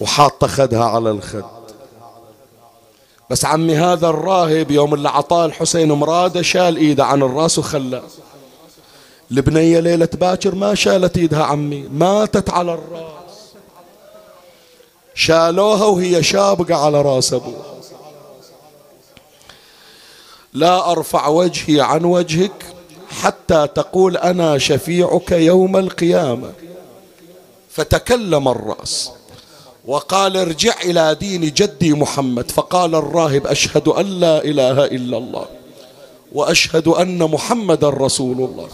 وحاطة 0.00 0.46
خدها 0.46 0.84
على 0.84 1.10
الخد. 1.10 1.61
بس 3.32 3.44
عمي 3.44 3.76
هذا 3.76 4.08
الراهب 4.08 4.70
يوم 4.70 4.94
اللي 4.94 5.08
عطاه 5.08 5.46
الحسين 5.46 5.92
مراده 5.92 6.42
شال 6.42 6.76
ايده 6.76 7.04
عن 7.04 7.22
الراس 7.22 7.58
وخلاه 7.58 8.02
البنيه 9.30 9.80
ليلة 9.80 10.08
باكر 10.14 10.54
ما 10.54 10.74
شالت 10.74 11.18
ايدها 11.18 11.42
عمي 11.42 11.88
ماتت 11.92 12.50
على 12.50 12.74
الراس. 12.74 13.52
شالوها 15.14 15.84
وهي 15.84 16.22
شابقة 16.22 16.74
على 16.74 17.02
راس 17.02 17.32
أبوها. 17.32 17.74
لا 20.52 20.90
أرفع 20.90 21.26
وجهي 21.26 21.80
عن 21.80 22.04
وجهك 22.04 22.64
حتى 23.22 23.66
تقول 23.74 24.16
أنا 24.16 24.58
شفيعك 24.58 25.32
يوم 25.32 25.76
القيامة. 25.76 26.52
فتكلم 27.70 28.48
الرأس. 28.48 29.10
وقال 29.86 30.36
ارجع 30.36 30.74
إلى 30.84 31.14
دين 31.14 31.40
جدي 31.40 31.92
محمد. 31.92 32.50
فقال 32.50 32.94
الراهب 32.94 33.46
أشهد 33.46 33.88
أن 33.88 34.06
لا 34.06 34.44
إله 34.44 34.84
إلا 34.84 35.18
الله 35.18 35.46
وأشهد 36.32 36.88
أن 36.88 37.18
محمد 37.18 37.84
رسول 37.84 38.36
الله. 38.36 38.68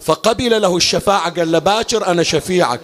فقبل 0.00 0.62
له 0.62 0.76
الشفاعة 0.76 1.34
قال 1.34 1.52
له 1.52 1.58
باكر 1.58 2.06
أنا 2.06 2.22
شفيعك. 2.22 2.80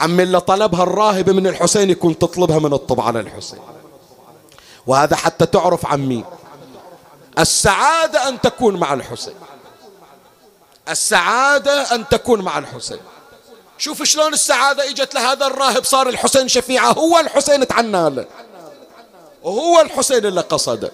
عم 0.00 0.20
اللي 0.20 0.40
طلبها 0.40 0.82
الراهب 0.82 1.30
من 1.30 1.46
الحسين 1.46 1.90
يكون 1.90 2.18
تطلبها 2.18 2.58
من 2.58 2.72
الطب 2.72 3.00
على 3.00 3.20
الحسين 3.20 3.58
وهذا 4.86 5.16
حتى 5.16 5.46
تعرف 5.46 5.86
عمي. 5.86 6.24
السعادة 7.38 8.28
أن 8.28 8.40
تكون 8.40 8.76
مع 8.76 8.92
الحسين. 8.92 9.34
السعادة 10.88 11.94
أن 11.94 12.08
تكون 12.08 12.42
مع 12.42 12.58
الحسين. 12.58 12.98
شوف 13.82 14.02
شلون 14.02 14.32
السعادة 14.32 14.90
إجت 14.90 15.14
لهذا 15.14 15.46
الراهب 15.46 15.84
صار 15.84 16.08
الحسين 16.08 16.48
شفيعة 16.48 16.92
هو 16.92 17.18
الحسين 17.18 17.66
تعنى 17.66 18.10
له 18.10 18.26
وهو 19.42 19.80
الحسين 19.80 20.26
اللي 20.26 20.40
قصده. 20.40 20.92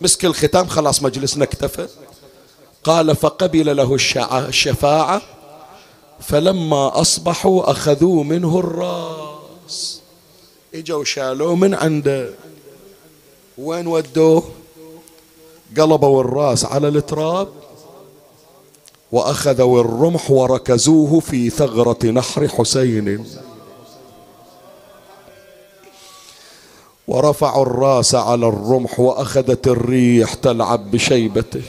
مسك 0.00 0.24
الختام 0.24 0.66
خلاص 0.66 1.02
مجلسنا 1.02 1.44
اكتفى 1.44 1.88
قال 2.84 3.16
فقبل 3.16 3.76
له 3.76 3.94
الشفاعة 4.48 5.22
فلما 6.20 7.00
أصبحوا 7.00 7.70
أخذوا 7.70 8.24
منه 8.24 8.58
الرأس. 8.58 10.00
إجوا 10.74 11.04
شالوه 11.04 11.54
من 11.54 11.74
عنده. 11.74 12.30
وين 13.58 13.86
ودوه؟ 13.86 14.50
قلبوا 15.78 16.20
الراس 16.20 16.64
على 16.64 16.88
التراب. 16.88 17.63
وأخذوا 19.14 19.80
الرمح 19.80 20.30
وركزوه 20.30 21.20
في 21.20 21.50
ثغرة 21.50 22.06
نحر 22.06 22.48
حسين. 22.48 23.26
ورفعوا 27.08 27.62
الرأس 27.62 28.14
على 28.14 28.48
الرمح 28.48 29.00
وأخذت 29.00 29.66
الريح 29.66 30.34
تلعب 30.34 30.90
بشيبته. 30.90 31.62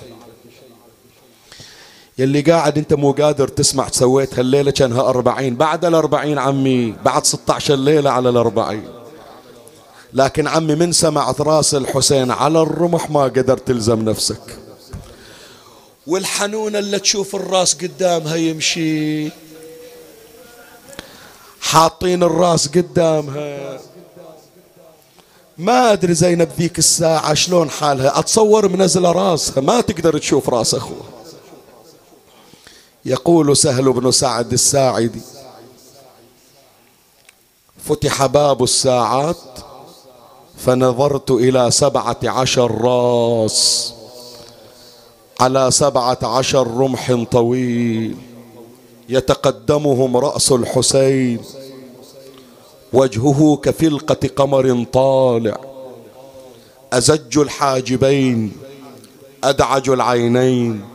يلي 2.17 2.41
قاعد 2.41 2.77
انت 2.77 2.93
مو 2.93 3.11
قادر 3.11 3.47
تسمع 3.47 3.87
سويت 3.87 4.39
هالليلة 4.39 4.71
كانها 4.71 5.09
أربعين. 5.09 5.55
بعد 5.55 5.85
الأربعين 5.85 6.37
عمي 6.37 6.95
بعد 7.05 7.25
ستة 7.25 7.53
عشر 7.53 7.75
ليلة 7.75 8.09
على 8.09 8.29
الأربعين. 8.29 8.87
لكن 10.13 10.47
عمي 10.47 10.75
من 10.75 10.91
سمعت 10.91 11.41
رأس 11.41 11.75
الحسين 11.75 12.31
على 12.31 12.61
الرمح 12.61 13.09
ما 13.09 13.23
قدر 13.23 13.57
تلزم 13.57 14.01
نفسك. 14.01 14.64
والحنونة 16.07 16.79
اللي 16.79 16.99
تشوف 16.99 17.35
الراس 17.35 17.73
قدامها 17.73 18.35
يمشي. 18.35 19.29
حاطين 21.61 22.23
الراس 22.23 22.67
قدامها. 22.67 23.79
ما 25.57 25.91
أدري 25.91 26.13
زينب 26.13 26.49
ذيك 26.57 26.79
الساعة 26.79 27.33
شلون 27.33 27.69
حالها. 27.69 28.19
أتصور 28.19 28.67
منزلة 28.67 29.11
راسها. 29.11 29.61
ما 29.61 29.81
تقدر 29.81 30.17
تشوف 30.17 30.49
راس 30.49 30.75
أخوها 30.75 31.09
يقول 33.05 33.57
سهل 33.57 33.93
بن 33.93 34.11
سعد 34.11 34.53
الساعدي 34.53 35.21
فتح 37.85 38.25
باب 38.25 38.63
الساعات 38.63 39.37
فنظرت 40.57 41.31
إلى 41.31 41.71
سبعة 41.71 42.19
عشر 42.23 42.81
راس. 42.81 43.93
على 45.39 45.71
سبعة 45.71 46.19
عشر 46.23 46.67
رمح 46.67 47.23
طويل 47.31 48.15
يتقدمهم 49.09 50.17
رأس 50.17 50.51
الحسين. 50.51 51.39
وجهه 52.93 53.55
كفلقة 53.63 54.29
قمر 54.35 54.85
طالع. 54.93 55.57
أزج 56.93 57.37
الحاجبين 57.37 58.51
أدعج 59.43 59.89
العينين. 59.89 60.85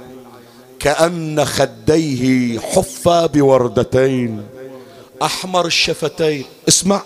كأن 0.79 1.45
خديه 1.45 2.59
حفا 2.59 3.27
بوردتين. 3.27 4.47
أحمر 5.23 5.67
الشفتين 5.67 6.45
اسمع 6.69 7.03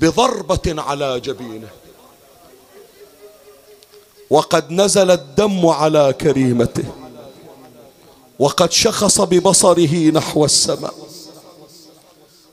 بضربة 0.00 0.82
على 0.82 1.20
جبينه. 1.20 1.68
وقد 4.30 4.70
نزل 4.70 5.10
الدم 5.10 5.66
على 5.66 6.14
كريمته. 6.20 6.84
وقد 8.38 8.72
شخص 8.72 9.20
ببصره 9.20 10.10
نحو 10.10 10.44
السماء. 10.44 10.94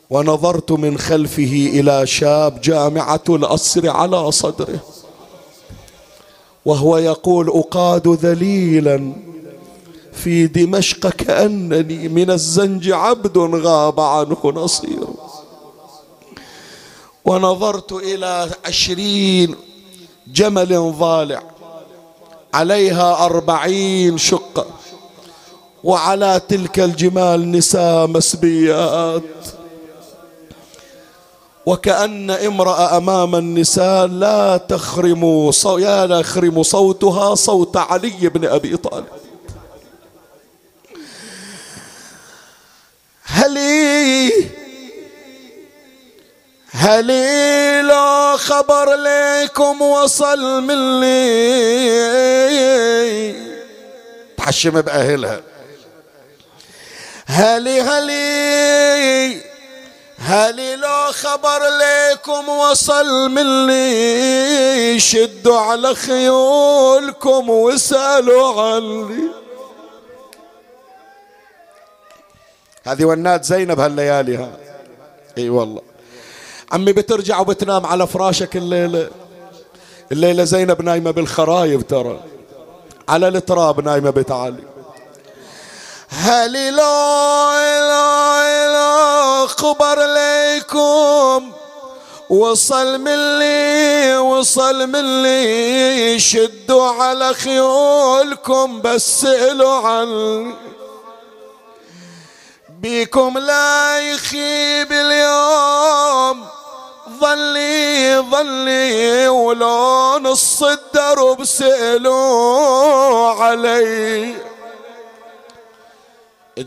ونظرت 0.09 0.71
من 0.71 0.97
خلفه 0.97 1.69
إلى 1.73 2.07
شاب 2.07 2.61
جامعة 2.61 3.23
الأسر 3.29 3.89
على 3.89 4.31
صدره. 4.31 4.79
وهو 6.65 6.97
يقول 6.97 7.49
أقاد 7.49 8.07
ذليلا 8.07 9.13
في 10.13 10.47
دمشق 10.47 11.09
كأنني 11.09 12.07
من 12.07 12.31
الزنج 12.31 12.91
عبد 12.91 13.37
غاب 13.37 13.99
عنه 13.99 14.37
نصير. 14.45 15.07
ونظرت 17.25 17.91
إلى 17.91 18.49
عشرين 18.65 19.55
جمل 20.27 20.93
ضالع. 20.99 21.56
عليها 22.53 23.25
أربعين 23.25 24.17
شقة 24.17 24.65
وعلى 25.83 26.41
تلك 26.49 26.79
الجمال 26.79 27.51
نساء 27.51 28.07
مسبيات. 28.07 29.23
وكأن 31.65 32.31
امرأة 32.31 32.97
أمام 32.97 33.35
النساء 33.35 34.07
لا 34.07 34.57
تخرم 34.57 35.51
صو... 35.51 35.77
يا 35.77 36.07
لا 36.07 36.19
يخرم 36.19 36.63
صوتها 36.63 37.35
صوت 37.35 37.77
علي 37.77 38.29
بن 38.29 38.45
أبي 38.45 38.77
طالب. 38.77 39.05
هلي 43.23 44.31
هلي 46.71 47.66
خبر 48.37 48.95
لكم 48.95 49.81
وصل 49.81 50.61
مني 50.63 51.07
تحشم 54.37 54.81
بأهلها. 54.81 55.41
هلي 57.27 57.81
هلي 57.81 59.41
هلي 60.19 60.75
لو 60.75 61.11
خبر 61.11 61.61
لكم 61.67 62.49
وصل 62.49 63.29
مني 63.29 64.99
شدوا 64.99 65.59
على 65.59 65.95
خيولكم 65.95 67.49
واسألوا 67.49 68.61
عني. 68.61 69.29
هذه 72.85 73.05
ونات 73.05 73.43
زينب 73.43 73.79
هالليالي 73.79 74.37
ها. 74.37 74.51
إي 75.37 75.49
والله. 75.49 75.86
عمي 76.71 76.93
بترجع 76.93 77.39
وبتنام 77.39 77.85
على 77.85 78.07
فراشك 78.07 78.55
الليلة 78.55 79.09
الليلة 80.11 80.43
زينب 80.43 80.81
نايمة 80.81 81.11
بالخرايب 81.11 81.87
ترى. 81.87 82.19
على 83.09 83.27
التراب 83.27 83.85
نايمة 83.85 84.09
بتعالي. 84.09 84.63
هلي 86.09 86.71
لا 86.71 87.87
لا 88.71 89.47
خبر 89.47 90.05
ليكم 90.13 91.51
وصل 92.29 92.97
مني 92.97 94.17
وصل 94.17 94.87
مني 94.87 96.19
شدوا 96.19 96.87
على 96.87 97.33
خيولكم 97.33 98.81
بس 98.81 99.21
سألوا 99.21 99.75
عني. 99.75 100.55
بيكم 102.69 103.37
لا 103.37 103.99
يخيب 103.99 104.91
اليوم. 104.91 106.56
ظلي 107.19 108.19
ظلي 108.31 109.27
ولو 109.27 110.19
نص 110.21 110.63
الدرب 110.63 111.43
سألوا 111.43 113.29
علي. 113.29 114.35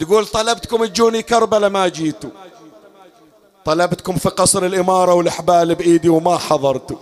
تقول 0.00 0.26
طلبتكم 0.26 0.84
تجوني 0.84 1.22
كربلة 1.22 1.68
ما 1.68 1.88
جيتوا 1.88 2.30
طلبتكم 3.64 4.16
في 4.16 4.28
قصر 4.28 4.64
الإمارة 4.66 5.14
والحبال 5.14 5.74
بإيدي 5.74 6.08
وما 6.08 6.38
حضرتوا 6.38 6.96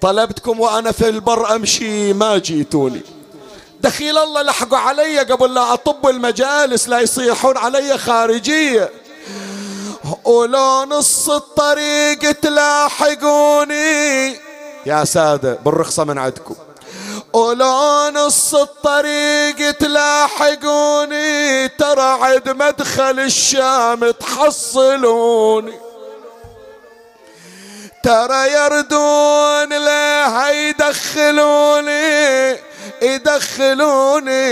طلبتكم 0.00 0.60
وأنا 0.60 0.92
في 0.92 1.08
البر 1.08 1.54
أمشي 1.54 2.12
ما 2.12 2.38
جيتوني. 2.38 3.00
دخيل 3.80 4.18
الله 4.18 4.42
لحقوا 4.42 4.78
علي 4.78 5.18
قبل 5.18 5.54
لا 5.54 5.72
أطب 5.72 6.08
المجالس 6.08 6.88
لا 6.88 7.00
يصيحون 7.00 7.56
علي 7.56 7.98
خارجية. 7.98 8.90
ولو 10.24 10.84
نص 10.84 11.30
الطريق 11.30 12.32
تلاحقوني. 12.32 14.28
يا 14.86 15.04
سادة 15.04 15.58
بالرخصة 15.64 16.04
من 16.04 16.18
عندكم. 16.18 16.54
ولو 17.32 18.10
نص 18.14 18.54
الطريق 18.54 19.70
تلاحقوني. 19.70 21.68
ترى 21.68 22.02
عد 22.02 22.48
مدخل 22.48 23.20
الشام 23.20 24.10
تحصلوني. 24.10 25.78
ترى 28.04 28.52
يردون 28.52 29.68
ليه 29.84 30.50
يدخلوني 30.50 32.06
يدخلوني. 33.02 34.46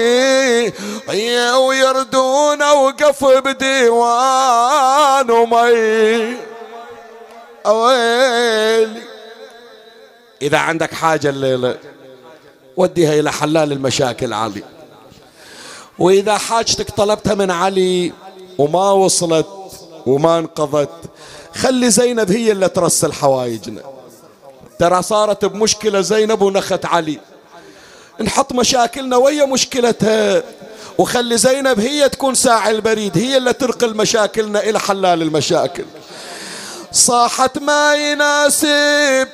ويردون 1.56 2.62
أوقف 2.62 3.24
بديوان. 3.24 4.73
ومي 5.30 6.36
أويلي. 7.66 9.02
إذا 10.42 10.58
عندك 10.58 10.94
حاجة 10.94 11.28
الليلة 11.28 11.78
وديها 12.76 13.14
إلى 13.20 13.32
حلال 13.32 13.72
المشاكل 13.72 14.32
علي. 14.32 14.62
وإذا 15.98 16.38
حاجتك 16.38 16.90
طلبتها 16.90 17.34
من 17.34 17.50
علي 17.50 18.12
وما 18.58 18.90
وصلت 18.90 19.46
وما 20.06 20.38
انقضت 20.38 20.90
خلي 21.54 21.90
زينب 21.90 22.30
هي 22.30 22.52
اللي 22.52 22.68
ترسل 22.68 23.12
حوايجنا. 23.12 23.82
ترى 24.78 25.02
صارت 25.02 25.44
بمشكلة 25.44 26.00
زينب 26.00 26.42
ونخت 26.42 26.84
علي. 26.84 27.18
نحط 28.20 28.52
مشاكلنا 28.52 29.16
ويا 29.16 29.44
مشكلتها. 29.44 30.42
وخلي 30.98 31.36
زينب 31.36 31.80
هي 31.80 32.08
تكون 32.08 32.34
ساعي 32.34 32.70
البريد 32.70 33.18
هي 33.18 33.36
اللي 33.36 33.52
ترقل 33.52 33.96
مشاكلنا 33.96 34.60
إلى 34.60 34.80
حلال 34.80 35.22
المشاكل. 35.22 35.84
صاحت 36.92 37.58
ما 37.58 37.94
يناسب 37.94 39.28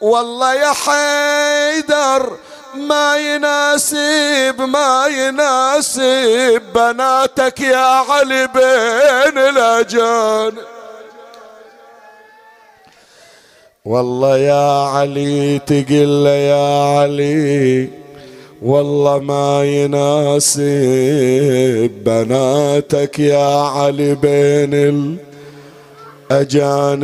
والله 0.00 0.54
يا 0.54 0.72
حيدر 0.72 2.36
ما 2.74 3.16
يناسب 3.16 4.54
ما 4.60 5.06
يناسب 5.06 6.62
بناتك 6.74 7.60
يا 7.60 7.76
علي 7.76 8.46
بين 8.46 9.38
الأجان. 9.38 10.52
والله 13.84 14.38
يا 14.38 14.88
علي 14.88 15.58
تقل 15.58 16.26
يا 16.26 16.98
علي. 16.98 17.99
والله 18.62 19.18
ما 19.18 19.64
يناسب 19.64 20.60
بناتك 22.04 23.18
يا 23.18 23.56
علي 23.56 24.14
بين 24.14 25.18
الأجان 26.30 27.02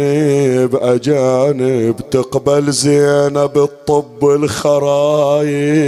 أجانب 0.83 1.97
تقبل 2.11 2.73
زينب 2.73 3.59
الطب 3.59 4.25
الخرايب 4.25 5.81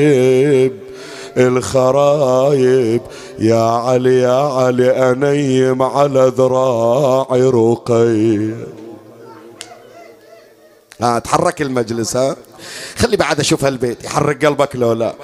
الخرايب. 1.36 3.00
يا 3.38 3.62
علي 3.62 4.18
يا 4.20 4.42
علي 4.42 4.90
أنيم 5.10 5.82
على 5.82 6.32
ذراعي 6.36 7.42
رقي 7.42 8.50
ها 11.00 11.18
تحرك 11.18 11.62
المجلس 11.62 12.16
ها؟ 12.16 12.36
خلي 12.96 13.16
بعد 13.16 13.40
أشوف 13.40 13.64
هالبيت 13.64 14.04
يحرك 14.04 14.44
قلبك 14.44 14.76
لو 14.76 14.92
لا. 14.92 15.14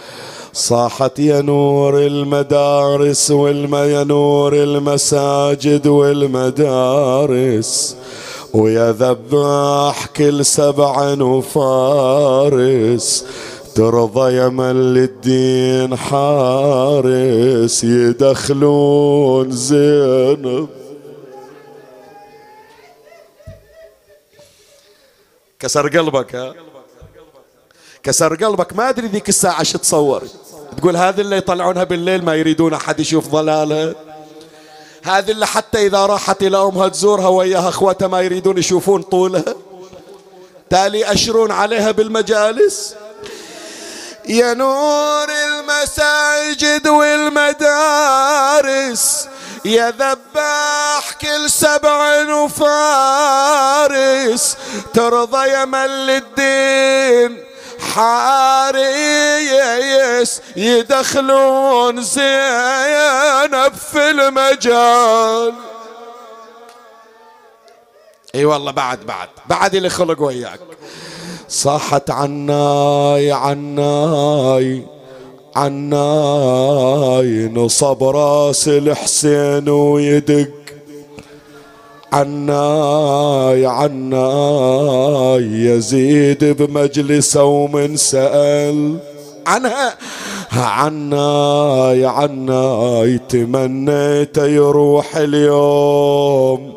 صاحت 0.55 1.18
يا 1.18 1.40
نور 1.40 1.98
المدارس 1.98 3.30
والما 3.30 3.84
يا 3.84 4.05
نور 4.05 4.55
المساجد 4.55 5.86
والمدارس 5.86 7.96
ويا 8.55 8.92
ذباح 8.92 10.07
كل 10.07 10.44
سبع 10.44 11.22
وفارس 11.22 13.24
ترضى 13.74 14.36
يمن 14.36 14.94
للدين 14.94 15.96
حارس 15.96 17.84
يدخلون 17.84 19.50
زينب. 19.50 20.68
كسر 25.61 25.88
قلبك 25.88 26.34
ها؟ 26.34 26.55
كسر 28.02 28.34
قلبك. 28.34 28.76
ما 28.76 28.88
أدري 28.88 29.07
ذيك 29.07 29.28
الساعة 29.28 29.62
شو 29.62 29.78
تصور 29.78 30.22
تقول 30.76 30.96
هذه 30.96 31.20
اللي 31.20 31.36
يطلعونها 31.36 31.84
بالليل 31.84 32.24
ما 32.24 32.34
يريدون 32.34 32.74
أحد 32.74 33.00
يشوف 33.00 33.28
ضلالها. 33.28 33.94
هذه 35.04 35.30
اللي 35.30 35.46
حتى 35.46 35.86
إذا 35.86 36.06
راحت 36.06 36.42
إلى 36.42 36.56
أمها 36.56 36.88
تزورها 36.88 37.28
وياها 37.28 37.68
أخوتها 37.68 38.08
ما 38.08 38.20
يريدون 38.20 38.58
يشوفون 38.58 39.02
طولها. 39.02 39.54
تالي 40.70 41.12
أشرون 41.12 41.50
عليها 41.50 41.90
بالمجالس. 41.90 42.94
يا 44.28 44.54
نور 44.54 45.28
المساجد 45.28 46.88
والمدارس 46.88 48.14
يا 49.64 49.90
ذباح 49.90 51.12
كل 51.20 51.50
سبع 51.50 52.22
وفارس 52.34 53.46
ترضى 54.94 55.48
يا 55.48 55.64
مل 55.64 56.10
الدين 56.10 57.44
حاريس 57.95 58.82
يدخلون 60.57 62.03
زينب 62.03 63.72
في 63.93 64.11
المجال. 64.11 65.55
اي 68.35 68.45
والله 68.45 68.70
بعد 68.70 69.07
بعد 69.07 69.28
بعد 69.47 69.74
اللي 69.74 69.89
خلق 69.89 70.22
وياك. 70.22 70.61
صاحت 71.49 72.11
عناي 72.11 73.32
عناي 73.32 74.87
عناي 75.57 77.51
نصب 77.55 78.05
راس 78.05 78.68
الحسين 78.68 79.68
ويدق. 79.68 80.63
عناي 82.14 83.66
عناي 83.66 85.42
يزيد 85.42 86.44
بمجلسه 86.44 87.44
ومن 87.44 87.96
سأل. 87.96 88.96
عنها 89.46 89.94
عناي 90.52 92.06
عناي 92.06 93.18
تمنيت 93.28 94.38
يروح 94.38 95.16
اليوم. 95.16 96.74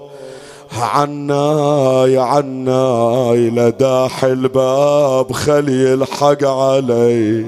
عناي 0.71 2.17
عناي 2.17 3.49
لداح 3.49 4.23
الباب 4.23 5.31
خلي 5.31 5.93
الحق 5.93 6.43
علي. 6.43 7.45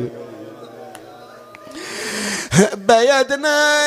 بيدنا 2.74 3.80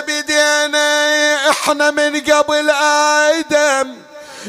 بدينا 0.00 1.50
إحنا 1.50 1.90
من 1.90 2.20
قبل 2.20 2.70
آدم. 2.70 3.96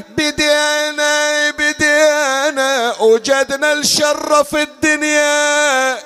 بدينا 0.09 1.49
بدينا 1.49 2.93
وجدنا 2.99 3.73
الشر 3.73 4.43
في 4.43 4.61
الدنيا. 4.61 5.97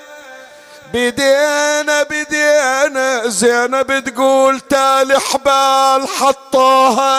بدينا 0.94 2.04
بدينا 2.04 3.28
زينب 3.28 4.04
تقول 4.04 4.60
تالي 4.60 5.20
حبال 5.20 6.08
حطوها. 6.08 7.16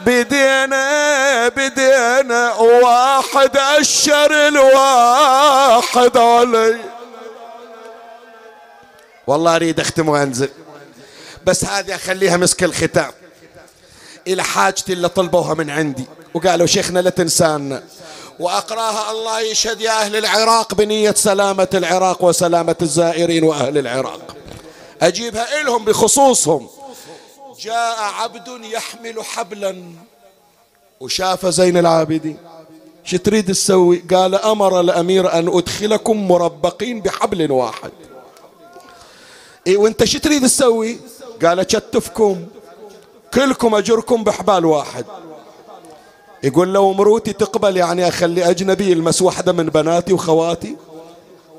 بدينا 0.00 1.48
بدينا 1.48 2.54
واحد 2.54 3.56
أشر 3.56 4.48
الواحد 4.48 6.16
علي. 6.16 6.97
والله 9.28 9.56
أريد 9.56 9.80
أختم 9.80 10.08
وأنزل. 10.08 10.48
بس 11.46 11.64
هذه 11.64 11.94
أخليها 11.94 12.36
مسك 12.36 12.64
الختام. 12.64 13.10
إلى 14.26 14.42
حاجتي 14.42 14.92
اللي 14.92 15.08
طلبوها 15.08 15.54
من 15.54 15.70
عندي. 15.70 16.04
وقالوا 16.34 16.66
شيخنا 16.66 16.98
لا 16.98 17.10
تنسانا. 17.10 17.82
وأقراها 18.40 19.10
الله 19.10 19.40
يشهد 19.40 19.80
يا 19.80 19.90
أهل 19.90 20.16
العراق 20.16 20.74
بنية 20.74 21.14
سلامة 21.16 21.68
العراق 21.74 22.24
وسلامة 22.24 22.76
الزائرين 22.82 23.44
وأهل 23.44 23.78
العراق. 23.78 24.36
أجيبها 25.02 25.60
إلهم 25.60 25.84
بخصوصهم. 25.84 26.68
جاء 27.60 27.96
عبد 28.00 28.48
يحمل 28.64 29.24
حبلا. 29.24 29.82
وشاف 31.00 31.46
زين 31.46 31.76
العابدين. 31.76 32.38
شو 33.04 33.16
تريد 33.16 33.48
تسوي؟ 33.48 34.04
قال 34.10 34.34
أمر 34.34 34.80
الأمير 34.80 35.32
أن 35.32 35.48
أدخلكم 35.58 36.28
مربقين 36.28 37.00
بحبل 37.00 37.52
واحد. 37.52 37.90
اي 39.66 39.76
وإنت 39.76 40.04
شو 40.04 40.18
تريد 40.18 40.42
تسوي؟ 40.42 40.98
قال 41.44 41.60
أشتفكم. 41.60 42.46
كلكم 43.34 43.74
أجركم 43.74 44.24
بحبال 44.24 44.64
واحد. 44.64 45.04
يقول 46.42 46.72
لو 46.72 46.92
مروتي 46.92 47.32
تقبل 47.32 47.76
يعني 47.76 48.08
أخلي 48.08 48.50
أجنبي 48.50 48.90
يلمس 48.90 49.22
واحدة 49.22 49.52
من 49.52 49.66
بناتي 49.66 50.12
وخواتي. 50.12 50.76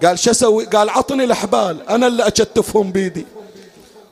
قال 0.04 0.20
شو 0.20 0.32
أسوي؟ 0.32 0.66
قال 0.66 0.90
عطني 0.90 1.24
الاحبال 1.24 1.90
أنا 1.90 2.08
اللي 2.08 2.28
أشتفهم 2.28 2.92
بيدي. 2.92 3.26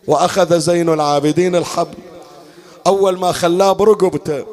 وأخذ 0.07 0.59
زين 0.59 0.89
العابدين 0.89 1.55
الحبل. 1.55 1.97
أول 2.87 3.19
ما 3.19 3.31
خلاه 3.31 3.71
برقبته 3.71 4.45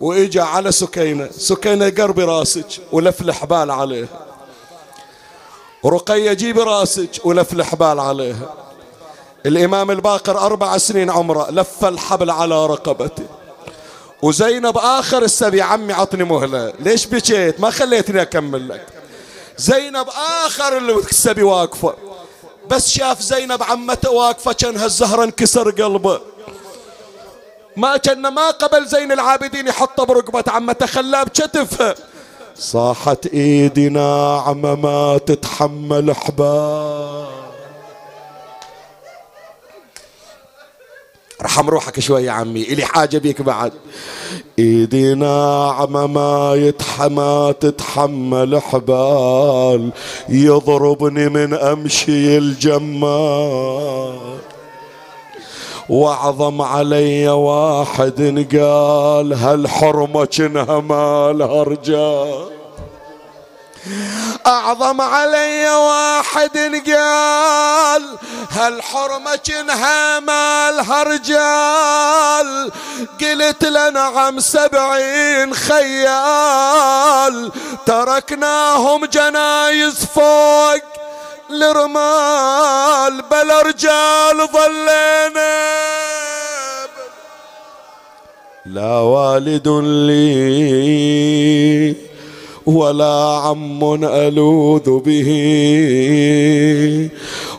وإجا 0.00 0.42
على 0.42 0.72
سكينة. 0.72 1.28
سكينة 1.30 1.88
قربي 1.88 2.24
راسك 2.24 2.66
ولف 2.92 3.20
الحبال 3.20 3.70
عليها 3.70 4.27
رقية 5.86 6.32
جيب 6.32 6.58
راسك 6.58 7.10
ولف 7.24 7.52
الحبال 7.52 8.00
عليها. 8.00 8.54
الإمام 9.46 9.90
الباقر 9.90 10.38
أربع 10.38 10.78
سنين 10.78 11.10
عمره 11.10 11.50
لف 11.50 11.84
الحبل 11.84 12.30
على 12.30 12.66
رقبته. 12.66 13.26
وزينب 14.22 14.78
آخر 14.78 15.22
السبي 15.22 15.62
عمي 15.62 15.92
عطني 15.92 16.24
مهلة 16.24 16.72
ليش 16.80 17.06
بكيت؟ 17.06 17.60
ما 17.60 17.70
خليتني 17.70 18.22
أكمل 18.22 18.68
لك. 18.68 18.86
زينب 19.56 20.06
آخر 20.44 20.78
السبي 20.78 21.42
واقفة. 21.42 21.94
بس 22.70 22.88
شاف 22.88 23.20
زينب 23.20 23.62
عمته 23.62 24.10
واقفة 24.10 24.52
كأنها 24.52 24.86
الزهرة 24.86 25.24
انكسر 25.24 25.70
قلبه. 25.70 26.20
ما 27.76 27.96
كان 27.96 28.28
ما 28.28 28.50
قبل 28.50 28.86
زين 28.86 29.12
العابدين 29.12 29.68
يحطه 29.68 30.04
برقبة 30.04 30.44
عمته 30.48 30.86
خلاه 30.86 31.22
بكتفه. 31.22 31.94
صاحت 32.58 33.26
ايدي 33.26 33.88
ناعمة 33.88 34.74
ما 34.74 35.18
تتحمل 35.18 36.16
حبال. 36.16 37.26
ارحم 41.40 41.70
روحك 41.70 42.00
شوي 42.00 42.24
يا 42.24 42.32
عمي 42.32 42.62
إلي 42.62 42.84
حاجة 42.84 43.18
بيك 43.18 43.42
بعد. 43.42 43.72
ايدي 44.58 45.14
ناعمة 45.14 46.06
ما 46.06 46.54
يتحمى 46.54 47.54
تتحمل 47.60 48.62
حبال 48.62 49.90
يضربني 50.28 51.28
من 51.28 51.54
أمشي 51.54 52.38
الجمال. 52.38 54.18
واعظم 55.88 56.62
علي 56.62 57.28
واحد 57.28 58.46
قال 58.52 59.32
هالحرمة 59.32 60.24
كنها 60.24 60.80
مالها 60.80 61.62
رجال 61.62 62.50
أعظم 64.46 65.00
علي 65.00 65.70
واحد 65.70 66.82
قال 66.90 68.02
هالحرمة 68.50 69.36
كنها 69.46 70.20
مالها 70.20 71.02
رجال 71.02 72.72
قلت 73.20 73.64
لنعم 73.64 74.40
سبعين 74.40 75.54
خيال 75.54 77.52
تركناهم 77.86 79.04
جنايز 79.04 80.04
فوق 80.04 81.07
الرمال 81.50 83.22
بلا 83.30 83.62
رجال 83.62 84.48
ظلينا 84.52 85.54
لا 88.66 88.98
والد 89.00 89.68
لي 90.08 91.94
ولا 92.66 93.40
عم 93.44 94.04
ألوذ 94.04 94.98
به 95.00 95.28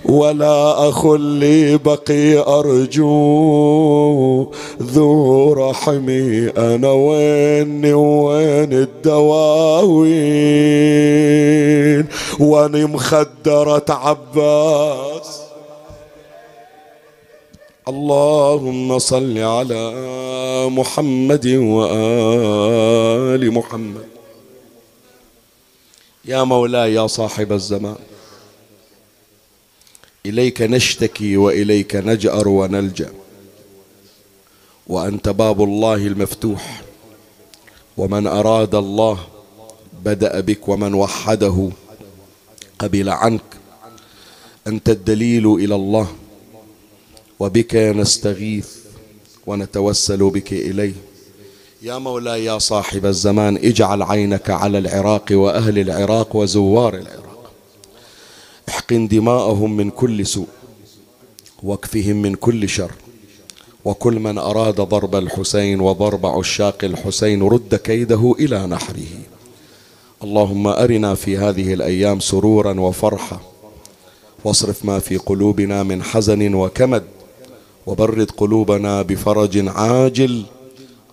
ولا 0.06 0.90
أخ 0.90 1.06
لي 1.06 1.78
بقي 1.78 2.38
أرجو 2.38 3.10
ذو 4.82 5.54
رحمي. 5.54 6.50
أنا 6.50 6.92
ويني 6.92 7.94
وين 7.94 8.74
الدواوين 9.00 10.20
واني 12.40 12.86
مخدرة 12.86 13.86
عباس. 13.90 15.42
اللهم 17.88 19.00
صل 19.00 19.38
على 19.38 19.94
محمد 20.70 21.48
وآل 21.48 23.54
محمد. 23.54 24.08
يا 26.26 26.44
مولاي 26.44 26.94
يا 26.94 27.08
صاحب 27.08 27.54
الزمان 27.54 27.96
إليك 30.26 30.62
نشتكي 30.62 31.38
وإليك 31.38 31.96
نجأر 31.96 32.48
ونلجأ 32.48 33.10
وأنت 34.88 35.30
باب 35.30 35.64
الله 35.64 35.96
المفتوح. 35.96 36.82
ومن 38.00 38.28
أراد 38.28 38.76
الله 38.76 39.20
بدأ 40.06 40.40
بك 40.40 40.70
ومن 40.70 40.94
وحده 40.94 41.70
قبل 42.80 43.10
عنك. 43.10 43.42
أنت 44.68 44.90
الدليل 44.90 45.48
إلى 45.48 45.76
الله 45.76 46.08
وبك 47.40 47.76
نستغيث 47.76 48.68
ونتوسل 49.48 50.30
بك 50.30 50.54
إليه. 50.54 50.94
يا 51.82 51.98
مولاي 51.98 52.46
يا 52.46 52.58
صاحب 52.58 53.06
الزمان 53.06 53.58
اجعل 53.58 54.04
عينك 54.04 54.50
على 54.50 54.78
العراق 54.78 55.26
وأهل 55.32 55.80
العراق 55.80 56.36
وزوار 56.36 56.96
العراق. 56.96 57.52
احقن 58.70 59.08
دماءهم 59.08 59.78
من 59.78 59.90
كل 59.90 60.26
سوء 60.26 60.48
واكفهم 61.64 62.22
من 62.22 62.36
كل 62.36 62.70
شر. 62.70 62.92
وكل 63.86 64.20
من 64.20 64.38
أراد 64.38 64.76
ضرب 64.76 65.16
الحسين 65.16 65.80
وضرب 65.82 66.26
عشاق 66.26 66.84
الحسين 66.84 67.44
رد 67.44 67.76
كيده 67.76 68.36
إلى 68.40 68.68
نحره. 68.68 69.14
اللهم 70.24 70.68
أرنا 70.68 71.16
في 71.16 71.38
هذه 71.38 71.74
الأيام 71.74 72.20
سرورا 72.20 72.80
وفرحه 72.80 73.42
واصرف 74.46 74.86
ما 74.86 75.00
في 75.00 75.18
قلوبنا 75.18 75.84
من 75.84 76.04
حزن 76.04 76.54
وكمد. 76.54 77.04
وبرد 77.88 78.32
قلوبنا 78.32 79.02
بفرج 79.02 79.68
عاجل. 79.68 80.44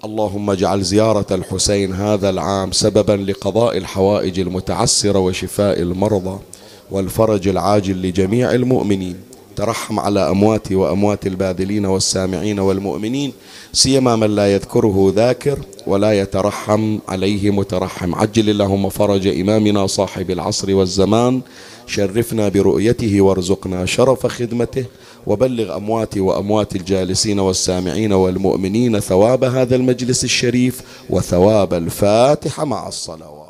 اللهم 0.05 0.51
اجعل 0.51 0.83
زيارة 0.83 1.27
الحسين 1.31 1.93
هذا 1.93 2.31
العام 2.31 2.73
سببا 2.73 3.13
لقضاء 3.13 3.77
الحوائج 3.77 4.41
المتعسرة 4.41 5.19
وشفاء 5.19 5.83
المرضى 5.83 6.39
والفرج 6.91 7.49
العاجل 7.49 8.03
لجميع 8.03 8.53
المؤمنين. 8.53 9.17
ترحم 9.57 10.01
على 10.01 10.31
أمواتي 10.31 10.75
وأموات 10.75 11.27
الباذلين 11.27 11.87
والسامعين 11.87 12.59
والمؤمنين 12.59 13.33
سيما 13.73 14.17
من 14.17 14.31
لا 14.37 14.55
يذكره 14.55 15.13
ذاكر 15.17 15.59
ولا 15.87 16.13
يترحم 16.21 16.99
عليه 17.09 17.51
مترحم. 17.51 18.15
عجل 18.15 18.51
اللهم 18.51 18.89
فرج 18.89 19.27
إمامنا 19.27 19.87
صاحب 19.87 20.31
العصر 20.31 20.75
والزمان 20.75 21.41
شرفنا 21.87 22.49
برؤيته 22.49 23.21
وارزقنا 23.21 23.87
شرف 23.87 24.27
خدمته 24.27 24.85
وبلغ 25.27 25.77
أمواتي 25.77 26.21
وأموات 26.21 26.77
الجالسين 26.77 27.39
والسامعين 27.41 28.13
والمؤمنين 28.13 29.01
ثواب 29.01 29.45
هذا 29.45 29.77
المجلس 29.77 30.25
الشريف 30.25 30.83
وثواب 31.11 31.75
الفاتحة 31.75 32.65
مع 32.65 32.89
الصلوات. 32.89 33.46